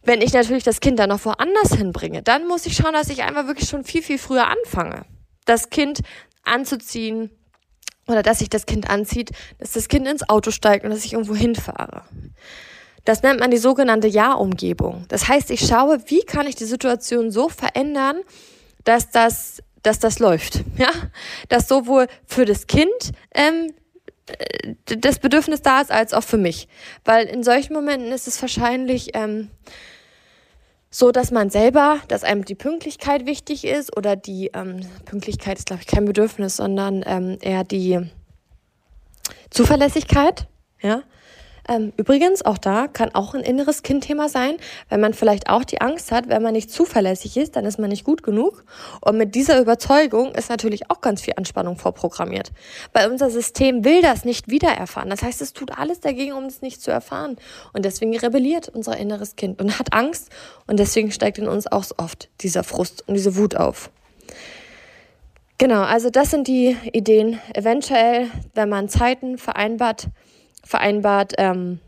Wenn 0.03 0.21
ich 0.21 0.33
natürlich 0.33 0.63
das 0.63 0.79
Kind 0.79 0.99
dann 0.99 1.09
noch 1.09 1.25
woanders 1.25 1.73
hinbringe, 1.73 2.23
dann 2.23 2.47
muss 2.47 2.65
ich 2.65 2.75
schauen, 2.75 2.93
dass 2.93 3.09
ich 3.09 3.23
einfach 3.23 3.47
wirklich 3.47 3.69
schon 3.69 3.83
viel, 3.83 4.01
viel 4.01 4.17
früher 4.17 4.47
anfange. 4.47 5.05
Das 5.45 5.69
Kind 5.69 6.01
anzuziehen 6.43 7.29
oder 8.07 8.23
dass 8.23 8.39
sich 8.39 8.49
das 8.49 8.65
Kind 8.65 8.89
anzieht, 8.89 9.31
dass 9.59 9.73
das 9.73 9.89
Kind 9.89 10.07
ins 10.07 10.27
Auto 10.29 10.51
steigt 10.51 10.85
und 10.85 10.91
dass 10.91 11.05
ich 11.05 11.13
irgendwo 11.13 11.35
hinfahre. 11.35 12.03
Das 13.07 13.23
nennt 13.23 13.39
man 13.39 13.51
die 13.51 13.57
sogenannte 13.57 14.07
Ja-Umgebung. 14.07 15.05
Das 15.07 15.27
heißt, 15.27 15.51
ich 15.51 15.65
schaue, 15.65 15.99
wie 16.07 16.23
kann 16.23 16.47
ich 16.47 16.55
die 16.55 16.65
Situation 16.65 17.31
so 17.31 17.47
verändern, 17.47 18.21
dass 18.83 19.11
das, 19.11 19.63
dass 19.83 19.99
das 19.99 20.19
läuft. 20.19 20.63
Ja? 20.77 20.89
Dass 21.49 21.67
sowohl 21.67 22.07
für 22.25 22.45
das 22.45 22.67
Kind 22.67 22.91
ähm, 23.33 23.67
äh, 23.67 23.71
das 24.85 25.19
Bedürfnis 25.19 25.61
da 25.61 25.81
ist, 25.81 25.91
als 25.91 26.13
auch 26.13 26.23
für 26.23 26.37
mich. 26.37 26.67
Weil 27.05 27.27
in 27.27 27.43
solchen 27.43 27.73
Momenten 27.73 28.11
ist 28.11 28.27
es 28.27 28.41
wahrscheinlich 28.41 29.11
ähm, 29.13 29.49
so 30.89 31.11
dass 31.11 31.31
man 31.31 31.49
selber, 31.49 31.99
dass 32.07 32.23
einem 32.23 32.45
die 32.45 32.55
Pünktlichkeit 32.55 33.25
wichtig 33.25 33.65
ist 33.65 33.95
oder 33.95 34.15
die 34.15 34.51
ähm, 34.53 34.81
Pünktlichkeit 35.05 35.59
ist, 35.59 35.67
glaube 35.67 35.81
ich, 35.81 35.87
kein 35.87 36.05
Bedürfnis, 36.05 36.57
sondern 36.57 37.03
ähm, 37.05 37.37
eher 37.41 37.63
die 37.63 37.99
Zuverlässigkeit, 39.49 40.47
ja, 40.81 41.03
ähm, 41.67 41.93
übrigens, 41.97 42.45
auch 42.45 42.57
da 42.57 42.87
kann 42.87 43.13
auch 43.13 43.33
ein 43.33 43.41
inneres 43.41 43.83
Kindthema 43.83 44.29
sein, 44.29 44.57
wenn 44.89 44.99
man 44.99 45.13
vielleicht 45.13 45.49
auch 45.49 45.63
die 45.63 45.81
Angst 45.81 46.11
hat, 46.11 46.29
wenn 46.29 46.41
man 46.41 46.53
nicht 46.53 46.71
zuverlässig 46.71 47.37
ist, 47.37 47.55
dann 47.55 47.65
ist 47.65 47.77
man 47.77 47.89
nicht 47.89 48.03
gut 48.03 48.23
genug. 48.23 48.63
Und 49.01 49.17
mit 49.17 49.35
dieser 49.35 49.59
Überzeugung 49.59 50.33
ist 50.35 50.49
natürlich 50.49 50.89
auch 50.89 51.01
ganz 51.01 51.21
viel 51.21 51.33
Anspannung 51.35 51.77
vorprogrammiert. 51.77 52.51
Weil 52.93 53.11
unser 53.11 53.29
System 53.29 53.83
will 53.83 54.01
das 54.01 54.23
nicht 54.23 54.49
wiedererfahren. 54.49 55.09
Das 55.09 55.23
heißt, 55.23 55.41
es 55.41 55.53
tut 55.53 55.77
alles 55.77 55.99
dagegen, 55.99 56.33
um 56.33 56.45
es 56.45 56.61
nicht 56.61 56.81
zu 56.81 56.91
erfahren. 56.91 57.37
Und 57.73 57.83
deswegen 57.85 58.17
rebelliert 58.17 58.69
unser 58.69 58.97
inneres 58.97 59.35
Kind 59.35 59.61
und 59.61 59.77
hat 59.79 59.93
Angst. 59.93 60.29
Und 60.67 60.79
deswegen 60.79 61.11
steigt 61.11 61.37
in 61.37 61.47
uns 61.47 61.67
auch 61.67 61.83
so 61.83 61.95
oft 61.97 62.29
dieser 62.41 62.63
Frust 62.63 63.03
und 63.07 63.15
diese 63.15 63.35
Wut 63.35 63.55
auf. 63.55 63.89
Genau, 65.59 65.81
also 65.81 66.11
das 66.11 66.29
sind 66.29 66.47
die 66.47 66.77
Ideen. 66.93 67.39
Eventuell, 67.55 68.29
wenn 68.53 68.69
man 68.69 68.89
Zeiten 68.89 69.39
vereinbart, 69.39 70.07
vereinbart, 70.67 71.33
ähm, 71.37 71.79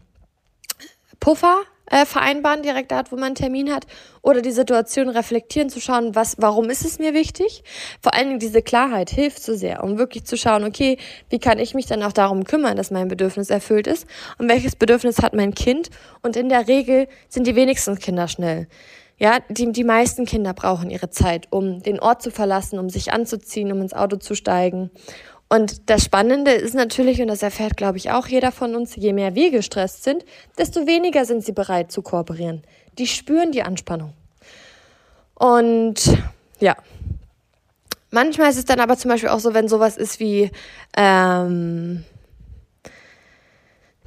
Puffer 1.19 1.59
äh, 1.89 2.05
vereinbaren, 2.05 2.61
direkt 2.61 2.91
dort, 2.91 3.11
wo 3.11 3.15
man 3.15 3.25
einen 3.25 3.35
Termin 3.35 3.73
hat, 3.73 3.85
oder 4.21 4.41
die 4.41 4.51
Situation 4.51 5.09
reflektieren, 5.09 5.69
zu 5.69 5.79
schauen, 5.79 6.15
was, 6.15 6.35
warum 6.39 6.69
ist 6.69 6.85
es 6.85 6.99
mir 6.99 7.13
wichtig? 7.13 7.63
Vor 8.01 8.13
allen 8.13 8.27
Dingen 8.27 8.39
diese 8.39 8.61
Klarheit 8.61 9.09
hilft 9.09 9.41
so 9.41 9.55
sehr, 9.55 9.83
um 9.83 9.97
wirklich 9.97 10.25
zu 10.25 10.37
schauen, 10.37 10.63
okay, 10.63 10.97
wie 11.29 11.39
kann 11.39 11.59
ich 11.59 11.73
mich 11.73 11.87
dann 11.87 12.03
auch 12.03 12.13
darum 12.13 12.43
kümmern, 12.43 12.77
dass 12.77 12.91
mein 12.91 13.07
Bedürfnis 13.07 13.49
erfüllt 13.49 13.87
ist 13.87 14.05
und 14.37 14.49
welches 14.49 14.75
Bedürfnis 14.75 15.21
hat 15.21 15.33
mein 15.33 15.53
Kind? 15.53 15.89
Und 16.21 16.35
in 16.35 16.49
der 16.49 16.67
Regel 16.67 17.07
sind 17.27 17.47
die 17.47 17.55
wenigsten 17.55 17.97
Kinder 17.97 18.27
schnell. 18.27 18.67
Ja, 19.17 19.39
die, 19.49 19.71
die 19.73 19.83
meisten 19.83 20.25
Kinder 20.25 20.53
brauchen 20.53 20.89
ihre 20.89 21.09
Zeit, 21.09 21.47
um 21.49 21.83
den 21.83 21.99
Ort 21.99 22.21
zu 22.21 22.31
verlassen, 22.31 22.79
um 22.79 22.89
sich 22.89 23.11
anzuziehen, 23.11 23.71
um 23.71 23.81
ins 23.81 23.93
Auto 23.93 24.15
zu 24.15 24.33
steigen. 24.33 24.91
Und 25.49 25.89
das 25.89 26.03
Spannende 26.03 26.51
ist 26.51 26.75
natürlich, 26.75 27.21
und 27.21 27.27
das 27.27 27.41
erfährt, 27.41 27.75
glaube 27.75 27.97
ich, 27.97 28.11
auch 28.11 28.27
jeder 28.27 28.51
von 28.51 28.75
uns, 28.75 28.95
je 28.95 29.13
mehr 29.13 29.33
wir 29.33 29.49
gestresst 29.49 30.03
sind, 30.03 30.23
desto 30.57 30.85
weniger 30.85 31.25
sind 31.25 31.43
sie 31.43 31.53
bereit 31.53 31.91
zu 31.91 32.03
kooperieren. 32.03 32.61
Die 32.99 33.07
spüren 33.07 33.51
die 33.51 33.63
Anspannung. 33.63 34.13
Und 35.33 36.17
ja, 36.59 36.75
Manchmal 38.11 38.49
ist 38.49 38.57
es 38.57 38.65
dann 38.65 38.79
aber 38.79 38.97
zum 38.97 39.09
Beispiel 39.09 39.29
auch 39.29 39.39
so, 39.39 39.53
wenn 39.53 39.67
sowas 39.67 39.95
ist 39.95 40.19
wie, 40.19 40.51
ähm, 40.97 42.03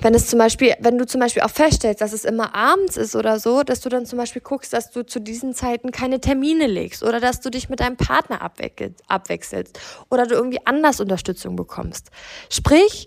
wenn 0.03 0.15
es 0.15 0.27
zum 0.27 0.39
Beispiel, 0.39 0.75
wenn 0.81 0.99
du 0.99 1.07
zum 1.07 1.21
Beispiel 1.21 1.43
auch 1.43 1.51
feststellst, 1.51 2.01
dass 2.01 2.13
es 2.13 2.25
immer 2.25 2.55
abends 2.55 2.97
ist 2.97 3.15
oder 3.15 3.39
so, 3.39 3.63
dass 3.63 3.81
du 3.81 3.89
dann 3.89 4.05
zum 4.05 4.19
Beispiel 4.19 4.43
guckst, 4.43 4.73
dass 4.73 4.91
du 4.91 5.07
zu 5.07 5.21
diesen 5.21 5.55
Zeiten 5.55 5.93
keine 5.93 6.21
Termine 6.21 6.67
legst 6.67 7.03
oder 7.03 7.21
dass 7.21 7.41
du 7.41 7.51
dich 7.51 7.69
mit 7.69 7.81
deinem 7.81 7.97
Partner 7.97 8.43
abwechselst 8.43 9.79
oder 10.11 10.27
du 10.27 10.35
irgendwie 10.35 10.65
anders 10.67 11.01
Unterstützung 11.01 11.55
bekommst. 11.57 12.11
Sprich, 12.51 13.07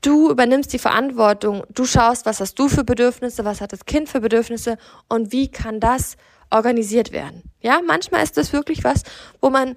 du 0.00 0.30
übernimmst 0.30 0.72
die 0.72 0.78
Verantwortung, 0.78 1.64
du 1.68 1.84
schaust, 1.84 2.24
was 2.24 2.40
hast 2.40 2.58
du 2.58 2.68
für 2.68 2.84
Bedürfnisse, 2.84 3.44
was 3.44 3.60
hat 3.60 3.72
das 3.72 3.84
Kind 3.84 4.08
für 4.08 4.20
Bedürfnisse 4.20 4.78
und 5.08 5.32
wie 5.32 5.48
kann 5.48 5.78
das 5.78 6.16
organisiert 6.50 7.12
werden. 7.12 7.42
Ja, 7.60 7.80
manchmal 7.86 8.22
ist 8.24 8.36
das 8.36 8.52
wirklich 8.52 8.82
was, 8.82 9.02
wo 9.40 9.50
man 9.50 9.74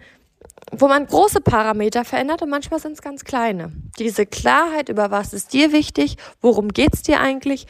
wo 0.71 0.87
man 0.87 1.05
große 1.05 1.41
Parameter 1.41 2.05
verändert 2.05 2.41
und 2.41 2.49
manchmal 2.49 2.79
sind 2.79 2.93
es 2.93 3.01
ganz 3.01 3.23
kleine. 3.23 3.71
Diese 3.99 4.25
Klarheit 4.25 4.89
über 4.89 5.11
was 5.11 5.33
ist 5.33 5.53
dir 5.53 5.71
wichtig, 5.71 6.17
worum 6.41 6.69
geht 6.69 6.93
es 6.93 7.01
dir 7.01 7.19
eigentlich, 7.19 7.67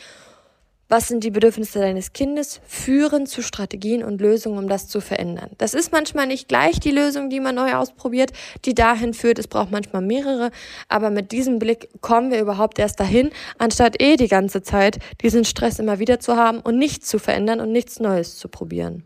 was 0.89 1.07
sind 1.07 1.23
die 1.23 1.31
Bedürfnisse 1.31 1.79
deines 1.79 2.13
Kindes, 2.13 2.61
führen 2.67 3.25
zu 3.25 3.41
Strategien 3.41 4.03
und 4.03 4.21
Lösungen, 4.21 4.59
um 4.59 4.67
das 4.67 4.87
zu 4.87 5.01
verändern. 5.01 5.49
Das 5.57 5.73
ist 5.73 5.91
manchmal 5.91 6.27
nicht 6.27 6.47
gleich 6.47 6.79
die 6.79 6.91
Lösung, 6.91 7.31
die 7.31 7.39
man 7.39 7.55
neu 7.55 7.73
ausprobiert, 7.73 8.31
die 8.65 8.75
dahin 8.75 9.15
führt. 9.15 9.39
Es 9.39 9.47
braucht 9.47 9.71
manchmal 9.71 10.03
mehrere, 10.03 10.51
aber 10.89 11.09
mit 11.09 11.31
diesem 11.31 11.57
Blick 11.57 11.89
kommen 12.01 12.29
wir 12.29 12.39
überhaupt 12.39 12.77
erst 12.77 12.99
dahin, 12.99 13.31
anstatt 13.57 14.01
eh 14.01 14.17
die 14.17 14.27
ganze 14.27 14.61
Zeit 14.61 14.99
diesen 15.21 15.45
Stress 15.45 15.79
immer 15.79 15.97
wieder 15.97 16.19
zu 16.19 16.35
haben 16.35 16.59
und 16.59 16.77
nichts 16.77 17.07
zu 17.07 17.17
verändern 17.17 17.59
und 17.59 17.71
nichts 17.71 17.99
Neues 17.99 18.37
zu 18.37 18.47
probieren. 18.47 19.03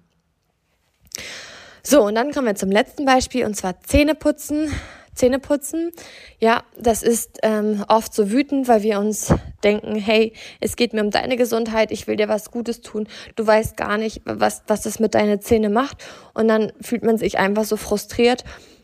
So, 1.89 2.03
und 2.03 2.15
dann 2.15 2.33
kommen 2.33 2.47
wir 2.47 2.55
zum 2.55 2.69
letzten 2.69 3.05
Beispiel 3.05 3.45
und 3.45 3.55
zwar 3.55 3.81
Zähneputzen. 3.81 4.73
Zähneputzen, 5.15 5.93
ja, 6.37 6.63
das 6.77 7.01
ist 7.01 7.39
ähm, 7.43 7.85
oft 7.87 8.13
so 8.13 8.29
wütend, 8.29 8.67
weil 8.67 8.83
wir 8.83 8.99
uns 8.99 9.33
denken, 9.63 9.95
hey, 9.95 10.33
es 10.59 10.75
geht 10.75 10.91
mir 10.91 11.01
um 11.01 11.11
deine 11.11 11.37
Gesundheit, 11.37 11.91
ich 11.91 12.05
will 12.05 12.17
dir 12.17 12.27
was 12.27 12.51
Gutes 12.51 12.81
tun, 12.81 13.07
du 13.37 13.47
weißt 13.47 13.77
gar 13.77 13.97
nicht, 13.97 14.21
was, 14.25 14.63
was 14.67 14.81
das 14.81 14.99
mit 14.99 15.15
deinen 15.15 15.39
Zähnen 15.39 15.71
macht. 15.71 16.03
Und 16.33 16.49
dann 16.49 16.73
fühlt 16.81 17.03
man 17.03 17.17
sich 17.17 17.39
einfach 17.39 17.63
so 17.63 17.77
frustriert 17.77 18.43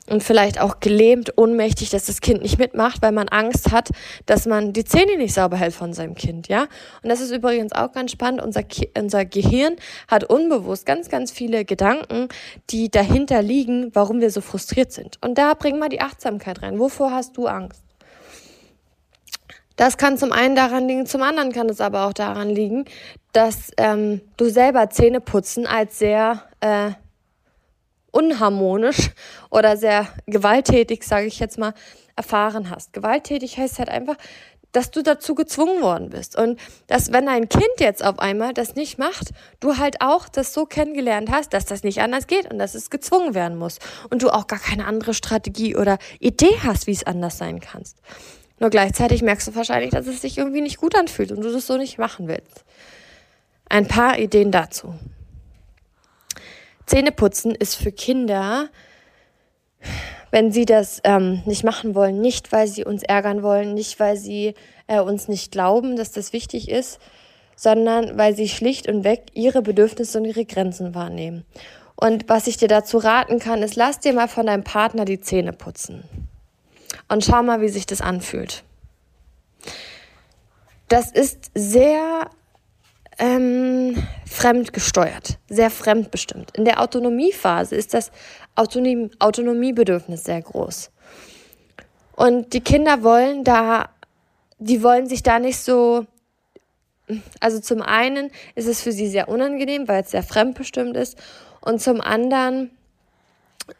und 0.10 0.22
vielleicht 0.22 0.60
auch 0.60 0.80
gelähmt, 0.80 1.38
ohnmächtig, 1.38 1.89
dass 1.89 2.06
das 2.06 2.20
Kind 2.20 2.41
nicht 2.41 2.60
mitmacht, 2.60 3.01
weil 3.01 3.14
man 3.14 3.30
Angst 3.30 3.72
hat, 3.72 3.89
dass 4.26 4.45
man 4.45 4.74
die 4.74 4.84
Zähne 4.84 5.18
nicht 5.18 5.34
sauber 5.34 5.56
hält 5.56 5.74
von 5.74 5.93
seinem 5.93 6.16
Kind, 6.16 6.49
ja. 6.49 6.64
Und 7.01 7.10
das 7.10 7.22
ist 7.22 7.32
übrigens 7.32 7.72
auch 7.72 7.91
ganz 7.93 8.12
spannend. 8.12 8.41
Unser, 8.41 8.64
Ki 8.64 8.89
unser 8.97 9.24
Gehirn 9.24 9.76
hat 10.10 10.26
unbewusst 10.26 10.86
ganz, 10.86 11.10
ganz 11.10 11.32
viele 11.32 11.64
Gedanken, 11.64 12.28
die 12.70 12.91
dahinter 12.91 13.41
liegen, 13.41 13.91
warum 13.93 14.20
wir 14.20 14.30
so 14.30 14.41
frustriert 14.41 14.91
sind. 14.91 15.18
Und 15.22 15.38
da 15.38 15.54
bringen 15.54 15.80
wir 15.80 15.89
die 15.89 16.01
Achtsamkeit 16.01 16.62
rein. 16.62 16.80
Wovor 16.80 17.12
hast 17.12 17.38
du 17.38 17.47
Angst? 17.47 17.82
Das 19.76 19.97
kann 19.97 20.18
zum 20.18 20.32
einen 20.32 20.56
daran 20.56 20.88
liegen, 20.88 21.06
zum 21.08 21.24
anderen 21.24 21.51
kann 21.51 21.68
es 21.68 21.82
aber 21.82 22.06
auch 22.06 22.14
daran 22.14 22.49
liegen, 22.49 22.86
dass 23.32 23.72
ähm, 23.78 24.22
du 24.38 24.49
selber 24.49 24.89
Zähne 24.91 25.20
putzen 25.20 25.66
als 25.66 25.97
sehr 25.97 26.43
äh, 26.60 26.91
unharmonisch 28.14 29.11
oder 29.49 29.76
sehr 29.76 30.07
gewalttätig, 30.28 31.03
sage 31.03 31.26
ich 31.26 31.39
jetzt 31.39 31.57
mal, 31.57 31.74
erfahren 32.16 32.70
hast. 32.70 32.93
Gewalttätig 32.93 33.57
heißt 33.57 33.80
halt 33.80 33.89
einfach, 33.89 34.16
dass 34.72 34.91
du 34.91 35.03
dazu 35.03 35.36
gezwungen 35.36 35.82
worden 35.82 36.09
bist. 36.09 36.38
Und 36.38 36.59
dass, 36.88 37.11
wenn 37.11 37.28
ein 37.28 37.47
Kind 37.47 37.80
jetzt 37.80 38.03
auf 38.03 38.20
einmal 38.20 38.53
das 38.53 38.76
nicht 38.76 38.97
macht, 38.97 39.32
du 39.59 39.78
halt 39.78 40.01
auch 40.01 40.28
das 40.28 40.53
so 40.53 40.66
kennengelernt 40.66 41.32
hast, 41.32 41.53
dass 41.53 41.66
das 41.66 41.84
nicht 41.84 42.01
anders 42.01 42.28
geht 42.28 42.51
und 42.51 42.59
dass 42.59 42.76
es 42.76 42.89
gezwungen 42.89 43.34
werden 43.34 43.57
muss. 43.57 43.80
Und 44.09 44.22
du 44.24 44.30
auch 44.30 44.47
gar 44.47 44.59
keine 44.59 44.86
andere 44.86 45.14
Strategie 45.14 45.76
oder 45.76 45.97
Idee 46.20 46.59
hast, 46.64 46.88
wie 46.88 46.91
es 46.91 47.05
anders 47.05 47.38
sein 47.38 47.59
kannst. 47.59 47.97
Nur 48.59 48.70
gleichzeitig 48.70 49.22
merkst 49.22 49.47
du 49.47 49.55
wahrscheinlich, 49.55 49.91
dass 49.91 50.07
es 50.07 50.22
sich 50.22 50.38
irgendwie 50.38 50.61
nicht 50.61 50.78
gut 50.78 50.95
anfühlt 50.95 51.32
und 51.32 51.41
du 51.41 51.51
das 51.51 51.68
so 51.68 51.78
nicht 51.78 51.97
machen 51.97 52.28
willst. 52.28 52.64
Ein 53.70 53.88
paar 53.88 54.20
Ideen 54.20 54.51
dazu. 54.51 54.93
Zähneputzen 56.86 57.55
ist 57.55 57.75
für 57.75 57.91
Kinder, 57.91 58.69
wenn 60.31 60.51
sie 60.51 60.65
das 60.65 60.99
ähm, 61.03 61.43
nicht 61.45 61.63
machen 61.63 61.95
wollen, 61.95 62.19
nicht 62.19 62.51
weil 62.51 62.67
sie 62.67 62.84
uns 62.84 63.03
ärgern 63.03 63.43
wollen, 63.43 63.73
nicht 63.73 63.99
weil 63.99 64.17
sie 64.17 64.55
äh, 64.88 64.99
uns 64.99 65.27
nicht 65.27 65.51
glauben, 65.51 65.95
dass 65.95 66.11
das 66.11 66.34
wichtig 66.34 66.69
ist, 66.69 66.99
sondern 67.55 68.17
weil 68.17 68.36
sie 68.36 68.49
schlicht 68.49 68.88
und 68.88 69.03
weg 69.03 69.25
ihre 69.34 69.61
Bedürfnisse 69.61 70.17
und 70.17 70.25
ihre 70.25 70.45
Grenzen 70.45 70.95
wahrnehmen. 70.95 71.45
Und 71.95 72.27
was 72.27 72.47
ich 72.47 72.57
dir 72.57 72.67
dazu 72.67 72.97
raten 72.97 73.39
kann, 73.39 73.61
ist, 73.61 73.75
lass 73.75 73.99
dir 73.99 74.13
mal 74.13 74.27
von 74.27 74.47
deinem 74.47 74.63
Partner 74.63 75.05
die 75.05 75.21
Zähne 75.21 75.53
putzen. 75.53 76.03
Und 77.07 77.23
schau 77.23 77.43
mal, 77.43 77.61
wie 77.61 77.69
sich 77.69 77.86
das 77.86 78.01
anfühlt. 78.01 78.63
Das 80.88 81.11
ist 81.11 81.51
sehr 81.53 82.29
ähm, 83.20 83.95
fremdgesteuert, 84.26 85.38
sehr 85.49 85.70
fremdbestimmt. 85.70 86.55
In 86.57 86.66
der 86.66 86.82
Autonomiephase 86.82 87.76
ist 87.76 87.93
das 87.93 88.11
Autonomie, 88.55 89.11
Autonomiebedürfnis 89.20 90.24
sehr 90.24 90.41
groß. 90.41 90.91
Und 92.16 92.53
die 92.53 92.61
Kinder 92.61 93.03
wollen 93.03 93.43
da, 93.43 93.89
die 94.59 94.84
wollen 94.84 95.07
sich 95.07 95.24
da 95.24 95.39
nicht 95.39 95.59
so, 95.59 96.05
also 97.39 97.59
zum 97.59 97.82
einen 97.82 98.32
ist 98.55 98.68
es 98.68 98.82
für 98.82 98.91
sie 98.91 99.07
sehr 99.07 99.30
unangenehm, 99.30 99.88
weil 99.88 100.03
es 100.03 100.11
sehr 100.11 100.24
fremdbestimmt 100.24 100.95
ist. 100.95 101.18
Und 101.61 101.82
zum 101.82 102.01
anderen 102.01 102.72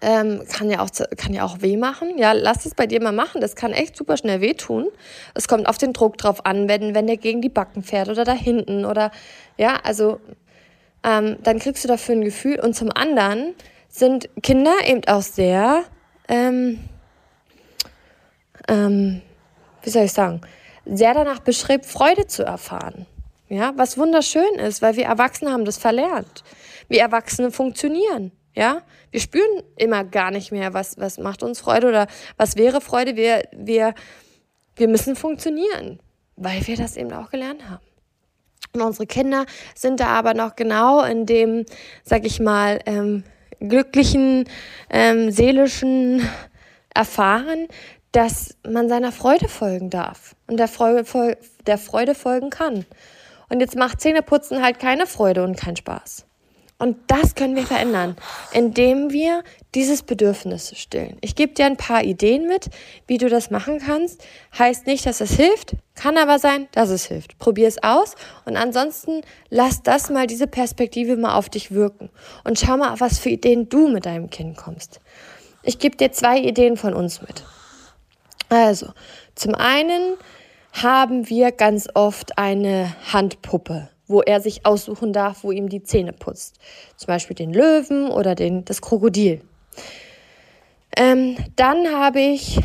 ähm, 0.02 0.44
kann 0.50 0.70
ja 0.70 0.82
auch 0.82 0.90
kann 1.18 1.34
ja 1.34 1.44
auch 1.44 1.62
weh 1.62 1.78
machen. 1.78 2.18
Ja, 2.18 2.32
lass 2.32 2.66
es 2.66 2.76
bei 2.76 2.88
dir 2.88 3.02
mal 3.02 3.12
machen. 3.12 3.42
Das 3.42 3.56
kann 3.56 3.74
echt 3.74 3.98
super 3.98 4.18
schnell 4.18 4.42
wehtun. 4.42 4.88
Es 5.34 5.48
kommt 5.48 5.68
auf 5.68 5.78
den 5.78 5.94
Druck 5.94 6.18
drauf 6.18 6.46
an, 6.46 6.68
wenn 6.70 6.96
wenn 6.96 7.08
der 7.08 7.18
gegen 7.18 7.42
die 7.42 7.50
Backen 7.50 7.84
fährt 7.84 8.10
oder 8.10 8.24
da 8.24 8.34
hinten 8.34 8.86
oder 8.86 9.12
ja, 9.58 9.78
also 9.84 10.20
ähm, 11.04 11.38
dann 11.44 11.60
kriegst 11.60 11.84
du 11.84 11.88
dafür 11.88 12.16
ein 12.16 12.24
Gefühl. 12.24 12.60
Und 12.60 12.76
zum 12.76 12.92
anderen 12.92 13.54
sind 13.90 14.30
Kinder 14.42 14.74
eben 14.86 15.04
auch 15.08 15.22
sehr, 15.22 15.84
ähm, 16.28 16.80
ähm, 18.68 19.22
wie 19.84 19.90
soll 19.90 20.04
ich 20.04 20.14
sagen, 20.14 20.42
sehr 20.86 21.14
danach 21.14 21.40
beschreibt, 21.40 21.86
Freude 21.86 22.28
zu 22.28 22.44
erfahren. 22.44 23.06
Ja, 23.50 23.74
was 23.76 23.98
wunderschön 23.98 24.56
ist, 24.56 24.82
weil 24.82 24.96
wir 24.96 25.06
Erwachsene 25.06 25.52
haben 25.52 25.66
das 25.66 25.78
verlernt. 25.78 26.44
Wir 26.88 27.02
Erwachsene 27.02 27.52
funktionieren. 27.52 28.32
Ja, 28.56 28.82
wir 29.12 29.20
spüren 29.20 29.64
immer 29.78 30.04
gar 30.04 30.32
nicht 30.32 30.52
mehr, 30.52 30.74
was, 30.74 30.98
was 31.00 31.18
macht 31.18 31.42
uns 31.42 31.60
Freude 31.60 31.88
oder 31.88 32.08
was 32.38 32.56
wäre 32.56 32.82
Freude. 32.82 33.16
Wir, 33.16 33.44
wir, 33.52 33.96
wir 34.76 34.88
müssen 34.88 35.16
funktionieren, 35.16 36.00
weil 36.36 36.66
wir 36.68 36.78
das 36.78 36.96
eben 36.98 37.12
auch 37.14 37.32
gelernt 37.32 37.68
haben. 37.68 37.84
Und 38.74 38.82
unsere 38.82 39.08
Kinder 39.08 39.46
sind 39.76 40.00
da 40.00 40.08
aber 40.08 40.34
noch 40.34 40.56
genau 40.56 41.04
in 41.04 41.26
dem, 41.26 41.66
sag 42.04 42.26
ich 42.26 42.40
mal, 42.40 42.80
ähm, 42.86 43.24
glücklichen, 43.60 44.46
ähm, 44.90 45.32
seelischen 45.32 46.28
Erfahren, 46.94 47.68
dass 48.12 48.56
man 48.68 48.90
seiner 48.90 49.12
Freude 49.12 49.48
folgen 49.48 49.90
darf 49.90 50.36
und 50.48 50.58
der 50.58 50.68
Freude, 50.68 51.38
der 51.66 51.78
Freude 51.78 52.14
folgen 52.14 52.50
kann. 52.50 52.86
Und 53.50 53.60
jetzt 53.60 53.76
macht 53.76 54.02
Zähneputzen 54.02 54.64
halt 54.64 54.80
keine 54.80 55.08
Freude 55.08 55.44
und 55.44 55.58
keinen 55.58 55.76
Spaß. 55.76 56.26
Und 56.84 56.98
das 57.08 57.36
können 57.36 57.56
wir 57.56 57.66
verändern, 57.66 58.18
indem 58.52 59.14
wir 59.14 59.46
dieses 59.74 60.04
Bedürfnis 60.04 60.78
stillen. 60.78 61.18
Ich 61.22 61.34
gebe 61.34 61.54
dir 61.54 61.66
ein 61.66 61.78
paar 61.78 62.04
Ideen 62.04 62.46
mit, 62.46 62.70
wie 63.08 63.18
du 63.18 63.30
das 63.30 63.50
machen 63.50 63.80
kannst. 63.80 64.22
Heißt 64.60 64.86
nicht, 64.86 65.06
dass 65.06 65.22
es 65.22 65.32
hilft, 65.32 65.78
kann 65.96 66.18
aber 66.18 66.40
sein, 66.40 66.68
dass 66.74 66.90
es 66.90 67.06
hilft. 67.06 67.40
Probier 67.40 67.70
es 67.70 67.82
aus 67.82 68.16
und 68.44 68.58
ansonsten 68.58 69.22
lass 69.50 69.82
das 69.82 70.10
mal, 70.10 70.28
diese 70.28 70.46
Perspektive 70.46 71.16
mal 71.16 71.38
auf 71.38 71.48
dich 71.48 71.72
wirken 71.72 72.10
und 72.44 72.60
schau 72.60 72.76
mal, 72.76 73.00
was 73.00 73.18
für 73.18 73.30
Ideen 73.30 73.70
du 73.70 73.88
mit 73.88 74.06
deinem 74.06 74.30
Kind 74.30 74.58
kommst. 74.58 75.00
Ich 75.62 75.80
gebe 75.80 75.96
dir 75.96 76.12
zwei 76.12 76.38
Ideen 76.38 76.76
von 76.76 76.94
uns 76.94 77.22
mit. 77.22 77.46
Also, 78.50 78.92
zum 79.36 79.56
einen 79.56 80.16
haben 80.74 81.30
wir 81.30 81.54
ganz 81.54 81.88
oft 81.94 82.38
eine 82.38 82.94
Handpuppe 83.14 83.88
wo 84.14 84.22
er 84.22 84.40
sich 84.40 84.66
aussuchen 84.66 85.12
darf, 85.12 85.44
wo 85.44 85.52
ihm 85.52 85.68
die 85.68 85.84
Zähne 85.84 86.14
putzt. 86.14 86.58
Zum 86.96 87.08
Beispiel 87.08 87.36
den 87.36 87.52
Löwen 87.52 88.10
oder 88.10 88.36
den, 88.36 88.64
das 88.64 88.82
Krokodil. 88.82 89.42
Ähm, 90.96 91.36
dann 91.56 91.88
habe 91.88 92.20
ich, 92.22 92.60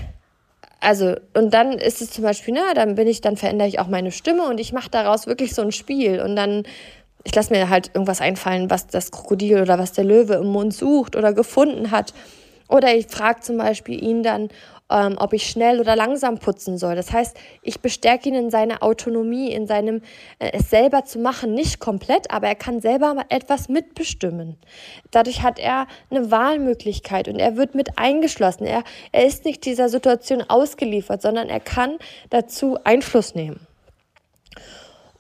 also, 0.81 1.17
und 1.35 1.55
dann 1.55 1.73
ist 1.73 2.03
es 2.03 2.11
zum 2.11 2.25
Beispiel, 2.25 2.55
na, 2.55 2.75
dann 2.75 2.95
bin 2.95 3.09
ich, 3.09 3.23
dann 3.23 3.37
verändere 3.37 3.67
ich 3.67 3.81
auch 3.81 3.89
meine 3.89 4.13
Stimme 4.13 4.47
und 4.47 4.61
ich 4.61 4.73
mache 4.73 4.91
daraus 4.91 5.27
wirklich 5.27 5.55
so 5.55 5.63
ein 5.63 5.73
Spiel 5.73 6.21
und 6.21 6.37
dann, 6.37 6.65
ich 7.25 7.35
lasse 7.35 7.53
mir 7.53 7.71
halt 7.71 7.89
irgendwas 7.95 8.21
einfallen, 8.21 8.71
was 8.71 8.87
das 8.87 9.11
Krokodil 9.11 9.63
oder 9.63 9.79
was 9.79 9.93
der 9.93 10.05
Löwe 10.05 10.35
im 10.35 10.49
Mund 10.49 10.75
sucht 10.75 11.17
oder 11.17 11.33
gefunden 11.33 11.91
hat. 11.91 12.13
Oder 12.69 12.95
ich 12.95 13.07
frage 13.07 13.41
zum 13.41 13.57
Beispiel 13.57 14.03
ihn 14.05 14.23
dann, 14.23 14.51
ähm, 14.91 15.17
ob 15.19 15.33
ich 15.33 15.49
schnell 15.49 15.81
oder 15.81 15.97
langsam 15.97 16.39
putzen 16.39 16.79
soll. 16.79 16.97
Das 16.97 17.13
heißt, 17.13 17.37
ich 17.63 17.81
bestärke 17.81 18.29
ihn 18.29 18.35
in 18.35 18.51
seiner 18.51 18.83
Autonomie, 18.83 19.53
in 19.53 19.67
seinem 19.67 20.03
äh, 20.39 20.51
es 20.53 20.71
selber 20.71 21.05
zu 21.05 21.19
machen, 21.19 21.55
nicht 21.55 21.79
komplett, 21.79 22.31
aber 22.31 22.49
er 22.49 22.55
kann 22.55 22.81
selber 22.81 23.17
etwas 23.29 23.69
mitbestimmen. 23.69 24.57
Dadurch 25.11 25.43
hat 25.43 25.59
er 25.59 25.87
eine 26.11 26.31
Wahlmöglichkeit 26.31 27.29
und 27.29 27.39
er 27.39 27.57
wird 27.57 27.75
mit 27.75 27.99
eingeschlossen. 27.99 28.65
Er, 28.65 28.83
er 29.13 29.27
ist 29.27 29.45
nicht 29.45 29.65
dieser 29.65 29.89
Situation 29.89 30.43
ausgeliefert, 30.43 31.23
sondern 31.23 31.49
er 31.49 31.61
kann 31.61 31.99
dazu 32.31 32.79
Einfluss 32.85 33.35
nehmen. 33.35 33.61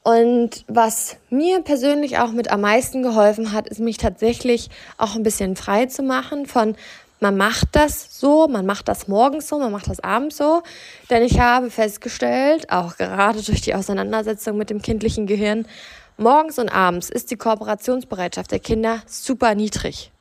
Und 0.03 0.65
was 0.69 1.19
mir 1.29 1.61
persönlich 1.61 2.17
auch 2.17 2.33
mit 2.33 2.51
am 2.51 2.63
meisten 2.63 3.03
geholfen 3.03 3.53
hat, 3.53 3.69
ist 3.69 3.81
mich 3.81 3.99
tatsächlich 3.99 4.71
auch 4.97 5.17
ein 5.17 5.23
bisschen 5.23 5.55
frei 5.55 5.85
zu 5.85 6.03
machen 6.03 6.47
von 6.47 6.77
man 7.21 7.37
macht 7.37 7.69
das 7.73 8.19
so, 8.19 8.49
man 8.49 8.67
macht 8.67 8.89
das 8.89 9.09
morgens 9.09 9.49
so, 9.49 9.59
man 9.59 9.73
macht 9.73 9.89
das 9.89 10.01
abends 10.01 10.37
so. 10.37 10.63
Denn 11.11 11.23
ich 11.23 11.41
habe 11.41 11.71
festgestellt, 11.71 12.71
auch 12.71 12.97
gerade 12.97 13.43
durch 13.43 13.61
die 13.61 13.75
Auseinandersetzung 13.75 14.57
mit 14.57 14.71
dem 14.71 14.83
kindlichen 14.83 15.27
Gehirn, 15.27 15.67
morgens 16.17 16.59
und 16.59 16.69
abends 16.69 17.11
ist 17.11 17.31
die 17.31 17.37
Kooperationsbereitschaft 17.37 18.51
der 18.51 18.61
Kinder 18.61 19.03
super 19.07 19.55
niedrig. 19.55 20.13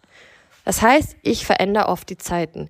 Das 0.65 0.81
heißt, 0.81 1.15
ich 1.21 1.45
verändere 1.45 1.87
oft 1.87 2.09
die 2.09 2.17
Zeiten. 2.17 2.69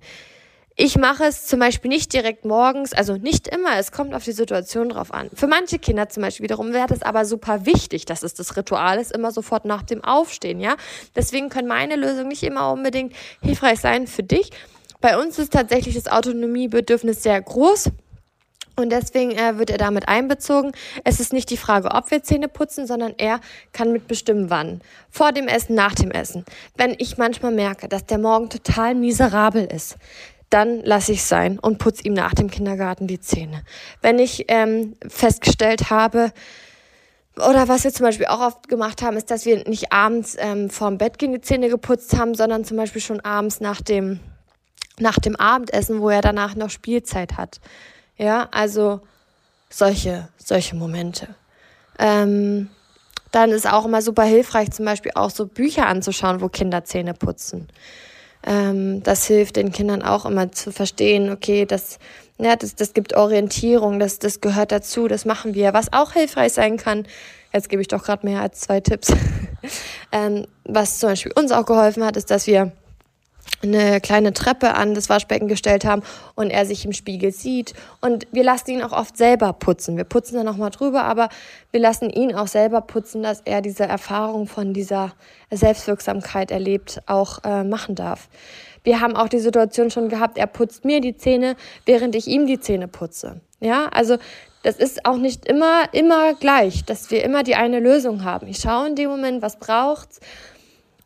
Ich 0.80 0.96
mache 0.96 1.24
es 1.24 1.44
zum 1.44 1.58
Beispiel 1.58 1.88
nicht 1.88 2.12
direkt 2.12 2.44
morgens, 2.44 2.92
also 2.92 3.16
nicht 3.16 3.48
immer, 3.48 3.78
es 3.78 3.90
kommt 3.90 4.14
auf 4.14 4.22
die 4.22 4.30
Situation 4.30 4.90
drauf 4.90 5.12
an. 5.12 5.28
Für 5.34 5.48
manche 5.48 5.80
Kinder 5.80 6.08
zum 6.08 6.22
Beispiel 6.22 6.44
wiederum 6.44 6.72
wäre 6.72 6.86
das 6.86 7.02
aber 7.02 7.24
super 7.24 7.66
wichtig, 7.66 8.04
dass 8.04 8.22
es 8.22 8.34
das 8.34 8.56
Ritual 8.56 9.00
ist, 9.00 9.10
immer 9.10 9.32
sofort 9.32 9.64
nach 9.64 9.82
dem 9.82 10.04
Aufstehen, 10.04 10.60
ja. 10.60 10.76
Deswegen 11.16 11.48
können 11.48 11.66
meine 11.66 11.96
Lösungen 11.96 12.28
nicht 12.28 12.44
immer 12.44 12.70
unbedingt 12.70 13.12
hilfreich 13.42 13.80
sein 13.80 14.06
für 14.06 14.22
dich. 14.22 14.52
Bei 15.00 15.20
uns 15.20 15.36
ist 15.40 15.52
tatsächlich 15.52 15.96
das 15.96 16.06
Autonomiebedürfnis 16.06 17.24
sehr 17.24 17.42
groß. 17.42 17.90
Und 18.76 18.90
deswegen 18.90 19.32
äh, 19.32 19.58
wird 19.58 19.70
er 19.70 19.78
damit 19.78 20.06
einbezogen. 20.06 20.70
Es 21.02 21.18
ist 21.18 21.32
nicht 21.32 21.50
die 21.50 21.56
Frage, 21.56 21.90
ob 21.90 22.12
wir 22.12 22.22
Zähne 22.22 22.46
putzen, 22.46 22.86
sondern 22.86 23.14
er 23.18 23.40
kann 23.72 23.90
mitbestimmen, 23.90 24.50
wann. 24.50 24.80
Vor 25.10 25.32
dem 25.32 25.48
Essen, 25.48 25.74
nach 25.74 25.96
dem 25.96 26.12
Essen. 26.12 26.44
Wenn 26.76 26.94
ich 26.98 27.18
manchmal 27.18 27.50
merke, 27.50 27.88
dass 27.88 28.06
der 28.06 28.18
Morgen 28.18 28.48
total 28.48 28.94
miserabel 28.94 29.64
ist, 29.64 29.96
dann 30.50 30.82
lasse 30.82 31.12
ich 31.12 31.24
sein 31.24 31.58
und 31.58 31.78
putze 31.78 32.04
ihm 32.04 32.14
nach 32.14 32.34
dem 32.34 32.50
Kindergarten 32.50 33.06
die 33.06 33.20
Zähne. 33.20 33.62
Wenn 34.00 34.18
ich 34.18 34.46
ähm, 34.48 34.96
festgestellt 35.06 35.90
habe, 35.90 36.32
oder 37.36 37.68
was 37.68 37.84
wir 37.84 37.92
zum 37.92 38.04
Beispiel 38.04 38.26
auch 38.26 38.40
oft 38.40 38.68
gemacht 38.68 39.02
haben, 39.02 39.16
ist, 39.16 39.30
dass 39.30 39.44
wir 39.44 39.68
nicht 39.68 39.92
abends 39.92 40.36
ähm, 40.38 40.70
vorm 40.70 40.98
Bett 40.98 41.18
gehen 41.18 41.32
die 41.32 41.40
Zähne 41.40 41.68
geputzt 41.68 42.16
haben, 42.16 42.34
sondern 42.34 42.64
zum 42.64 42.76
Beispiel 42.76 43.00
schon 43.00 43.20
abends 43.20 43.60
nach 43.60 43.80
dem, 43.80 44.20
nach 44.98 45.18
dem 45.18 45.36
Abendessen, 45.36 46.00
wo 46.00 46.08
er 46.10 46.20
danach 46.20 46.56
noch 46.56 46.70
Spielzeit 46.70 47.36
hat. 47.36 47.60
Ja, 48.16 48.48
also 48.50 49.00
solche, 49.70 50.28
solche 50.36 50.74
Momente. 50.74 51.28
Ähm, 51.98 52.70
dann 53.30 53.50
ist 53.50 53.70
auch 53.70 53.84
immer 53.84 54.02
super 54.02 54.24
hilfreich, 54.24 54.70
zum 54.70 54.84
Beispiel 54.84 55.12
auch 55.14 55.30
so 55.30 55.46
Bücher 55.46 55.86
anzuschauen, 55.86 56.40
wo 56.40 56.48
Kinder 56.48 56.84
Zähne 56.84 57.14
putzen. 57.14 57.68
Ähm, 58.46 59.02
das 59.02 59.26
hilft 59.26 59.56
den 59.56 59.72
Kindern 59.72 60.02
auch 60.02 60.24
immer 60.24 60.52
zu 60.52 60.72
verstehen, 60.72 61.30
okay, 61.30 61.66
das, 61.66 61.98
ja, 62.38 62.56
das, 62.56 62.74
das 62.74 62.94
gibt 62.94 63.16
Orientierung, 63.16 63.98
das, 63.98 64.18
das 64.18 64.40
gehört 64.40 64.72
dazu, 64.72 65.08
das 65.08 65.24
machen 65.24 65.54
wir. 65.54 65.74
Was 65.74 65.92
auch 65.92 66.12
hilfreich 66.12 66.52
sein 66.52 66.76
kann, 66.76 67.06
jetzt 67.52 67.68
gebe 67.68 67.82
ich 67.82 67.88
doch 67.88 68.04
gerade 68.04 68.26
mehr 68.26 68.40
als 68.40 68.60
zwei 68.60 68.80
Tipps, 68.80 69.12
ähm, 70.12 70.46
was 70.64 70.98
zum 70.98 71.10
Beispiel 71.10 71.32
uns 71.34 71.52
auch 71.52 71.66
geholfen 71.66 72.04
hat, 72.04 72.16
ist, 72.16 72.30
dass 72.30 72.46
wir 72.46 72.72
eine 73.62 74.00
kleine 74.00 74.32
Treppe 74.32 74.74
an 74.74 74.94
das 74.94 75.08
Waschbecken 75.08 75.48
gestellt 75.48 75.84
haben 75.84 76.02
und 76.34 76.50
er 76.50 76.64
sich 76.64 76.84
im 76.84 76.92
Spiegel 76.92 77.32
sieht. 77.32 77.74
Und 78.00 78.26
wir 78.32 78.44
lassen 78.44 78.70
ihn 78.70 78.82
auch 78.82 78.92
oft 78.92 79.16
selber 79.16 79.52
putzen. 79.52 79.96
Wir 79.96 80.04
putzen 80.04 80.36
dann 80.36 80.46
nochmal 80.46 80.70
drüber, 80.70 81.04
aber 81.04 81.28
wir 81.72 81.80
lassen 81.80 82.10
ihn 82.10 82.34
auch 82.34 82.46
selber 82.46 82.80
putzen, 82.80 83.22
dass 83.22 83.42
er 83.44 83.60
diese 83.60 83.84
Erfahrung 83.84 84.46
von 84.46 84.72
dieser 84.72 85.12
Selbstwirksamkeit 85.50 86.50
erlebt, 86.50 87.00
auch 87.06 87.44
äh, 87.44 87.64
machen 87.64 87.94
darf. 87.94 88.28
Wir 88.84 89.00
haben 89.00 89.16
auch 89.16 89.28
die 89.28 89.40
Situation 89.40 89.90
schon 89.90 90.08
gehabt, 90.08 90.38
er 90.38 90.46
putzt 90.46 90.84
mir 90.84 91.00
die 91.00 91.16
Zähne, 91.16 91.56
während 91.84 92.14
ich 92.14 92.26
ihm 92.28 92.46
die 92.46 92.60
Zähne 92.60 92.88
putze. 92.88 93.40
Ja, 93.60 93.88
also 93.88 94.18
das 94.62 94.76
ist 94.76 95.04
auch 95.04 95.16
nicht 95.16 95.46
immer, 95.46 95.84
immer 95.92 96.34
gleich, 96.34 96.84
dass 96.84 97.10
wir 97.10 97.24
immer 97.24 97.42
die 97.42 97.54
eine 97.54 97.80
Lösung 97.80 98.24
haben. 98.24 98.46
Ich 98.46 98.58
schaue 98.58 98.88
in 98.88 98.94
dem 98.94 99.10
Moment, 99.10 99.42
was 99.42 99.58
braucht's 99.58 100.20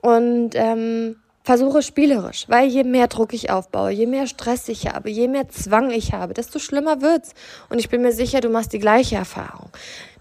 und 0.00 0.50
ähm, 0.54 1.16
versuche 1.42 1.82
spielerisch, 1.82 2.44
weil 2.48 2.68
je 2.68 2.84
mehr 2.84 3.08
Druck 3.08 3.32
ich 3.32 3.50
aufbaue, 3.50 3.90
je 3.90 4.06
mehr 4.06 4.26
Stress 4.26 4.68
ich 4.68 4.86
habe, 4.86 5.10
je 5.10 5.28
mehr 5.28 5.48
Zwang 5.48 5.90
ich 5.90 6.12
habe, 6.12 6.34
desto 6.34 6.58
schlimmer 6.58 7.02
wird's. 7.02 7.34
Und 7.68 7.78
ich 7.78 7.88
bin 7.88 8.02
mir 8.02 8.12
sicher, 8.12 8.40
du 8.40 8.48
machst 8.48 8.72
die 8.72 8.78
gleiche 8.78 9.16
Erfahrung. 9.16 9.70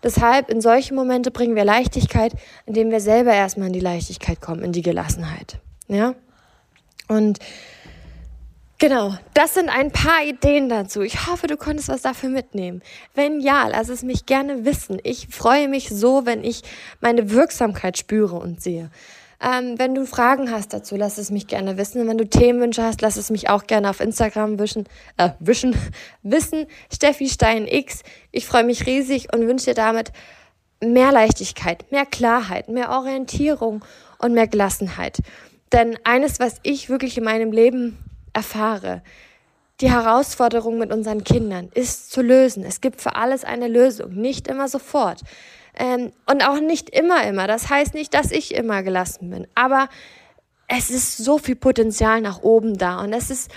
Deshalb 0.03 0.49
in 0.49 0.61
solche 0.61 0.93
Momente 0.93 1.29
bringen 1.29 1.55
wir 1.55 1.65
Leichtigkeit, 1.65 2.33
indem 2.65 2.89
wir 2.89 2.99
selber 2.99 3.33
erstmal 3.33 3.67
in 3.67 3.73
die 3.73 3.79
Leichtigkeit 3.79 4.41
kommen, 4.41 4.63
in 4.63 4.71
die 4.71 4.81
Gelassenheit. 4.81 5.59
Ja? 5.87 6.15
Und 7.07 7.39
Genau, 8.81 9.15
das 9.35 9.53
sind 9.53 9.69
ein 9.69 9.91
paar 9.91 10.23
Ideen 10.25 10.67
dazu. 10.67 11.01
Ich 11.01 11.27
hoffe, 11.27 11.45
du 11.45 11.55
konntest 11.55 11.87
was 11.87 12.01
dafür 12.01 12.29
mitnehmen. 12.29 12.81
Wenn 13.13 13.39
ja, 13.39 13.67
lass 13.67 13.89
es 13.89 14.01
mich 14.01 14.25
gerne 14.25 14.65
wissen. 14.65 14.97
Ich 15.03 15.27
freue 15.27 15.67
mich 15.67 15.89
so, 15.89 16.25
wenn 16.25 16.43
ich 16.43 16.63
meine 16.99 17.29
Wirksamkeit 17.29 17.99
spüre 17.99 18.37
und 18.37 18.59
sehe. 18.59 18.89
Ähm, 19.43 19.79
wenn 19.79 19.95
du 19.95 20.05
Fragen 20.05 20.51
hast 20.51 20.71
dazu, 20.71 20.95
lass 20.95 21.17
es 21.17 21.31
mich 21.31 21.47
gerne 21.47 21.77
wissen. 21.77 22.01
Und 22.01 22.07
wenn 22.07 22.17
du 22.17 22.29
Themenwünsche 22.29 22.83
hast, 22.83 23.01
lass 23.01 23.17
es 23.17 23.31
mich 23.31 23.49
auch 23.49 23.65
gerne 23.65 23.89
auf 23.89 23.99
Instagram 23.99 24.59
wischen, 24.59 24.85
äh, 25.17 25.29
wischen, 25.39 25.75
wissen. 26.23 26.67
Steffi 26.93 27.27
Stein 27.27 27.67
X. 27.67 28.03
Ich 28.31 28.45
freue 28.45 28.63
mich 28.63 28.85
riesig 28.85 29.33
und 29.33 29.47
wünsche 29.47 29.65
dir 29.65 29.73
damit 29.73 30.11
mehr 30.79 31.11
Leichtigkeit, 31.11 31.91
mehr 31.91 32.05
Klarheit, 32.05 32.69
mehr 32.69 32.91
Orientierung 32.91 33.83
und 34.19 34.33
mehr 34.33 34.47
Gelassenheit. 34.47 35.17
Denn 35.71 35.97
eines, 36.03 36.39
was 36.39 36.57
ich 36.63 36.89
wirklich 36.89 37.17
in 37.17 37.23
meinem 37.23 37.51
Leben 37.51 37.97
erfahre, 38.33 39.01
die 39.79 39.91
Herausforderung 39.91 40.77
mit 40.77 40.91
unseren 40.91 41.23
Kindern 41.23 41.69
ist 41.73 42.11
zu 42.11 42.21
lösen. 42.21 42.63
Es 42.63 42.81
gibt 42.81 43.01
für 43.01 43.15
alles 43.15 43.43
eine 43.43 43.67
Lösung, 43.67 44.13
nicht 44.13 44.47
immer 44.47 44.67
sofort. 44.67 45.21
Ähm, 45.77 46.11
und 46.29 46.47
auch 46.47 46.59
nicht 46.59 46.89
immer, 46.89 47.25
immer. 47.25 47.47
Das 47.47 47.69
heißt 47.69 47.93
nicht, 47.93 48.13
dass 48.13 48.31
ich 48.31 48.53
immer 48.53 48.83
gelassen 48.83 49.29
bin. 49.29 49.47
Aber 49.55 49.89
es 50.67 50.89
ist 50.89 51.17
so 51.17 51.37
viel 51.37 51.55
Potenzial 51.55 52.21
nach 52.21 52.41
oben 52.41 52.77
da. 52.77 53.01
Und 53.01 53.13
es 53.13 53.29
ist, 53.29 53.51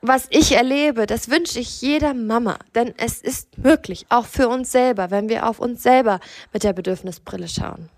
was 0.00 0.26
ich 0.30 0.52
erlebe, 0.52 1.06
das 1.06 1.28
wünsche 1.28 1.60
ich 1.60 1.80
jeder 1.80 2.14
Mama. 2.14 2.58
Denn 2.74 2.94
es 2.96 3.20
ist 3.20 3.58
möglich, 3.58 4.06
auch 4.08 4.26
für 4.26 4.48
uns 4.48 4.72
selber, 4.72 5.10
wenn 5.10 5.28
wir 5.28 5.48
auf 5.48 5.60
uns 5.60 5.82
selber 5.82 6.20
mit 6.52 6.64
der 6.64 6.72
Bedürfnisbrille 6.72 7.48
schauen. 7.48 7.88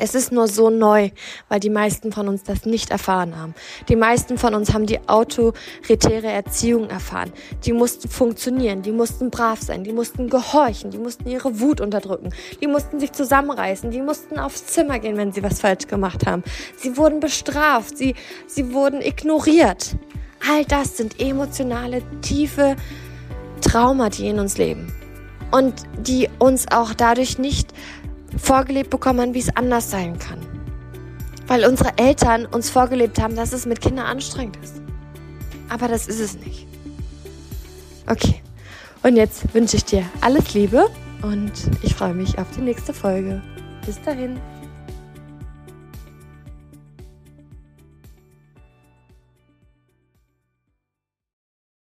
Es 0.00 0.14
ist 0.14 0.32
nur 0.32 0.48
so 0.48 0.70
neu, 0.70 1.10
weil 1.50 1.60
die 1.60 1.68
meisten 1.68 2.10
von 2.10 2.26
uns 2.26 2.42
das 2.42 2.64
nicht 2.64 2.90
erfahren 2.90 3.36
haben. 3.36 3.54
Die 3.90 3.96
meisten 3.96 4.38
von 4.38 4.54
uns 4.54 4.72
haben 4.72 4.86
die 4.86 4.98
autoritäre 5.06 6.28
Erziehung 6.28 6.88
erfahren. 6.88 7.30
Die 7.66 7.74
mussten 7.74 8.08
funktionieren, 8.08 8.80
die 8.80 8.92
mussten 8.92 9.28
brav 9.30 9.60
sein, 9.60 9.84
die 9.84 9.92
mussten 9.92 10.30
gehorchen, 10.30 10.90
die 10.90 10.96
mussten 10.96 11.28
ihre 11.28 11.60
Wut 11.60 11.82
unterdrücken, 11.82 12.30
die 12.62 12.66
mussten 12.66 12.98
sich 12.98 13.12
zusammenreißen, 13.12 13.90
die 13.90 14.00
mussten 14.00 14.38
aufs 14.38 14.64
Zimmer 14.68 15.00
gehen, 15.00 15.18
wenn 15.18 15.32
sie 15.32 15.42
was 15.42 15.60
falsch 15.60 15.86
gemacht 15.86 16.26
haben. 16.26 16.44
Sie 16.78 16.96
wurden 16.96 17.20
bestraft, 17.20 17.98
sie, 17.98 18.14
sie 18.46 18.72
wurden 18.72 19.02
ignoriert. 19.02 19.96
All 20.50 20.64
das 20.64 20.96
sind 20.96 21.20
emotionale, 21.20 22.02
tiefe 22.22 22.76
Trauma, 23.60 24.08
die 24.08 24.28
in 24.28 24.38
uns 24.38 24.56
leben. 24.56 24.94
Und 25.50 25.74
die 25.98 26.30
uns 26.38 26.70
auch 26.70 26.94
dadurch 26.94 27.38
nicht 27.38 27.74
vorgelebt 28.38 28.90
bekommen, 28.90 29.34
wie 29.34 29.40
es 29.40 29.54
anders 29.56 29.90
sein 29.90 30.18
kann. 30.18 30.38
Weil 31.46 31.64
unsere 31.66 31.96
Eltern 31.98 32.46
uns 32.46 32.70
vorgelebt 32.70 33.20
haben, 33.20 33.34
dass 33.34 33.52
es 33.52 33.66
mit 33.66 33.80
Kindern 33.80 34.06
anstrengend 34.06 34.56
ist. 34.62 34.80
Aber 35.68 35.88
das 35.88 36.06
ist 36.08 36.20
es 36.20 36.36
nicht. 36.36 36.66
Okay. 38.08 38.42
Und 39.02 39.16
jetzt 39.16 39.54
wünsche 39.54 39.76
ich 39.76 39.84
dir 39.84 40.04
alles 40.20 40.52
Liebe 40.52 40.88
und 41.22 41.52
ich 41.82 41.94
freue 41.94 42.14
mich 42.14 42.38
auf 42.38 42.46
die 42.56 42.60
nächste 42.60 42.92
Folge. 42.92 43.42
Bis 43.86 44.00
dahin. 44.02 44.38